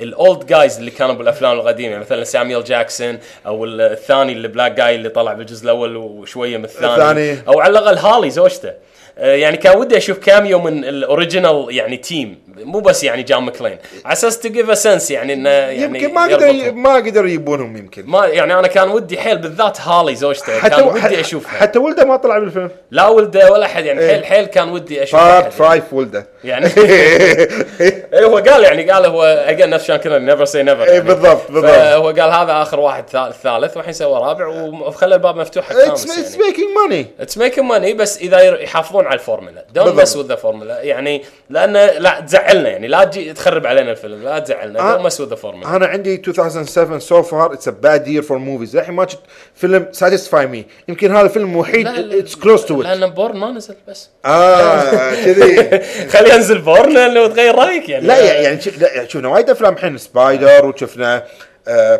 ال 0.00 0.12
old 0.12 0.46
guys 0.46 0.78
اللي 0.78 0.90
كانوا 0.90 1.14
بالأفلام 1.14 1.52
القديمة 1.52 1.98
مثلا 1.98 2.24
ساميول 2.24 2.64
جاكسون 2.64 3.18
أو 3.46 3.64
الثاني 3.64 4.32
اللي 4.32 4.48
black 4.48 4.72
guy 4.72 4.94
اللي 4.94 5.08
طلع 5.08 5.32
بالجزء 5.32 5.64
الأول 5.64 5.96
وشوية 5.96 6.56
من 6.56 6.64
الثاني. 6.64 6.94
الثاني. 6.94 7.38
أو 7.48 7.60
على 7.60 7.78
الأقل 7.78 7.98
هالي 7.98 8.30
زوجته. 8.30 8.68
آه، 8.68 8.74
يعني 9.16 9.56
كان 9.56 9.78
ودي 9.78 9.96
أشوف 9.96 10.18
cameo 10.18 10.58
من 10.58 10.84
ال 10.84 10.93
original 10.93 11.66
يعني 11.70 11.96
team 11.96 12.38
مو 12.56 12.80
بس 12.80 13.04
يعني 13.04 13.22
جون 13.22 13.42
ماكلين. 13.42 13.78
على 14.04 14.12
أساس 14.12 14.38
to 14.38 14.48
give 14.48 14.78
sense 14.78 15.10
يعني 15.10 15.32
إنه 15.32 15.50
يعني 15.50 15.82
يمكن 15.82 16.14
ما 16.14 16.22
قدر. 16.22 16.72
ما 16.72 16.94
قدر 16.94 17.26
يجيبونهم 17.26 17.76
يمكن. 17.76 18.06
ما 18.06 18.26
يعني 18.26 18.58
أنا 18.58 18.68
كان 18.68 18.88
ودي 18.88 19.18
حيل 19.18 19.38
بالذات 19.38 19.80
هالي 19.80 20.14
زوجته 20.14 20.68
كان 20.68 20.82
ودي 20.82 21.20
أشوفها. 21.20 21.60
حتى 21.60 21.78
ولده 21.78 22.04
ما 22.04 22.16
طلع 22.16 22.38
بالفيلم. 22.38 22.70
لا 22.90 23.08
ولده 23.08 23.52
ولا 23.52 23.66
أحد 23.66 23.84
يعني 23.84 24.00
إيه. 24.00 24.08
حيل 24.08 24.24
حيل 24.24 24.46
كان 24.46 24.68
ودي 24.68 25.02
أشوف 25.02 25.20
part 25.20 25.52
five 25.52 25.92
ولده. 25.92 26.26
يعني 26.44 26.66
إيه 26.76 28.24
هو 28.24 28.36
قال 28.36 28.64
يعني 28.64 28.90
قال 28.90 29.06
هو 29.06 29.24
again 29.24 29.70
نفس 29.70 29.84
Sean 29.84 29.96
Connery 29.96 30.18
never 30.18 30.44
say 30.44 30.62
never 30.62 30.84
إيه 30.84 31.00
بالضبط، 31.00 31.50
بالضبط. 31.50 31.70
هو 31.70 32.06
قال 32.06 32.30
هذا 32.30 32.62
آخر 32.62 32.80
واحد 32.80 33.04
ثالث 33.42 33.76
والحين 33.76 33.92
سوى 33.92 34.20
رابع 34.20 34.46
وخلى 34.46 35.14
الباب 35.14 35.36
مفتوح 35.36 35.64
حق 35.64 35.76
it's 35.76 36.36
making 36.36 36.68
money 36.82 37.06
it's 37.20 37.38
making 37.38 37.66
money 37.66 37.94
بس 37.94 38.18
إذا 38.18 38.60
يحافظون 38.62 39.05
على 39.06 39.14
ال 39.14 39.20
formula. 39.20 39.64
don't. 39.74 40.00
mess 40.00 40.16
with 40.16 40.26
the 40.26 40.34
formula 40.34 40.82
يعني 40.82 41.22
لأنه 41.50 41.86
لا 41.86 42.20
تزعلنا 42.20 42.68
يعني. 42.68 42.88
لا 42.88 43.04
تجي 43.04 43.32
تخرب 43.32 43.66
علينا 43.66 43.90
الفيلم. 43.90 44.22
لا 44.22 44.38
تزعلنا. 44.38 44.90
don't 44.92 45.06
mess 45.06 45.20
with 45.20 45.28
the 45.28 45.34
formula 45.34 45.76
أنا 45.76 45.86
عندي 45.86 46.22
2007 46.28 46.98
so 46.98 47.22
far 47.22 47.52
it's 47.52 47.68
a 47.68 47.70
bad 47.70 48.08
year 48.08 48.22
for 48.22 48.38
movies 48.38 48.76
الحين 48.76 48.94
ما 48.94 49.06
شفت 49.06 49.20
فيلم 49.54 49.86
satisfy 49.92 50.46
me 50.46 50.66
يمكن 50.88 51.16
هذا 51.16 51.26
الفيلم 51.26 51.50
الوحيد 51.50 51.86
it's 51.86 52.34
close 52.34 52.64
to 52.64 52.80
it 52.80 52.86
لأن 52.86 53.10
Bourne 53.10 53.36
ما 53.36 53.50
نزل 53.50 53.74
بس. 53.88 54.10
آه 54.24 55.14
كذي. 55.24 55.80
خلي 56.12 56.34
ينزل 56.34 56.58
Bourne 56.58 56.94
لأنه 56.94 57.26
تغير 57.26 57.54
رأيك 57.54 57.88
يعني. 57.88 58.06
لا 58.06 58.40
يعني 58.40 58.60
شفنا 59.08 59.28
وايد 59.28 59.50
أفلام 59.50 59.72
الحين 59.74 59.98
Spider 59.98 60.66
وشفنا 60.66 61.24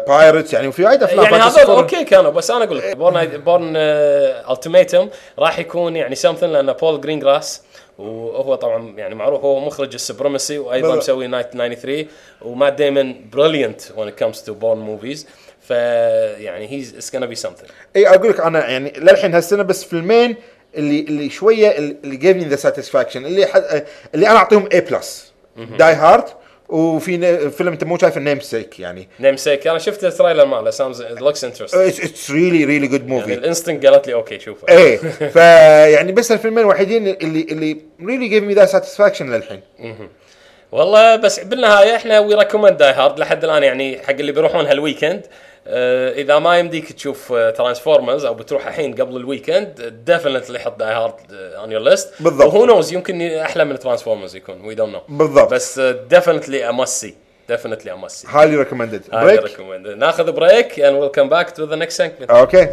Pirates 0.08 0.52
يعني 0.52 0.68
وفي 0.68 0.84
وايد 0.84 1.02
أفلام 1.02 1.24
يعني 1.24 1.36
هذول. 1.36 1.76
okay 1.76 2.04
كانوا 2.04 2.30
بس 2.30 2.50
أنا 2.50 2.64
أقول 2.64 2.78
لك 2.78 2.96
Bourne 2.96 3.26
Bourne 3.26 3.72
Ultimatum 4.50 5.10
راح 5.38 5.58
يكون 5.58 5.96
يعني 5.96 6.14
something 6.14 6.52
لأن 6.52 6.72
Paul 6.72 7.00
Greengrass 7.00 7.62
وهو 7.98 8.54
طبعا 8.54 8.94
يعني 8.96 9.14
معروف 9.14 9.40
هو 9.44 9.60
مخرج 9.60 9.94
ال 9.94 10.01
Supremacy 10.01 10.58
وأيضا. 10.58 10.96
مسوي 10.96 11.26
1993 11.26 12.06
و 12.42 12.48
Matt 12.48 12.72
Damon 12.72 13.30
brilliant 13.32 13.82
it 13.82 14.22
comes 14.24 14.46
to 14.46 14.50
Bourne 14.50 14.78
movies 14.78 15.26
ف 15.60 15.70
يعني 15.70 16.70
he's 16.72 16.94
it's 16.94 17.16
gonna 17.16 17.30
be 17.38 17.48
something 17.48 17.70
إي 17.96 18.08
أقول 18.08 18.30
لك 18.30 18.40
أنا 18.40 18.68
يعني 18.68 18.92
للحين 18.96 19.34
هالسنة 19.34 19.62
بس 19.62 19.84
فيلمين 19.84 20.36
اللي 20.76 21.00
اللي 21.00 21.30
شوية 21.30 21.78
اللي 21.78 22.16
gave 22.16 22.36
me 22.36 22.44
the 22.44 22.56
satisfaction 22.56 23.26
اللي 23.26 23.46
حد 23.46 23.84
اللي 24.14 24.28
أنا 24.28 24.36
أعطيهم 24.36 24.68
A 24.72 24.80
plus 24.80 25.32
Die 25.56 25.94
Hard 25.94 26.24
وفي 26.68 27.50
فيلم 27.50 27.72
انت 27.72 27.84
مو 27.84 27.98
شايف 27.98 28.16
ال 28.16 28.40
Namesake 28.40 28.80
يعني. 28.80 29.08
Namesake 29.20 29.66
أنا 29.66 29.78
شفت 29.78 30.04
ال 30.04 30.09
trailer 30.10 30.46
ماله 30.46 30.70
seems 30.70 31.02
looks 31.02 31.44
interesting 31.44 31.74
it's 31.74 32.30
really 32.30 32.64
really 32.64 32.86
good 32.86 33.06
movie 33.06 33.34
ال 33.34 33.40
instinct 33.40 33.86
قالت 33.86 34.06
لي 34.06 34.14
okay 34.14 34.38
شوفه. 34.40 34.68
إيه 34.68 34.96
فيعني 35.34 36.12
بس 36.12 36.32
الفيلمين 36.32 36.58
الوحيدين 36.58 37.06
اللي 37.08 37.42
اللي 37.42 37.76
really 38.04 38.28
gave 38.28 38.44
me 38.44 38.54
the 38.54 38.66
satisfaction 38.66 39.30
للحين. 39.32 39.60
والله 40.76 41.16
بس 41.16 41.40
بالنهاية 41.40 41.96
إحنا 41.96 42.18
we 42.18 42.34
recommend 42.34 42.76
Die 42.76 42.92
Hard 42.92 43.18
لحد 43.18 43.44
الآن 43.44 43.62
يعني 43.62 43.98
حق 43.98 44.10
اللي 44.10 44.32
بيروحون 44.32 44.66
هال 44.66 44.80
weekend 44.80 45.26
آه، 45.66 46.12
إذا 46.12 46.38
ما 46.38 46.58
يمديك 46.58 46.92
تشوف 46.92 47.32
Transformers 47.32 48.24
أو 48.24 48.34
بتروح 48.34 48.66
الحين 48.66 48.94
قبل 48.94 49.16
ال 49.16 49.27
weekend 49.27 50.00
definitely 50.06 50.58
حط 50.58 50.78
Die 50.78 50.94
Hard 50.94 51.14
on 51.32 51.72
your 51.72 51.82
list 51.82 52.12
بالضبط. 52.20 52.46
و 52.54 52.66
who 52.66 52.76
knows 52.76 52.92
يمكن 52.92 53.22
أحلى 53.22 53.64
من 53.64 53.78
Transformers 53.78 54.36
يكون 54.36 54.60
we 54.64 54.74
don't 54.74 54.92
know 54.92 55.00
بالضبط. 55.08 55.52
بس 55.52 55.78
definitely 55.80 56.68
must 56.68 57.14
see 57.48 57.59
definitely 57.59 57.92
must 57.92 58.26
see 58.30 58.56
highly 58.56 58.72
recommended 58.72 59.02
break 59.12 59.60
ناخذ 59.96 60.32
break 60.32 60.74
we'll 60.74 61.20
come 61.20 61.30
back 61.30 61.50
to 61.56 61.66
the 61.66 61.76
next 61.76 61.96
segment. 61.96 62.30
okay 62.30 62.68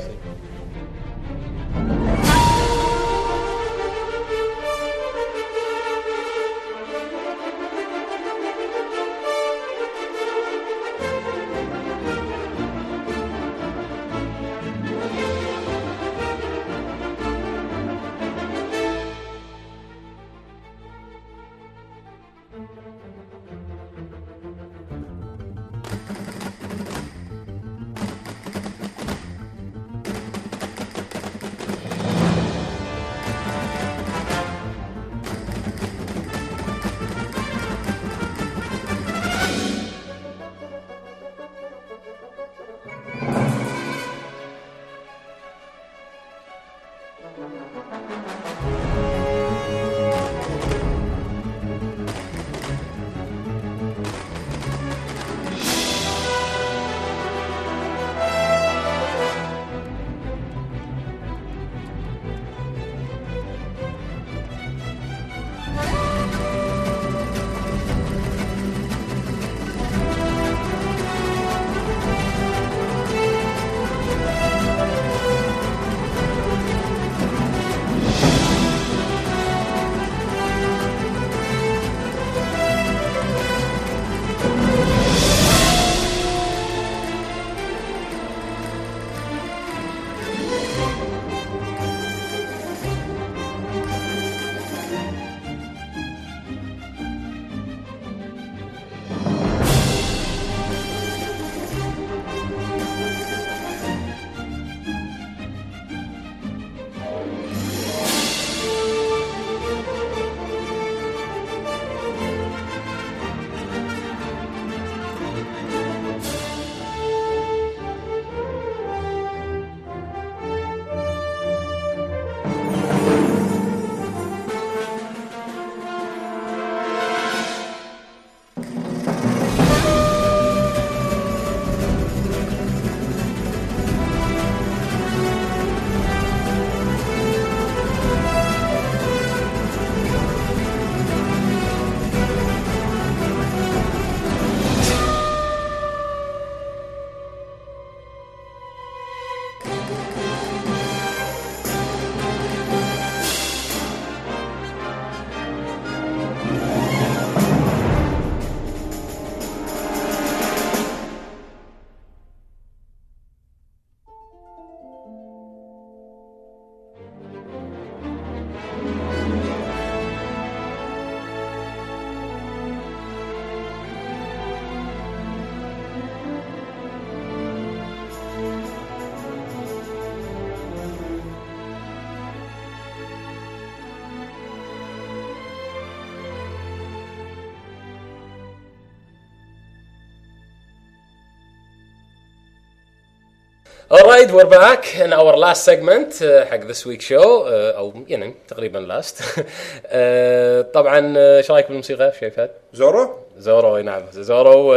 Alright, 193.91 194.31
we're 194.31 194.49
back 194.49 194.95
in 194.95 195.11
our 195.13 195.35
last 195.37 195.63
segment 195.65 196.21
uh, 196.21 196.45
حق 196.45 196.67
this 196.67 196.85
week 196.85 197.01
show 197.01 197.43
uh, 197.45 197.75
أو 197.77 197.93
يعني 198.07 198.33
تقريبا 198.47 198.87
last. 198.87 199.21
uh, 199.21 200.73
طبعا 200.73 201.17
إيش 201.17 201.51
رايك 201.51 201.67
بالموسيقى 201.67 202.13
شايفات؟ 202.19 202.51
Zorro 202.73 203.19
Zorro 203.37 203.77
إي 203.77 203.83
نعم 203.83 204.01
Zorro 204.11 204.75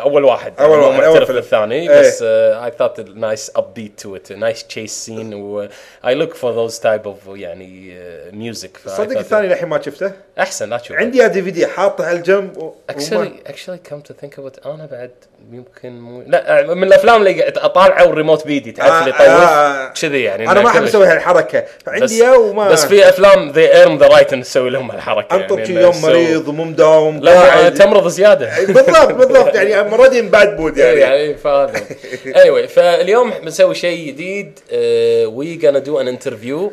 أول 0.00 0.24
واحد 0.24 0.52
أول 0.60 0.78
مو 0.78 0.86
واحد، 0.88 1.00
معترف. 1.00 1.32
بالثاني 1.32 1.90
إيه. 1.90 2.00
بس 2.00 2.22
I 2.22 2.72
thought 2.78 3.00
nice 3.00 3.52
upbeat 3.56 4.00
to 4.00 4.16
it 4.16 4.32
nice 4.32 4.66
chase 4.66 5.04
scene 5.04 5.34
و 5.34 5.68
I 6.06 6.14
look 6.14 6.34
for 6.34 6.52
those 6.52 6.78
type 6.78 7.06
of 7.06 7.16
يعني 7.34 7.98
music 8.32 8.76
صدق 8.86 9.18
الثاني 9.18 9.48
للحين 9.48 9.68
ما 9.68 9.82
شفته 9.82 10.12
أحسن 10.38 10.70
لا 10.70 10.76
تشوف 10.76 10.96
عندي 10.96 11.28
DVD 11.28 11.66
حاطه 11.66 12.06
على 12.06 12.18
الجنب 12.18 12.72
actually 12.90 13.32
actually 13.46 13.78
come 13.78 14.00
to 14.00 14.14
think 14.14 14.38
about 14.38 14.66
أنا 14.66 14.88
بعد 14.92 15.10
يمكن 15.52 16.00
مو 16.00 16.22
لا 16.26 16.74
من 16.74 16.84
الأفلام 16.84 17.26
اللي 17.26 17.48
أطالعه 17.48 18.06
والريموت 18.06 18.46
بيدي 18.46 18.72
تعرف 18.72 18.92
اللي 18.92 19.14
آه، 19.14 19.22
يطوف 19.22 19.50
آه. 19.50 19.92
كذي 20.00 20.22
يعني 20.22 20.50
أنا 20.50 20.60
ما 20.60 20.68
أحب. 20.68 20.82
أسوي 20.82 21.06
هالحركة 21.06 21.64
اياه 21.88 22.38
وما 22.38 22.68
بس 22.68 22.86
في 22.86 23.08
أفلام 23.08 23.50
they 23.50 23.74
earn 23.74 23.98
the 23.98 24.06
right 24.06 24.32
ان 24.32 24.38
نسوي 24.38 24.70
لهم 24.70 24.90
هالحركة 24.90 25.36
أنطر 25.36 25.58
يعني 25.58 25.74
يوم 25.74 26.02
مريض 26.02 26.48
ومو 26.48 26.64
مداوم 26.64 27.20
لا 27.20 27.68
قاعد. 27.90 28.00
تمرض 28.00 28.08
زياده 28.08 28.66
بالضبط 28.66 29.12
بالضبط 29.12 29.54
يعني 29.54 29.90
مرضي 29.90 30.22
بعد 30.22 30.56
بود 30.56 30.76
يعني. 30.76 31.00
يعني 31.00 31.34
فاهم 31.34 31.72
anyway 32.26 32.66
فاليوم 32.66 33.30
بنسوي 33.30 33.74
شيء 33.74 34.08
جديد 34.08 34.58
we 35.26 35.60
gonna 35.60 35.76
do 35.76 36.00
an 36.00 36.08
interview 36.08 36.72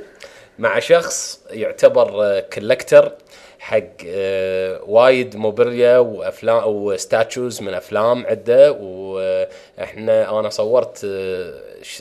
مع 0.60 0.80
شخص 0.80 1.40
يعتبر 1.52 2.40
collector 2.40 3.12
حق 3.60 3.84
آه، 4.08 4.82
وايد 4.88 5.36
memorabilia 5.36 5.98
وافلام 5.98 6.64
و 6.66 6.78
statues 6.78 7.62
من 7.62 7.74
أفلام 7.74 8.26
عده 8.26 8.72
وإحنا 8.72 10.40
أنا 10.40 10.50
صورت 10.50 11.08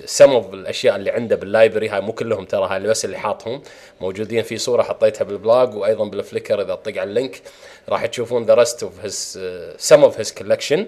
سم 0.04 0.30
اوف 0.30 0.54
الأشياء 0.54 0.96
اللي 0.96 1.10
عنده 1.10 1.36
بال 1.36 1.48
library 1.48 1.88
هاي 1.88 2.00
مو 2.00 2.12
كلهم 2.12 2.44
ترى 2.44 2.68
هاي 2.70 2.80
بس 2.80 3.04
اللي 3.04 3.18
حاطهم 3.18 3.62
موجودين 4.00 4.42
في 4.42 4.58
صورة 4.58 4.82
حطيتها 4.82 5.24
بال 5.24 5.41
blog 5.41 5.74
وأيضا 5.74 6.04
بال 6.04 6.19
Flickr 6.19 6.62
إذا 6.62 6.74
تطق 6.74 7.00
على 7.00 7.10
ال 7.10 7.15
link. 7.15 7.40
راح 7.88 8.06
تشوفون 8.06 8.44
the 8.44 8.54
rest 8.54 8.82
of 8.82 8.92
his 9.02 9.40
some 9.78 10.02
of 10.02 10.18
his 10.18 10.32
collection 10.32 10.86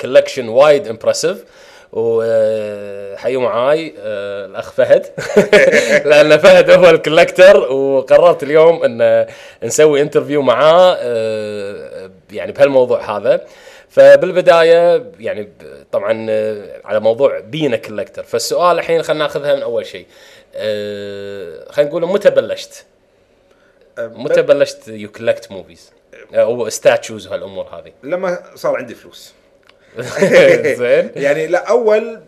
collection 0.00 0.48
وايد 0.48 0.88
impressive 0.88 1.44
وحيوا 1.92 3.42
معاي 3.42 3.94
آه، 3.98 4.46
الأخ 4.46 4.72
فهد. 4.72 5.06
لأن 6.08 6.38
فهد 6.38 6.70
هو 6.70 6.90
ال 6.90 6.98
collector 6.98 7.72
وقررت 7.72 8.42
اليوم 8.42 8.84
إن 8.84 9.26
نسوي 9.62 10.00
interview 10.00 10.42
معاه 10.42 10.96
آه، 11.00 12.10
يعني 12.32 12.52
بهالموضوع 12.52 13.16
هذا. 13.16 13.46
فبالبداية 13.88 15.06
يعني 15.20 15.48
طبعا 15.92 16.12
على 16.84 17.00
موضوع 17.00 17.40
being 17.40 17.76
a 17.76 17.81
collector 17.81 18.22
فالسؤال 18.22 18.78
الحين 18.78 19.02
خلينا 19.02 19.24
ناخذها 19.24 19.54
من 19.54 19.62
أول 19.62 19.86
شيء. 19.86 20.06
خلينا 21.70 21.90
نقول 21.90 22.06
متى 22.06 22.30
بلشت؟ 22.30 22.84
متى 23.98 24.42
بلشت 24.42 24.88
you 24.88 25.12
collect 25.12 25.50
movies؟ 25.50 25.92
أو 26.34 26.68
statues 26.68 27.26
وهالامور 27.26 27.64
هذه. 27.66 27.92
لما 28.02 28.38
صار 28.54 28.76
عندي 28.76 28.94
فلوس. 28.94 29.34
زين. 30.78 31.10
يعني 31.24 31.46
لا 31.46 31.68
أول 31.68 32.20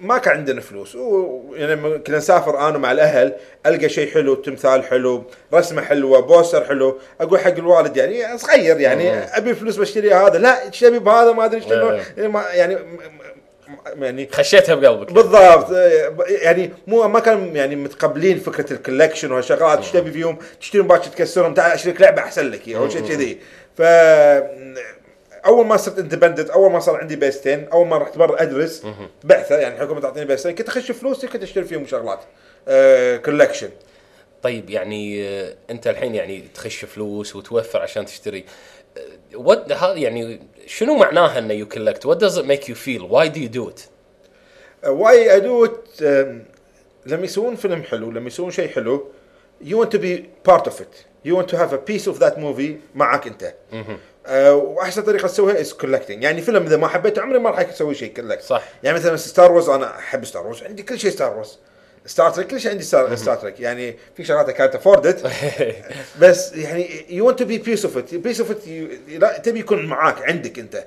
ما 0.00 0.18
كان 0.18 0.36
عندنا 0.36 0.60
فلوس. 0.60 0.94
و- 0.96 1.54
يعني 1.54 1.74
لما 1.74 1.96
كنا 1.96 2.16
نسافر 2.18 2.68
أنا 2.68 2.78
مع 2.78 2.92
الأهل 2.92 3.32
ألقى 3.66 3.88
شيء 3.88 4.10
حلو 4.14 4.34
تمثال 4.34 4.84
حلو 4.84 5.24
رسمة 5.54 5.82
حلوة 5.82 6.20
poster 6.20 6.64
حلو. 6.64 6.98
أقول 7.20 7.40
حق 7.40 7.50
الوالد 7.54 7.96
يعني 7.96 8.38
صغير 8.38 8.80
يعني 8.80 9.10
أبي 9.18 9.54
فلوس 9.54 9.76
بشتري 9.76 10.14
هذا. 10.14 10.38
لا 10.38 10.62
إيش 10.66 10.80
تبي 10.80 10.98
بهذا 10.98 11.32
ما 11.32 11.44
أدري 11.44 11.60
شنو. 11.60 11.98
يعني 12.16 12.28
ما- 12.28 13.21
يعني 13.86 14.04
يعني 14.04 14.28
خشيتها 14.32 14.74
بقلبك. 14.74 15.12
بالضبط. 15.12 15.70
يعني 16.28 16.70
مو 16.86 17.08
ما 17.08 17.20
كانوا 17.20 17.46
يعني 17.46 17.76
متقبلين 17.76 18.38
فكرة 18.38 18.72
ال 18.72 18.77
collection 18.77 19.32
وهالشغلات 19.32 19.78
إيش 19.78 19.90
تبي 19.90 20.10
فيهم. 20.10 20.38
تشتري 20.60 20.82
باكر 20.82 21.04
تكسرهم 21.04 21.54
تعال 21.54 21.72
اشتري 21.72 21.92
لك 21.92 22.00
لعبة 22.00 22.22
أحسن 22.22 22.50
لك. 22.50 22.68
أو 22.68 22.88
شيء 22.88 23.08
كذي. 23.08 23.38
ف 23.76 23.82
أول 25.46 25.66
ما 25.66 25.76
صرت 25.76 25.98
independent 25.98 26.50
أول 26.50 26.72
ما 26.72 26.80
صار 26.80 26.96
عندي 26.96 27.16
بيستين 27.16 27.68
أول 27.72 27.86
ما 27.86 27.98
رحت 27.98 28.18
برا 28.18 28.42
أدرس 28.42 28.86
بعثة 29.24 29.58
يعني 29.58 29.74
الحكومة 29.74 30.00
تعطيني 30.00 30.26
بيستين 30.26 30.54
كنت 30.54 30.68
أخش 30.68 30.92
فلوسي 30.92 31.26
كنت 31.26 31.42
أشتري 31.42 31.64
فيهم 31.64 31.86
شغلات. 31.86 32.20
collection 33.24 33.70
طيب 34.42 34.70
يعني 34.70 35.28
آه، 35.28 35.54
أنت 35.70 35.86
الحين 35.86 36.14
يعني 36.14 36.44
تخش 36.54 36.84
فلوس 36.84 37.36
وتوفر 37.36 37.82
عشان 37.82 38.06
تشتري. 38.06 38.44
what 39.34 39.72
هذا 39.72 39.94
يعني 39.94 40.40
شنو 40.66 40.96
معناها 40.96 41.38
إنه 41.38 41.54
you 41.54 41.68
collect 41.68 42.06
what 42.06 42.24
does 42.24 42.36
it 42.36 42.44
make 42.46 42.68
you 42.68 42.74
feel? 42.74 43.08
Why 43.08 43.28
do 43.28 43.40
you 43.40 43.48
do 43.48 43.68
it? 43.68 43.88
why 44.88 45.36
I 45.36 45.49
do 45.49 45.76
it 45.76 46.02
لما 47.06 47.24
يسوون 47.24 47.56
فيلم 47.56 47.82
حلو 47.82 48.10
لما 48.10 48.26
يسوون 48.26 48.50
شيء 48.50 48.68
حلو 48.68 49.06
you 49.64 49.76
want 49.76 49.90
to 49.90 49.98
be 49.98 50.26
part 50.50 50.66
of 50.66 50.80
it. 50.80 51.06
You 51.24 51.36
want 51.36 51.48
to 51.48 51.56
have 51.56 51.72
a 51.72 51.78
piece 51.78 52.06
of 52.06 52.18
that 52.18 52.36
movie 52.38 52.80
معك 52.94 53.26
أنت. 53.26 53.54
آه، 54.26 54.54
وأحسن 54.54 55.02
طريقة 55.02 55.28
تسويها 55.28 55.64
is 55.64 55.72
collecting. 55.82 56.10
يعني 56.10 56.42
فيلم 56.42 56.66
إذا 56.66 56.76
ما 56.76 56.88
حبيته 56.88 57.22
عمري 57.22 57.38
ما 57.38 57.50
راح 57.50 57.58
أسوي 57.58 57.94
شيء 57.94 58.12
collect 58.12 58.42
صح. 58.42 58.62
يعني 58.82 58.98
مثلا 58.98 59.16
Star 59.16 59.52
Wars 59.52 59.68
أنا 59.68 59.98
أحب 59.98 60.24
Star 60.24 60.46
Wars 60.46 60.62
عندي 60.62 60.82
كل 60.82 60.98
شيء 60.98 61.10
Star 61.10 61.34
Wars 61.34 61.58
Star 62.06 62.30
Trek 62.30 62.46
كل 62.46 62.60
شيء 62.60 62.70
عندي 62.70 62.82
Star, 62.82 63.16
Star 63.16 63.36
Trek 63.36 63.60
يعني 63.60 63.96
في 64.16 64.24
شغلات 64.24 64.50
كانت 64.50 64.74
afford 64.74 65.16
it 65.16 65.30
بس 66.20 66.52
يعني 66.52 66.90
you 67.10 67.28
want 67.28 67.38
to 67.38 67.44
be 67.44 67.58
piece 67.58 67.84
of 67.84 67.96
it 67.96 68.14
piece 68.14 68.40
of 68.40 68.50
it 68.50 68.68
لا 69.08 69.38
تبي 69.38 69.60
يكون 69.60 69.86
معاك 69.86 70.22
عندك 70.22 70.58
أنت. 70.58 70.84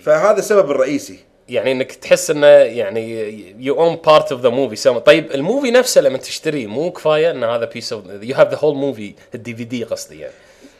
فهذا 0.00 0.38
السبب 0.38 0.70
الرئيسي. 0.70 1.18
يعني 1.48 1.72
إنك 1.72 1.92
تحس 1.92 2.30
إنه 2.30 2.46
يعني 2.46 3.54
you 3.58 3.80
own 3.80 3.96
part 3.96 4.32
of 4.32 4.40
the 4.40 4.48
movie 4.48 5.00
طيب 5.00 5.32
ال 5.32 5.38
movie 5.38 5.70
نفسه 5.70 6.00
لما 6.00 6.18
تشتريه 6.18 6.66
مو 6.66 6.92
كفاية 6.92 7.30
إن 7.30 7.44
هذا 7.44 7.64
piece 7.64 7.92
of 7.92 8.04
you 8.22 8.34
have 8.34 8.50
the 8.50 8.56
whole 8.56 8.76
movie 8.76 9.14
ال 9.34 9.54
DVD 9.54 9.84
قصدي 9.84 10.20
يعني. 10.20 10.34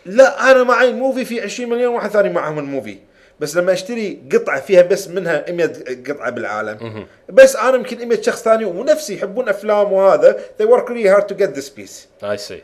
لا 0.06 0.50
أنا 0.50 0.62
معي 0.62 0.88
ال 0.88 0.94
movie 0.94 1.24
في 1.24 1.40
20 1.40 1.70
مليون 1.70 1.94
واحد 1.94 2.10
ثاني 2.10 2.28
معهم 2.28 2.58
ال 2.58 2.64
movie. 2.64 2.98
بس 3.40 3.56
لما 3.56 3.72
أشتري 3.72 4.22
قطعة 4.32 4.60
فيها 4.60 4.82
بس 4.82 5.08
منها 5.08 5.50
100 5.52 5.72
قطعة 6.08 6.30
بالعالم 6.30 7.06
بس 7.28 7.56
أنا 7.56 7.76
يمكن 7.76 8.08
100 8.08 8.22
شخص 8.22 8.42
ثاني 8.42 8.64
ونفسي 8.64 9.14
يحبون 9.14 9.48
أفلام 9.48 9.92
وهذا 9.92 10.38
they 10.62 10.64
work 10.64 10.88
really 10.88 11.08
hard 11.16 11.28
to 11.28 11.34
get 11.34 11.54
this 11.54 11.68
piece. 11.78 12.24
I 12.24 12.36
see 12.36 12.62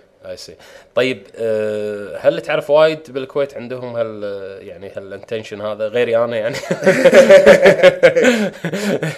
طيب 0.94 1.22
آه، 1.36 2.16
هل 2.16 2.40
تعرف 2.40 2.70
وايد 2.70 2.98
بالكويت 3.08 3.56
عندهم 3.56 3.96
هال 3.96 4.22
يعني 4.66 4.90
هال 4.96 5.08
intention 5.08 5.60
هذا؟ 5.60 5.88
غيري 5.88 6.16
أنا 6.16 6.36
يعني. 6.36 6.56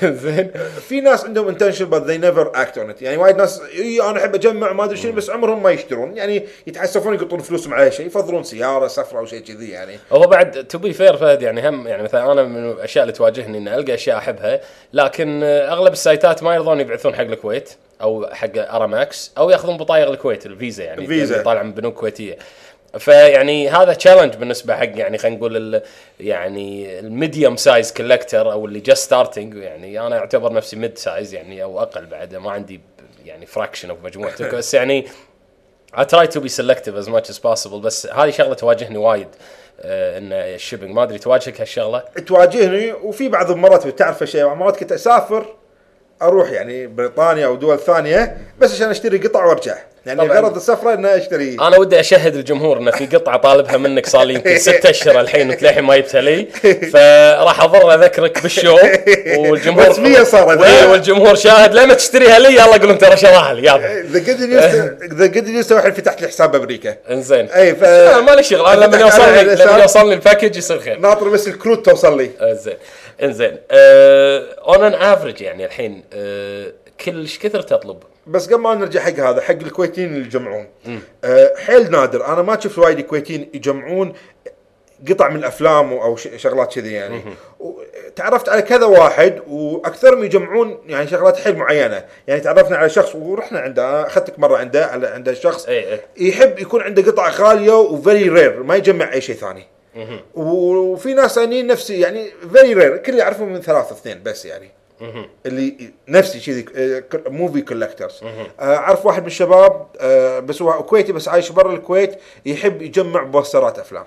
زين. 0.23 0.51
في 0.89 1.01
ناس 1.01 1.25
عندهم 1.25 1.55
intention 1.55 1.87
but 1.91 2.07
they 2.07 2.19
never 2.19 2.57
act 2.57 2.77
on 2.77 2.91
it. 2.91 3.03
يعني 3.03 3.17
وايد 3.17 3.37
ناس 3.37 3.63
إي 3.79 4.03
أنا 4.03 4.19
أحب 4.19 4.35
أجمع 4.35 4.73
ما 4.73 4.85
أدري 4.85 4.97
شنو 4.97 5.13
بس 5.13 5.31
عمرهم 5.31 5.63
ما 5.63 5.71
يشترون. 5.71 6.17
يعني 6.17 6.47
يتحسفون 6.67 7.15
يقطون 7.15 7.39
فلوسهم 7.39 7.75
على 7.75 7.91
شيء 7.91 8.07
يفضلون 8.07 8.43
سيارة 8.43 8.87
سفرة 8.87 9.19
أو 9.19 9.27
شيء 9.27 9.41
كذي 9.41 9.71
يعني. 9.71 9.99
هو 10.13 10.27
بعد 10.27 10.65
to 10.65 10.79
be 10.79 10.93
fair 10.93 11.17
فهد 11.17 11.43
يعني 11.43 11.69
هم 11.69 11.87
يعني 11.87 12.03
مثلا 12.03 12.33
أنا 12.33 12.43
من 12.43 12.71
الأشياء 12.71 13.03
اللي 13.03 13.13
تواجهني 13.13 13.59
إن 13.59 13.69
ألقى 13.69 13.95
أشياء 13.95 14.19
أحبها 14.19 14.61
لكن 14.93 15.41
آه، 15.43 15.73
أغلب 15.73 15.93
السايتات 15.93 16.43
ما 16.43 16.55
يرضون 16.55 16.81
يبعثون 16.81 17.15
حق 17.15 17.21
الكويت. 17.21 17.71
أو 18.03 18.27
حق 18.33 18.57
أراماكس 18.57 19.33
أو 19.39 19.51
يأخذون 19.51 19.77
بطايق 19.77 20.09
الكويت 20.09 20.47
الفيزا 20.47 20.85
يعني 20.85 21.01
الفيزا. 21.01 21.43
طالع 21.43 21.63
من 21.63 21.73
بنوك 21.73 21.95
كويتية. 21.95 22.39
فيعني 22.99 23.69
هذا 23.71 23.93
challenge 23.93 24.35
بالنسبة 24.35 24.77
حق 24.77 24.91
يعني 24.95 25.19
خلينا 25.19 25.37
نقول 25.37 25.83
يعني 26.21 26.99
ال 26.99 27.07
medium 27.07 27.57
size 27.57 27.93
collector 27.93 28.53
أو 28.53 28.67
اللي 28.67 28.81
just 28.81 29.05
starting 29.05 29.55
يعني 29.55 30.01
أنا 30.01 30.19
أعتبر 30.19 30.53
نفسي 30.53 30.77
mid 30.77 30.99
size 30.99 31.35
يعني 31.35 31.63
أو 31.63 31.83
أقل 31.83 32.07
بعد 32.07 32.35
ما 32.35 32.51
عندي 32.51 32.81
يعني 33.25 33.47
fraction 33.47 33.91
of 33.91 33.99
مجموعتك 34.05 34.55
بس 34.55 34.75
يعني 34.75 35.07
I 35.97 36.05
try 36.05 36.27
to 36.27 36.41
be 36.41 36.49
selective 36.49 36.97
as 37.05 37.09
much 37.09 37.31
as 37.31 37.39
possible 37.39 37.75
بس 37.75 38.07
هذه 38.07 38.31
شغلة 38.31 38.55
تواجهني 38.55 38.99
وايد 38.99 39.29
آه 39.81 40.19
إن 40.19 40.33
ال 40.33 40.39
shipping 40.39 40.91
ما 40.91 41.03
أدري 41.03 41.19
تواجهك 41.19 41.61
هالشغلة؟ 41.61 42.05
تواجهني 42.27 42.93
وفي 42.93 43.29
بعض 43.29 43.51
المرات 43.51 43.87
بتعرف 43.87 44.25
شيء 44.25 44.47
مرات 44.47 44.77
كنت 44.77 44.93
أسافر 44.93 45.47
أروح 46.23 46.51
يعني 46.51 46.87
بريطانيا 46.87 47.47
أو 47.47 47.55
دول 47.55 47.79
ثانية 47.79 48.37
بس 48.59 48.75
عشان 48.75 48.91
أشتري 48.91 49.19
قطع 49.19 49.45
وأرجع. 49.45 49.75
يعني. 50.07 50.23
غرض 50.23 50.57
السفرة 50.57 50.95
ان 50.95 51.07
أشتري. 51.07 51.57
أنا 51.61 51.79
ودي 51.79 52.01
أشهد 52.01 52.37
الجمهور 52.37 52.79
إن 52.79 52.91
في 52.91 53.07
قطعة 53.07 53.37
طالبها 53.37 53.77
منك 53.77 54.07
صار 54.07 54.23
لي 54.23 54.35
يمكن 54.35 54.59
ست 54.59 54.87
أشهر 54.87 55.21
الحين 55.21 55.49
وانت 55.49 55.63
للحين 55.63 55.85
ما 55.85 55.97
جبتها 55.97 56.21
لي. 56.21 56.47
فراح 56.93 57.63
اضل 57.63 57.91
أذكرك 57.91 58.43
بال 58.43 58.53
show. 58.53 58.79
والجمهور 59.37 59.89
رسمية 59.89 60.23
صارت. 60.23 60.89
والجمهور 60.91 61.35
شاهد. 61.35 61.75
لما 61.75 61.95
تشتريها 61.95 62.39
لي 62.39 62.53
يلا 62.53 62.65
قول 62.65 62.89
لهم 62.89 62.99
ترى 62.99 63.17
شراها 63.17 63.55
لي 63.55 63.67
يلا 63.67 64.03
ذا 64.03 64.19
good 64.19 64.41
news 64.41 64.65
the 65.13 65.27
good 65.27 65.49
news 65.49 65.73
الحين 65.73 65.93
فتحت 65.93 66.23
لي 66.23 66.29
حساب 66.29 66.53
بامريكا 66.53 66.97
إنزين. 67.11 67.47
أي 67.47 67.75
ف 67.75 67.85
أنا 67.85 68.21
ما 68.21 68.31
لي 68.31 68.43
شغل. 68.43 68.67
أنا 68.67 68.85
لما 68.85 68.99
يوصلني 68.99 69.43
لما 69.43 69.83
يوصلني 69.83 70.15
ال 70.15 70.20
package 70.20 70.57
يصير 70.57 70.81
خير. 70.81 70.99
ناطر 70.99 71.29
بس 71.29 71.49
الكروت 71.49 71.87
توصل 71.87 72.19
لي. 72.19 72.31
إنزين. 72.43 72.77
إنزين 73.23 73.59
on 73.71 74.85
an 74.85 74.95
average 74.95 75.41
يعني 75.41 75.65
الحين 75.65 76.05
آه، 76.13 76.73
كل 77.05 77.21
إيش 77.21 77.39
كثر 77.39 77.63
تطلب؟ 77.63 78.03
بس 78.27 78.47
قبل 78.47 78.63
ما 78.63 78.75
نرجع 78.75 79.01
حق 79.01 79.21
هذا 79.21 79.41
حق 79.41 79.55
الكويتيين 79.55 80.09
اللي 80.09 80.27
يجمعون. 80.27 80.67
أه 81.25 81.53
حيل 81.57 81.91
نادر. 81.91 82.27
أنا 82.27 82.43
ما 82.43 82.61
شفت 82.61 82.79
وايد 82.79 83.01
كويتيين 83.01 83.51
يجمعون 83.55 84.13
قطع 85.09 85.29
من 85.29 85.37
الأفلام 85.37 85.93
أو 85.93 86.17
شغلات 86.17 86.75
كذي 86.75 86.93
يعني. 86.93 87.23
تعرفت 88.17 88.49
على 88.49 88.63
كذا 88.63 88.87
واحد 88.87 89.41
وأكثرهم 89.49 90.25
يجمعون 90.25 90.79
يعني 90.87 91.09
شغلات 91.09 91.37
حيل 91.37 91.57
معينة. 91.57 92.05
يعني 92.27 92.41
تعرفنا 92.41 92.77
على 92.77 92.89
شخص 92.89 93.15
ورحنا 93.15 93.61
عنده 93.61 94.07
أخذتك 94.07 94.39
مرة 94.39 94.57
عنده 94.57 94.87
على 94.87 95.07
عنده 95.07 95.35
شخص 95.35 95.67
إيه، 95.67 95.85
إيه. 95.87 96.29
يحب 96.29 96.59
يكون 96.59 96.83
عنده 96.83 97.03
قطع 97.03 97.31
غاليه 97.31 97.73
و 97.73 97.84
very 97.84 98.29
rare 98.29 98.63
ما 98.63 98.77
يجمع 98.77 99.13
أي 99.13 99.21
شيء 99.21 99.37
ثاني. 99.37 99.67
وفي 100.35 101.15
ناس 101.15 101.35
ثانيين 101.35 101.67
نفسي 101.67 102.01
يعني 102.01 102.31
very 102.53 102.75
rare 102.75 102.97
كل 102.97 103.15
يعرفهم 103.15 103.53
من 103.53 103.61
ثلاثة 103.61 103.93
اثنين 103.93 104.23
بس 104.23 104.47
يعني. 104.47 104.71
اللي 105.47 105.93
نفسي 106.09 106.41
كذي 106.41 107.03
movie 107.27 107.61
collectors 107.61 108.21
أعرف 108.61 109.07
واحد 109.07 109.21
من 109.21 109.27
الشباب 109.27 109.87
آه، 110.01 110.39
بس 110.39 110.63
هو 110.63 110.83
كويتي 110.83 111.13
بس 111.13 111.29
عايش 111.29 111.53
برا 111.53 111.73
الكويت 111.75 112.19
يحب 112.47 112.83
يجمع 112.83 113.23
بوسترات 113.23 113.79
أفلام. 113.79 114.05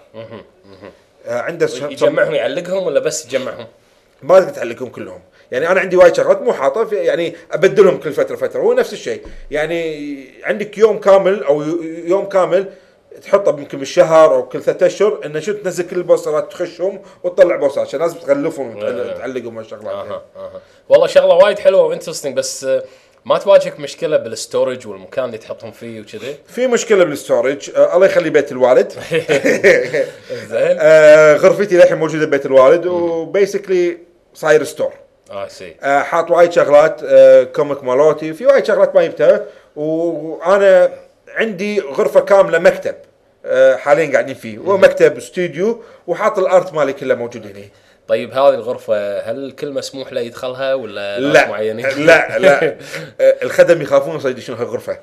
آه، 1.27 1.41
عنده 1.41 1.69
يجمعهم 1.89 2.33
يعلقهم 2.33 2.83
ولا 2.87 2.99
بس 2.99 3.25
يجمعهم؟ 3.25 3.67
ما 4.23 4.39
تقدر 4.39 4.51
تعلقهم 4.53 4.89
كلهم. 4.89 5.19
يعني 5.51 5.71
أنا 5.71 5.79
عندي 5.79 5.95
وايد 5.95 6.15
شغلات 6.15 6.41
مو 6.41 6.53
حاطة 6.53 6.95
يعني 6.95 7.35
أبدلهم 7.51 7.97
كل 7.97 8.11
فترة 8.13 8.35
فترة 8.35 8.59
هو 8.61 8.73
نفس 8.73 8.93
الشيء. 8.93 9.21
يعني 9.51 10.27
عندك 10.43 10.77
يوم 10.77 10.99
كامل 10.99 11.43
أو 11.43 11.61
يوم 12.05 12.25
كامل 12.25 12.73
تحطه 13.21 13.59
يمكن 13.59 13.77
بالشهر 13.79 14.35
أو 14.35 14.49
كل 14.49 14.61
ثلاثة 14.61 14.85
أشهر 14.85 15.19
انه 15.25 15.39
شو 15.39 15.53
تنزل 15.53 15.87
كل 15.87 15.95
البوسترات 15.97 16.51
تخشهم 16.51 17.01
وتطلع 17.23 17.55
بوسترات 17.55 17.87
عشان 17.87 17.99
لازم 17.99 18.17
تغلفهم 18.17 18.77
إيه. 18.77 19.11
وتعلقهم 19.13 19.57
هالشغلات 19.57 19.87
أها 19.87 20.21
أها. 20.35 20.61
والله 20.89 21.07
شغلة 21.07 21.33
وايد 21.35 21.59
حلوة 21.59 21.81
و 21.81 21.86
interesting 21.86 22.37
بس 22.37 22.63
آه، 22.63 22.83
ما 23.25 23.37
تواجهك 23.37 23.79
مشكلة 23.79 24.17
بال 24.17 24.33
storage 24.33 24.87
والمكان 24.87 25.25
اللي 25.25 25.37
تحطهم 25.37 25.71
فيه 25.71 26.01
وكذي؟ 26.01 26.35
في 26.47 26.67
مشكلة 26.67 27.03
بال 27.03 27.18
storage 27.18 27.71
آه 27.75 27.95
الله 27.95 28.05
يخلي 28.05 28.29
بيت 28.29 28.51
الوالد. 28.51 28.91
زين. 30.49 30.77
آه 30.79 31.35
غرفتي 31.35 31.75
للحين 31.77 31.97
موجودة 31.97 32.25
ببيت 32.25 32.45
الوالد 32.45 32.85
و 32.85 32.96
basically 32.96 33.97
صاير 34.33 34.63
store 34.63 34.93
آه 35.31 35.47
سي 35.47 35.75
آه، 35.83 36.01
حاط 36.01 36.31
وايد 36.31 36.51
شغلات 36.51 37.01
آه، 37.03 37.43
comic 37.43 37.83
مالوتي 37.83 38.33
في 38.33 38.45
وايد 38.45 38.65
شغلات 38.65 38.95
ما 38.95 39.05
جبتها 39.05 39.45
وأنا 39.75 40.91
عندي 41.35 41.79
غرفة 41.81 42.19
كاملة 42.19 42.59
مكتب 42.59 42.95
آه، 43.45 43.75
حاليا 43.75 44.11
قاعدين 44.11 44.35
فيه 44.35 44.57
هو 44.57 44.77
مكتب 44.77 45.17
استوديو 45.17 45.81
وحاط 46.07 46.39
الأرت 46.39 46.73
مالي 46.73 46.93
كله 46.93 47.15
موجود 47.15 47.45
هنا 47.47 47.65
طيب 48.07 48.31
هذه 48.31 48.49
الغرفة 48.53 49.19
هل 49.19 49.45
الكل 49.45 49.71
مسموح 49.73 50.13
له 50.13 50.21
يدخلها 50.21 50.73
ولا 50.73 51.19
لا 51.19 51.47
معينين؟ 51.49 51.85
لا 52.05 52.37
لا. 52.39 52.63
آه، 53.21 53.35
الخدم 53.43 53.81
يخافون 53.81 54.19
يدشون 54.31 54.55
هالغرفة. 54.55 54.97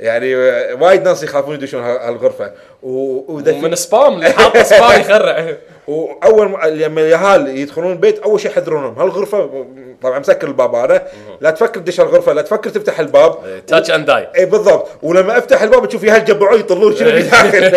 يعني 0.00 0.36
آه، 0.36 0.74
وايد 0.74 1.02
ناس 1.02 1.22
يخافون 1.22 1.54
يدشون 1.54 1.82
هالغرفة. 1.82 2.52
و- 2.82 3.32
سبام 3.74 4.14
اللي 4.14 4.30
حاط 4.30 4.56
سبام 4.74 5.00
يخرع. 5.00 5.56
وأول 5.88 6.48
ما- 6.48 6.66
لما 6.66 7.00
اليهال 7.00 7.58
يدخلون 7.58 7.92
البيت 7.92 8.18
أول 8.18 8.40
شيء 8.40 8.50
يحذرونهم 8.50 8.98
هالغرفة 8.98 9.66
طبعا 10.02 10.18
مسكر 10.18 10.46
الباب 10.48 10.74
هذا. 10.74 11.08
لا 11.40 11.50
تفكر 11.50 11.80
تدش 11.80 12.00
الغرفه 12.00 12.32
لا 12.32 12.42
تفكر 12.42 12.70
تفتح 12.70 13.00
الباب. 13.00 13.62
touch 13.66 13.90
and 13.90 14.06
die 14.06 14.28
اي 14.36 14.46
بالضبط. 14.46 14.88
ولما 15.02 15.38
أفتح 15.38 15.62
الباب 15.62 15.88
تشوف 15.88 16.02
يهال 16.02 16.24
جبعون 16.24 16.60
يطلون 16.60 16.96
شنو 16.96 17.10
بالداخل 17.10 17.72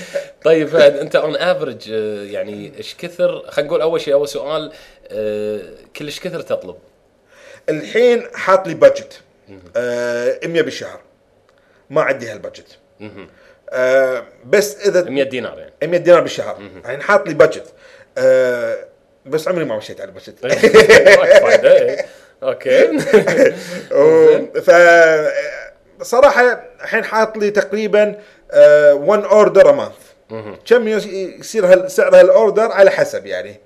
طيب 0.44 0.68
فهد 0.68 0.96
أنت 0.96 1.16
on 1.16 1.36
average 1.36 1.88
يعني 2.30 2.72
إيش 2.78 2.94
كثر 2.98 3.44
خلينا 3.48 3.68
نقول 3.68 3.82
أول 3.82 4.00
شيء 4.00 4.14
أول 4.14 4.28
سؤال 4.28 4.72
آه، 5.08 5.60
كلش 5.96 6.20
كثر 6.20 6.40
تطلب؟ 6.40 6.76
الحين 7.68 8.22
حاط 8.34 8.68
لي 8.68 8.74
budget 8.74 9.20
آه 9.76 10.38
100 10.46 10.62
بالشهر. 10.62 11.00
ما 11.90 12.02
عندي 12.02 12.28
هال 12.28 12.41
budget 12.41 12.78
آه 13.70 14.24
بس 14.46 14.76
إذا 14.88 15.02
100 15.10 15.24
دينار 15.24 15.58
يعني. 15.58 15.72
100 15.82 16.00
دينار 16.00 16.20
بالشهر. 16.20 16.58
الحين 16.84 17.02
حاط 17.02 17.28
لي 17.28 17.34
budget 17.34 17.72
آه 18.18 18.76
بس 19.26 19.48
عمري 19.48 19.64
ما 19.64 19.76
مشيت 19.76 20.00
على 20.00 20.12
وايد 20.44 21.38
فايدة 21.42 21.72
إيه. 21.72 22.06
okay. 22.42 22.98
ف 24.66 24.70
صراحة 26.02 26.64
الحين 26.82 27.04
حاط 27.04 27.36
لي 27.36 27.50
تقريبا 27.50 28.14
1 28.54 29.24
order 29.24 29.70
a 29.70 29.72
month 29.72 29.92
كم 30.66 30.88
يصير 30.88 31.66
هال- 31.66 31.90
سعر 31.90 32.20
هال 32.20 32.35
order 32.35 32.72
على 32.72 32.90
حسب 32.90 33.26
يعني. 33.26 33.60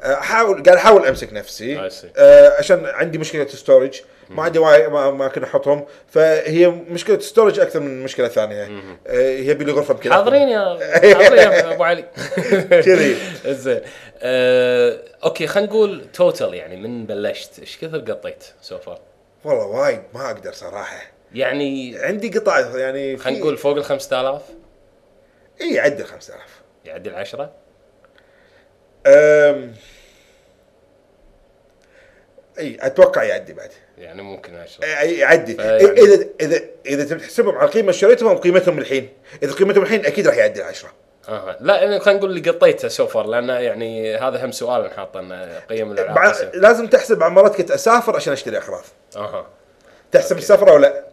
آه، 0.00 0.14
احاول 0.14 0.62
قاعد 0.62 0.76
أحاول 0.76 1.06
أمسك 1.06 1.32
نفسي. 1.32 1.78
آه، 2.16 2.52
عشان 2.58 2.86
عندي 2.86 3.18
مشكلة 3.18 3.46
storage 3.46 4.00
ما 4.30 4.42
عندي 4.42 4.58
ما 4.58 5.10
ما 5.10 5.28
كنا 5.28 5.44
احطهم 5.44 5.84
فهي 6.08 6.68
مشكلة 6.68 7.18
storage 7.18 7.60
أكثر 7.60 7.80
من 7.80 8.02
مشكلة 8.04 8.28
ثانية. 8.28 8.68
آه، 9.06 9.30
يبي 9.38 9.64
لي 9.64 9.72
غرفه 9.72 10.10
حاضرين 10.10 10.48
يا 10.48 10.78
حاضرين 11.14 11.38
يا 11.38 11.72
أبو 11.74 11.84
علي. 11.84 12.04
كذي. 12.84 13.16
زين. 13.62 13.80
آه، 14.22 14.98
okay 15.24 15.46
خلينا 15.46 15.68
نقول 15.70 16.04
total 16.12 16.54
يعني 16.54 16.76
من 16.76 17.06
بلشت. 17.06 17.58
إيش 17.58 17.78
كثر 17.78 17.98
قطيت 17.98 18.44
so 18.62 18.78
far؟ 18.78 18.98
والله 19.44 19.66
وايد 19.66 20.02
ما 20.14 20.26
أقدر 20.26 20.52
صراحة. 20.52 21.02
يعني 21.34 21.98
عندي 21.98 22.38
قطع 22.38 22.76
يعني 22.76 23.16
خلينا 23.16 23.38
نقول 23.40 23.56
فوق 23.56 23.76
ال 23.76 23.84
5000 23.84 24.42
اي 25.60 25.80
عدل 25.80 26.04
5000 26.04 26.40
يعدي 26.84 27.08
ال 27.10 27.14
10 27.14 27.50
أم... 29.06 29.74
إي 32.58 32.78
أتوقع 32.80 33.22
يعدي 33.22 33.52
بعد. 33.52 33.70
يعني 33.98 34.22
ممكن 34.22 34.54
10 34.56 34.80
أي- 34.84 35.02
يعدي. 35.04 35.54
فيعني- 35.54 35.84
إذا 36.00 36.26
إذا 36.40 36.60
إذا 36.86 37.04
تبي 37.04 37.20
تحسبهم 37.20 37.54
على 37.56 37.64
القيمه 37.66 37.88
اللي 37.88 37.92
شريتهم 37.92 38.34
بقيمتهم 38.34 38.78
الحين. 38.78 39.08
إذا 39.42 39.52
قيمتهم 39.52 39.82
الحين 39.82 40.06
أكيد 40.06 40.26
راح 40.28 40.36
يعدي 40.36 40.60
العشرة. 40.62 40.92
أها. 41.28 41.56
لا 41.60 41.76
يعني 41.82 42.00
خلينا 42.00 42.18
نقول 42.18 42.30
اللي 42.36 42.50
قطيته 42.50 42.88
سو 42.88 43.06
فار 43.06 43.26
لأن 43.26 43.48
يعني 43.48 44.16
هذا 44.16 44.44
هم 44.44 44.52
سؤال 44.52 44.84
نحط 44.84 45.16
إنه 45.16 45.58
قيم 45.58 45.92
الالعاب 45.92 46.50
لازم 46.54 46.86
تحسب 46.86 47.22
كنت 47.48 47.70
أسافر 47.70 48.16
عشان 48.16 48.32
أشتري 48.32 48.56
أغراض. 48.56 48.84
أها. 49.16 49.46
تحسب 50.12 50.38
السفره 50.38 50.72
ولا 50.72 51.04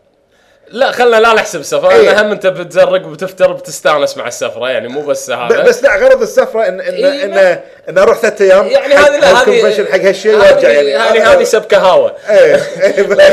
لا 0.72 0.92
خلنا 0.92 1.16
لا 1.16 1.34
نحسب 1.34 1.60
السفره 1.60 1.92
إيه. 1.92 2.02
لأن 2.02 2.26
هم 2.26 2.32
أنت 2.32 2.48
بتزرق 2.48 3.06
وبتفتر 3.06 3.52
بتستانس 3.52 4.18
مع 4.18 4.28
السفرة 4.28 4.70
يعني 4.70 4.88
مو 4.88 5.02
بس 5.02 5.30
هذا. 5.30 5.64
بس 5.64 5.84
لا 5.84 5.98
غرض 5.98 6.22
السفرة 6.22 6.68
ان 6.68 6.82
ان 6.82 6.94
إيه، 6.94 7.24
ان, 7.24 7.60
إن 7.90 7.98
أروح 7.98 8.18
ثلاث 8.18 8.42
أيام 8.42 8.68
يعني 8.68 8.94
هذه 8.94 9.18
لا 9.18 9.42
هذه 9.42 9.86
حق 9.86 10.00
هالشيء 10.00 10.36
وارجع 10.36 10.70
يعني. 10.70 10.96
هذه 10.96 11.34
هذه 11.34 11.44
سبكة 11.44 11.78
هوا. 11.78 12.10
إيه، 12.30 12.60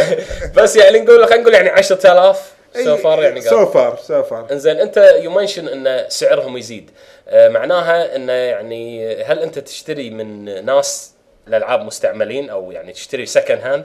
بس 0.56 0.76
يعني 0.76 1.00
نقول 1.00 1.26
خلينا 1.26 1.42
نقول 1.42 1.54
يعني 1.54 1.68
10000 1.68 2.52
so 2.84 2.96
far 2.96 3.22
يعني 3.22 3.40
so 3.40 3.66
far 3.66 3.98
so 4.08 4.22
far 4.22 4.46
إنزين 4.52 4.76
أنت 4.76 5.14
you 5.22 5.30
mention 5.30 5.68
إن 5.68 6.04
سعرهم 6.08 6.56
يزيد. 6.56 6.90
آه، 7.28 7.48
معناها 7.48 8.16
انه 8.16 8.32
يعني 8.32 9.14
هل 9.22 9.38
أنت 9.38 9.58
تشتري 9.58 10.10
من 10.10 10.64
ناس 10.64 11.12
الالعاب 11.48 11.84
مستعملين 11.84 12.50
أو 12.50 12.72
يعني 12.72 12.92
تشتري 12.92 13.26
second 13.26 13.60
hand 13.62 13.84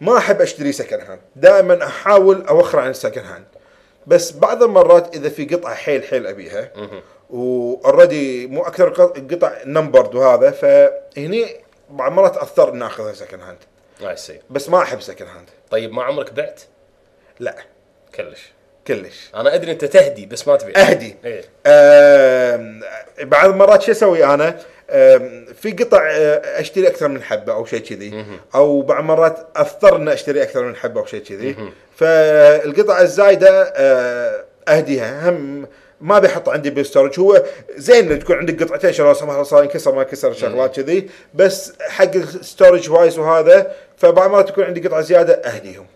ما 0.00 0.18
أحب 0.18 0.40
أشتري 0.42 0.72
second 0.72 1.00
hand 1.00 1.20
دائما 1.36 1.86
أحاول 1.86 2.46
أوخر 2.46 2.78
عن 2.78 2.90
ال 2.90 2.94
second 2.94 3.20
hand 3.20 3.44
بس 4.06 4.32
بعض 4.32 4.62
المرات 4.62 5.16
إذا 5.16 5.28
في 5.28 5.44
قطعة 5.44 5.74
حيل 5.74 6.04
حيل 6.04 6.26
أبيها 6.26 6.70
و 7.30 7.44
already 7.44 8.46
مو 8.46 8.62
أكثر 8.62 8.88
قطع 9.32 9.52
numbered 9.66 10.14
وهذا 10.14 10.50
فهني 10.50 11.56
بعض 11.90 12.10
المرات 12.10 12.36
أضطر 12.36 12.68
إني 12.72 12.86
أخذها 12.86 13.12
second 13.12 13.40
hand 13.40 13.58
سي 14.18 14.40
بس 14.50 14.68
ما 14.68 14.82
أحب 14.82 15.00
second 15.00 15.26
hand 15.26 15.48
طيب 15.70 15.92
ما 15.92 16.02
عمرك 16.02 16.32
بعت؟ 16.32 16.60
لا. 17.40 17.56
كلش. 18.14 18.52
كلش. 18.86 19.30
أنا 19.34 19.54
أدري 19.54 19.72
أنت 19.72 19.84
تهدي 19.84 20.26
بس 20.26 20.48
ما 20.48 20.56
تبيع. 20.56 20.80
أهدي. 20.80 21.16
إيه. 21.24 21.44
آم، 21.66 22.80
بعض 23.20 23.50
المرات 23.50 23.82
شو 23.82 23.92
أسوي 23.92 24.24
أنا؟ 24.24 24.60
في 25.54 25.76
قطع 25.80 26.08
آه، 26.10 26.60
أشتري 26.60 26.88
أكثر 26.88 27.08
من 27.08 27.22
حبة 27.22 27.52
أو 27.52 27.64
شيء 27.64 27.80
كذي. 27.80 28.24
أو 28.54 28.82
بعض 28.82 29.04
مرات 29.04 29.46
اضطر 29.56 29.96
اني 29.96 30.12
أشتري 30.12 30.42
أكثر 30.42 30.64
من 30.64 30.76
حبة 30.76 31.00
أو 31.00 31.06
شيء 31.06 31.20
كذي. 31.20 31.56
فالقطع 31.96 33.00
الزايدة 33.00 33.62
آه، 33.62 34.44
أهديها. 34.68 35.30
هم 35.30 35.66
ما 36.00 36.18
بيحط 36.18 36.48
عندي 36.48 36.70
بال 36.70 36.80
storage. 36.80 37.20
هو 37.20 37.42
زين 37.76 38.18
تكون 38.18 38.36
عندك 38.36 38.62
قطعتين 38.62 38.92
شغله 38.92 39.12
صار 39.12 39.44
صار 39.44 39.62
ينكسر 39.62 39.94
ما 39.94 40.02
ينكسر 40.02 40.32
شغلات 40.32 40.80
كذي. 40.80 41.10
بس 41.34 41.72
حق 41.80 42.14
ال 42.14 42.24
storage 42.24 42.90
wise 42.90 43.18
وهذا 43.18 43.72
فبعض 43.96 44.30
مرات 44.30 44.48
تكون 44.48 44.64
عندي 44.64 44.88
قطعه 44.88 45.00
زيادة 45.00 45.34
أهديهم. 45.34 45.86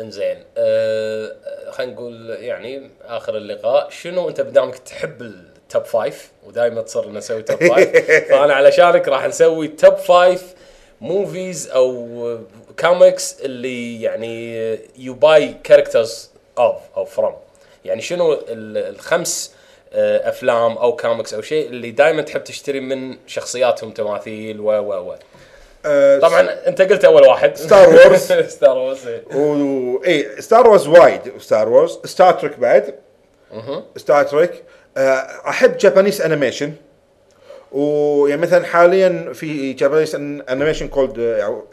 إنزين. 0.00 0.44
أه 0.56 1.36
خلينا 1.70 1.92
نقول 1.92 2.30
يعني 2.30 2.90
آخر 3.04 3.36
اللقاء 3.36 3.90
شنو 3.90 4.28
أنت 4.28 4.40
بدامك 4.40 4.78
تحب 4.78 5.32
ال 5.68 5.72
top 5.72 5.84
five 5.84 6.30
ودائما 6.46 6.82
تصر 6.82 7.08
نسوي 7.10 7.42
top 7.42 7.58
five 7.64 8.10
فأنا 8.30 8.54
علشانك 8.54 9.08
راح 9.08 9.26
نسوي 9.26 9.68
top 9.68 9.94
five 9.96 10.42
movies 11.00 11.70
أو 11.70 12.38
كوميكس 12.80 13.40
اللي 13.40 14.02
يعني 14.02 14.54
you 14.98 15.14
buy 15.14 15.54
characters 15.64 16.30
of 16.58 16.76
أو 16.96 17.04
from 17.04 17.34
يعني 17.84 18.02
شنو 18.02 18.32
ال- 18.32 18.42
الخمس 18.94 19.52
آه، 19.92 20.28
أفلام 20.28 20.78
أو 20.78 20.96
كوميكس 20.96 21.34
أو 21.34 21.42
شيء 21.42 21.66
اللي 21.68 21.90
دائما 21.90 22.22
تحب 22.22 22.44
تشتري 22.44 22.80
من 22.80 23.16
شخصياتهم 23.26 23.90
تماثيل 23.90 24.60
و 24.60 24.64
و 24.70 25.10
و. 25.10 25.14
آه، 25.86 26.18
طبعا 26.18 26.40
أنت 26.66 26.82
قلت 26.82 27.04
أول 27.04 27.22
واحد. 27.26 27.56
ستار 27.56 27.88
وورز. 27.88 28.32
ستار 28.32 28.78
وورز. 28.78 29.08
و 29.34 30.04
اي 30.06 30.40
ستار 30.42 30.68
وورز 30.68 30.86
وايد 30.88 31.20
ستار 31.38 31.68
وورز 31.68 31.98
ستار 32.04 32.32
تريك 32.34 32.58
بعد. 32.58 32.94
ستار 33.96 34.24
تريك 34.24 34.50
أحب 35.48 35.76
Japanese 35.76 36.20
animation 36.20 36.72
ويعني 37.72 38.40
مثلا 38.40 38.64
حاليا 38.64 39.32
في 39.34 39.72
Japanese 39.72 40.14
animation 40.50 40.88
called 40.88 41.18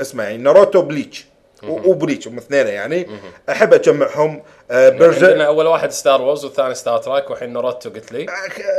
اسمه 0.01 0.23
يعني 0.23 0.37
Naruto 0.37 0.81
Bleach 0.81 1.25
و 1.63 1.72
Bleach 1.72 2.27
هم 2.27 2.37
اثنين 2.37 2.67
يعني. 2.67 3.07
أحب 3.49 3.73
أجمعهم. 3.73 4.43
آه، 4.71 4.89
Berserk 4.89 5.27
عندنا 5.27 5.47
أول 5.47 5.67
واحد 5.67 5.91
Star 5.91 6.21
Wars 6.21 6.45
والثاني 6.45 6.75
Star 6.75 6.97
Trek 6.97 7.29
والحين 7.29 7.53
ناروتو 7.53 7.89
قلت 7.89 8.11
لي. 8.11 8.25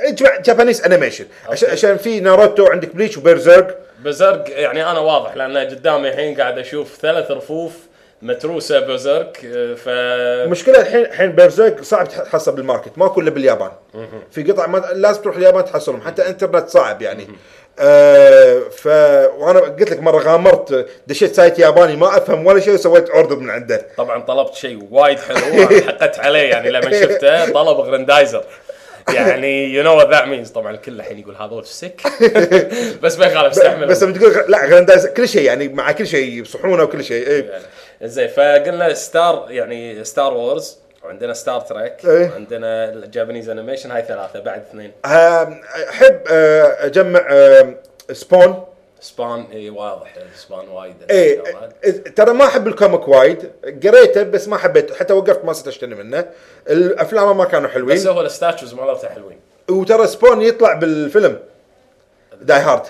اجمع 0.08 0.36
Japanese 0.40 0.82
animation 0.82 1.24
عشان 1.48 1.70
عشان 1.70 1.96
في 1.96 2.20
ناروتو 2.20 2.66
عندك 2.66 2.94
Bleach 2.94 3.16
و 3.16 3.23
Berserk 3.23 3.66
Berserk 4.04 4.44
يعني 4.48 4.90
أنا 4.90 4.98
واضح 4.98 5.36
لأن 5.36 5.56
قدامي 5.56 6.08
الحين 6.08 6.40
قاعد 6.40 6.58
أشوف 6.58 6.98
ثلاث 7.00 7.30
رفوف 7.30 7.72
متروسة 8.26 8.78
آه، 8.78 9.74
ف 9.74 9.88
المشكلة 9.88 10.80
الحين 10.80 11.00
الحين 11.00 11.32
Berserk 11.32 11.82
صعب 11.82 12.08
تحصل 12.08 12.54
بال 12.54 12.63
market 12.63 12.90
ما 12.96 13.08
كله 13.08 13.30
باليابان. 13.30 13.70
في 14.30 14.42
قطع 14.42 14.66
ما 14.66 14.78
لازم 14.78 15.22
تروح 15.22 15.36
اليابان 15.36 15.64
تحصلهم 15.64 16.00
حتى 16.00 16.28
إنترنت 16.28 16.68
صعب 16.68 17.02
يعني. 17.02 17.28
آه 17.78 18.58
ف 18.76 18.86
وأنا 19.38 19.60
قلت 19.60 19.90
لك 19.90 20.00
مرة 20.00 20.18
غامرت 20.18 20.86
دشيت 21.06 21.34
site 21.34 21.58
ياباني 21.58 21.96
ما 21.96 22.16
أفهم 22.16 22.46
ولا 22.46 22.60
شيء 22.60 22.74
وسويت 22.74 23.10
order 23.10 23.36
من 23.36 23.50
عنده. 23.50 23.86
طبعا 23.96 24.22
طلبت 24.22 24.54
شيء 24.54 24.88
وايد 24.90 25.18
حلو 25.18 25.36
حققت 25.80 26.18
عليه 26.18 26.50
يعني 26.50 26.70
لما 26.70 27.00
شفته 27.00 27.50
طلب 27.52 27.76
غرندايزر 27.76 28.44
يعني 29.14 29.74
you 29.74 29.82
know 29.82 29.96
what 29.96 30.10
that 30.10 30.24
means 30.24 30.50
طبعا 30.50 30.70
الكل 30.70 30.92
الحين 30.92 31.18
يقول 31.18 31.36
هذول 31.36 31.66
sick 31.66 32.00
بس 33.02 33.18
ما 33.18 33.26
يخالف 33.26 33.52
استحمل 33.52 33.86
بس 33.86 34.02
لما 34.02 34.12
تقول 34.12 34.44
لا 34.48 34.66
غراندايز 34.66 35.06
كل 35.06 35.28
شيء 35.28 35.42
يعني 35.42 35.68
مع 35.68 35.92
كل 35.92 36.06
شيء 36.06 36.44
صحونه 36.44 36.82
وكل 36.82 37.04
شيء. 37.04 37.26
إيه. 37.26 37.52
زين 38.02 38.28
فقلنا 38.28 38.94
Star 38.94 39.46
يعني 39.50 40.04
Star 40.04 40.34
Wars 40.34 40.78
وعندنا 41.04 41.32
Star 41.32 41.60
Trek 41.60 42.04
إيه. 42.04 42.30
وعندنا 42.30 42.92
ال 42.92 42.99
Japanese 42.99 43.48
animation 43.48 43.90
هاي 43.90 44.02
ثلاثة 44.02 44.40
بعد 44.40 44.60
اثنين. 44.60 44.92
أحب 45.04 46.20
آه، 46.30 46.86
أجمع 46.86 47.28
Spawn 48.12 48.64
Spawn 49.00 49.46
إي 49.52 49.70
واضح 49.70 50.14
Spawn 50.36 50.68
وايد. 50.68 50.94
إيه 51.10 51.42
ترى 52.16 52.32
ما 52.32 52.44
أحب 52.44 52.66
ال 52.66 52.73
comic 52.73 53.08
وايد 53.08 53.50
قريته 53.84 54.22
بس 54.22 54.48
ما 54.48 54.56
حبيته 54.56 54.94
حتى 54.94 55.12
وقفت 55.12 55.44
ما 55.44 55.52
صرت 55.52 55.68
اشتري 55.68 55.94
منه. 55.94 56.28
الأفلام 56.70 57.36
ما 57.36 57.44
كانوا 57.44 57.68
بس 57.68 57.74
حلوين 57.74 58.06
هو 58.06 58.20
ال 58.20 58.27
statues 58.27 58.74
مالته 58.74 59.08
حلوين. 59.08 59.40
وترى 59.70 60.06
Spawn 60.06 60.42
يطلع 60.42 60.72
بالفيلم. 60.72 61.38
Die 62.40 62.58
Hard 62.58 62.86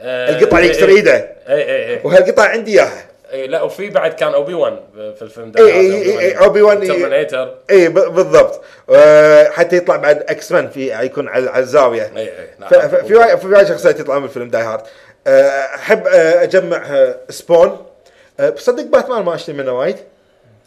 آه، 0.00 0.30
القطعه 0.30 0.58
اللي 0.58 0.70
يكسر. 0.70 0.88
ايده 0.88 1.14
إي 1.14 1.34
إي 1.48 1.94
إي. 1.94 2.00
وهالقطعه 2.04 2.46
عندي 2.46 2.72
إياها. 2.72 3.09
اي 3.32 3.46
لا 3.46 3.62
وفي 3.62 3.90
بعد 3.90 4.12
كان 4.14 4.34
أوبي 4.34 4.54
1 4.54 4.76
في 4.94 5.22
الفيلم 5.22 5.52
اي 5.58 5.64
اي 5.64 5.92
اي 6.02 6.18
اي 6.20 6.38
Obi-Wan. 6.38 6.86
Terminator 6.88 7.54
اي 7.70 7.88
ب- 7.88 7.94
بالضبط. 8.14 8.60
آه، 8.90 9.48
حتى 9.50 9.76
يطلع 9.76 9.96
بعد 9.96 10.18
X-Men 10.28 10.68
في 10.70 11.04
يكون 11.04 11.28
على 11.28 11.58
الزاوية. 11.58 12.12
اي 12.16 12.28
اي 12.28 12.48
ف- 12.70 12.94
في 12.94 13.14
وايد 13.14 13.38
في 13.38 13.46
وايد 13.46 13.66
شخصيات 13.68 14.00
يطلعون 14.00 14.22
بالفيلم 14.22 14.48
Die 14.48 14.62
Hard 14.62 14.82
آه، 15.26 15.48
أحب 15.74 16.06
آه، 16.06 16.42
أجمع 16.42 17.12
Spawn 17.30 17.86
بصدق 18.56 18.82
باتمان 18.82 19.22
ما 19.22 19.34
أشتري 19.34 19.56
منه 19.56 19.72
وايد. 19.78 19.96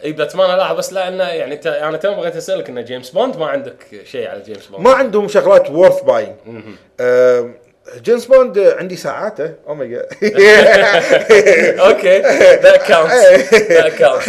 إي 0.03 0.11
باتمان 0.11 0.57
لا 0.57 0.73
بس 0.73 0.93
لأنه 0.93 1.23
يعني 1.23 1.57
ت... 1.57 1.67
أنا 1.67 1.97
تو 1.97 2.13
بغيت 2.15 2.35
أسألك 2.35 2.69
انه 2.69 2.81
جيمس 2.81 3.09
بوند 3.09 3.37
ما 3.37 3.45
عندك 3.47 3.75
شيء 4.05 4.27
على 4.29 4.41
جيمس 4.41 4.65
بوند 4.67 4.83
ما 4.87 4.93
عندهم 4.93 5.27
شغلات 5.27 5.69
worth 5.69 6.01
buying 6.01 6.35
جيمس 8.03 8.25
بوند 8.25 8.57
آه، 8.57 8.75
عندي 8.75 8.95
ساعاته 8.95 9.51
Omega 9.67 9.95
okay 11.79 12.19
that 12.61 12.83
counts 12.87 13.53
that 13.53 13.93
counts 13.93 14.25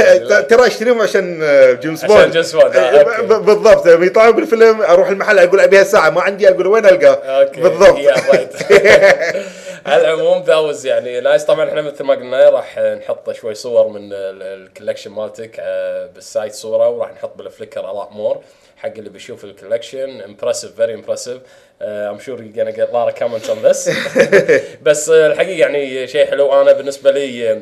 ترى 0.48 0.66
أشتريهم 0.66 1.00
عشان 1.00 1.38
جيمس 1.80 2.04
عشان 2.04 2.16
بوند 2.16 2.32
جيمس 2.32 2.52
بوند، 2.56 2.76
آه، 2.76 2.80
آه، 2.80 3.00
okay. 3.00 3.22
ب- 3.22 3.44
بالضبط. 3.44 3.86
لما 3.86 4.06
يطلعوا 4.06 4.30
بالفيلم 4.30 4.82
أروح 4.82 5.08
المحل 5.08 5.38
أقول 5.38 5.60
أبيها 5.60 5.82
الساعة 5.82 6.10
ما 6.10 6.20
عندي 6.20 6.48
أقول 6.48 6.66
وين 6.66 6.86
القاه 6.86 7.14
okay 7.14 7.60
بالضبط. 7.60 7.98
على 9.86 10.00
العموم 10.14 10.42
ذا 10.42 10.88
يعني 10.88 11.20
nice 11.20 11.44
طبعا 11.44 11.68
إحنا 11.68 11.82
مثل 11.82 12.04
ما 12.04 12.14
قلنا 12.14 12.50
راح 12.50 12.78
نحط 12.78 13.30
شوي 13.32 13.54
صور 13.54 13.88
من 13.88 14.08
ال 14.12 14.21
collection 14.21 15.10
مالتك 15.10 15.56
آه، 15.60 16.06
بال 16.14 16.27
site 16.27 16.52
صورة 16.54 16.88
وراح 16.88 17.12
نحط 17.12 17.36
بال 17.36 17.48
Flickr 17.48 17.82
lot 17.82 18.14
more 18.16 18.36
حق 18.76 18.92
اللي 18.98 19.10
بيشوف 19.10 19.44
ال 19.44 19.51
collection 19.51 20.20
impressive 20.20 20.76
very 20.76 20.94
impressive 20.94 21.38
I'm 21.82 22.18
sure 22.18 22.42
you 22.42 22.52
gonna 22.52 22.74
get 22.76 22.88
a 22.90 22.92
lot 22.92 23.12
of 23.14 23.18
comments 23.22 23.48
on 23.48 23.68
this. 23.68 23.90
بس 24.86 25.08
آه، 25.08 25.26
الحقيقة 25.26 25.58
يعني 25.58 26.06
شيء 26.06 26.26
حلو. 26.30 26.62
أنا 26.62 26.72
بالنسبة 26.72 27.10
لي 27.10 27.52
آه، 27.52 27.60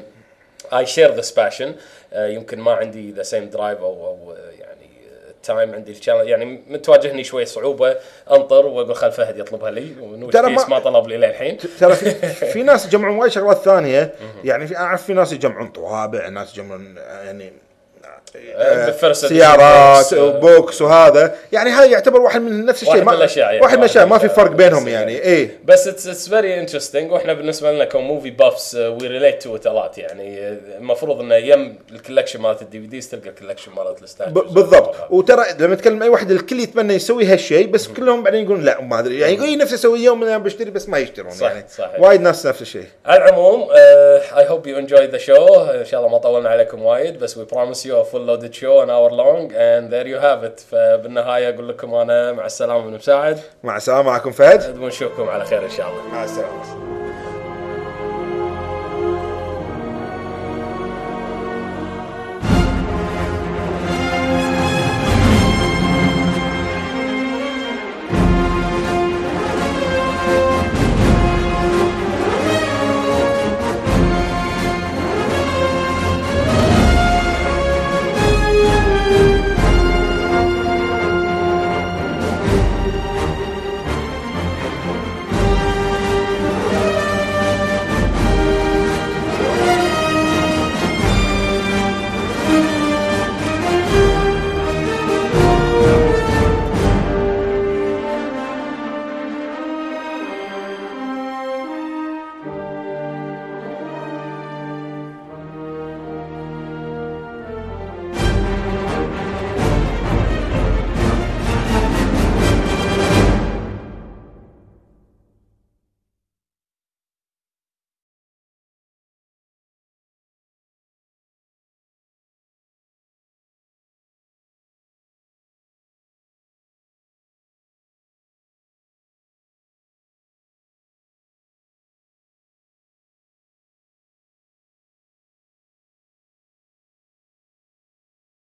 I 0.78 0.86
share 0.86 1.14
this 1.14 1.30
passion 1.30 1.74
يمكن 2.16 2.58
ما 2.60 2.72
عندي 2.72 3.12
the 3.12 3.22
same 3.22 3.50
drive 3.50 3.78
أو 3.78 4.06
أو 4.06 4.34
يعني 4.60 4.86
ال 5.30 5.39
time 5.39 5.74
عندي 5.74 5.90
ال 5.92 5.96
challenge 5.96 6.28
يعني 6.28 6.62
متواجهني 6.68 7.24
شوي 7.24 7.44
صعوبة. 7.46 7.96
أنطر 8.30 8.66
وأقول 8.66 8.94
خل 8.96 9.12
فهد 9.12 9.38
يطلبها 9.38 9.70
لي. 9.70 9.94
ترى 10.32 10.50
ما- 10.50 10.66
ما 10.68 10.78
طلب 10.78 11.06
لي 11.08 11.16
للحين. 11.16 11.58
ترى 11.80 11.94
في, 11.94 12.10
في 12.52 12.62
ناس 12.62 12.86
يجمعون 12.86 13.16
وايد 13.16 13.32
شغلات 13.32 13.56
ثانية. 13.58 14.14
يعني 14.44 14.66
في 14.66 14.76
أعرف 14.76 15.02
في 15.06 15.12
ناس 15.12 15.32
يجمعون 15.32 15.68
طوابع 15.68 16.28
ناس 16.28 16.52
يجمعون 16.52 16.96
يعني 16.96 17.52
سيارات 19.12 20.12
آه، 20.12 20.24
و 20.24 20.34
books 20.34 20.82
وهذا. 20.82 21.34
يعني 21.52 21.70
هذا 21.70 21.84
يعتبر 21.84 22.20
واحد 22.20 22.40
من 22.40 22.64
نفس 22.64 22.82
الشيء. 22.82 22.94
واحد 22.96 23.06
من 23.06 23.14
الأشياء 23.14 23.46
يعني. 23.46 23.60
واحد 23.60 23.76
من 23.76 23.84
الأشياء. 23.84 24.06
ما 24.06 24.18
في 24.18 24.28
فرق 24.28 24.50
بينهم. 24.50 24.88
يعني. 24.88 25.18
إيه. 25.18 25.58
بس 25.64 25.88
it's 25.88 26.28
very 26.28 26.60
interesting 26.60 27.12
وإحنا 27.12 27.32
بالنسبة 27.32 27.72
لنا 27.72 27.84
ك 27.84 27.92
movie 27.92 28.30
buffs 28.30 28.74
we 28.74 29.06
relate 29.08 29.42
to 29.42 29.56
it 29.56 29.98
يعني. 29.98 30.38
المفروض 30.78 31.20
إنه 31.20 31.34
يم 31.34 31.78
ال 31.92 31.97
collection 31.97 32.40
مالت 32.40 32.62
ال 32.62 32.80
DVDs 32.80 33.10
تلقى 33.10 33.28
ال 33.28 33.32
collection 33.32 33.72
مالت 33.72 34.02
ال 34.02 34.07
statues 34.07 34.38
ب- 34.44 34.54
بالضبط. 34.54 34.94
وترى 35.10 35.44
لما 35.58 35.74
تكلم 35.74 36.02
أي 36.02 36.08
واحد 36.08 36.30
الكل 36.30 36.60
يتمنى 36.60 36.94
يسوي 36.94 37.24
هالشيء 37.24 37.66
بس 37.66 37.88
كلهم 37.88 38.22
بعدين 38.22 38.44
يقولون 38.44 38.64
لا 38.64 38.80
ما 38.80 38.98
أدري. 38.98 39.20
يعني 39.20 39.34
يقول 39.34 39.58
نفسي 39.58 39.74
أسوي 39.74 40.00
يوم 40.00 40.18
من 40.18 40.24
الأيام 40.24 40.42
بشتري 40.42 40.70
بس 40.70 40.88
ما 40.88 40.98
يشترون 40.98 41.30
صح، 41.30 41.46
يعني. 41.46 41.64
صحيح. 41.78 42.00
وايد 42.00 42.20
ناس 42.20 42.46
نفس 42.46 42.62
الشيء. 42.62 42.84
على 43.06 43.24
العموم 43.24 43.68
I 44.32 44.44
hope 44.50 44.66
you 44.66 44.76
enjoyed 44.88 45.12
the 45.16 45.26
show. 45.26 45.58
إن 45.58 45.84
شاء 45.84 46.00
الله 46.00 46.08
ما 46.12 46.18
طولنا 46.18 46.48
عليكم 46.48 46.82
وايد 46.82 47.18
بس 47.18 47.34
promise 47.38 47.78
you 47.86 47.92
a 47.92 48.04
full 48.14 48.21
loaded 48.26 48.54
show 48.54 48.80
an 48.84 48.90
hour 48.90 49.10
long 49.10 49.50
and 49.52 49.90
there 49.92 50.06
you 50.06 50.18
have 50.18 50.44
it. 50.44 50.60
فبالنهاية 50.70 51.54
أقول 51.54 51.68
لكم 51.68 51.94
أنا 51.94 52.32
مع 52.32 52.46
السلامة 52.46 52.86
من 52.86 52.94
مساعد. 52.96 53.38
مع 53.62 53.76
السلامة 53.76 54.02
معكم 54.02 54.30
فهد. 54.30 54.78
ونشوفكم 54.78 55.28
على 55.28 55.44
خير 55.44 55.64
إن 55.64 55.70
شاء 55.70 55.88
الله. 55.88 56.02
مع 56.12 56.24
السلامة. 56.24 57.01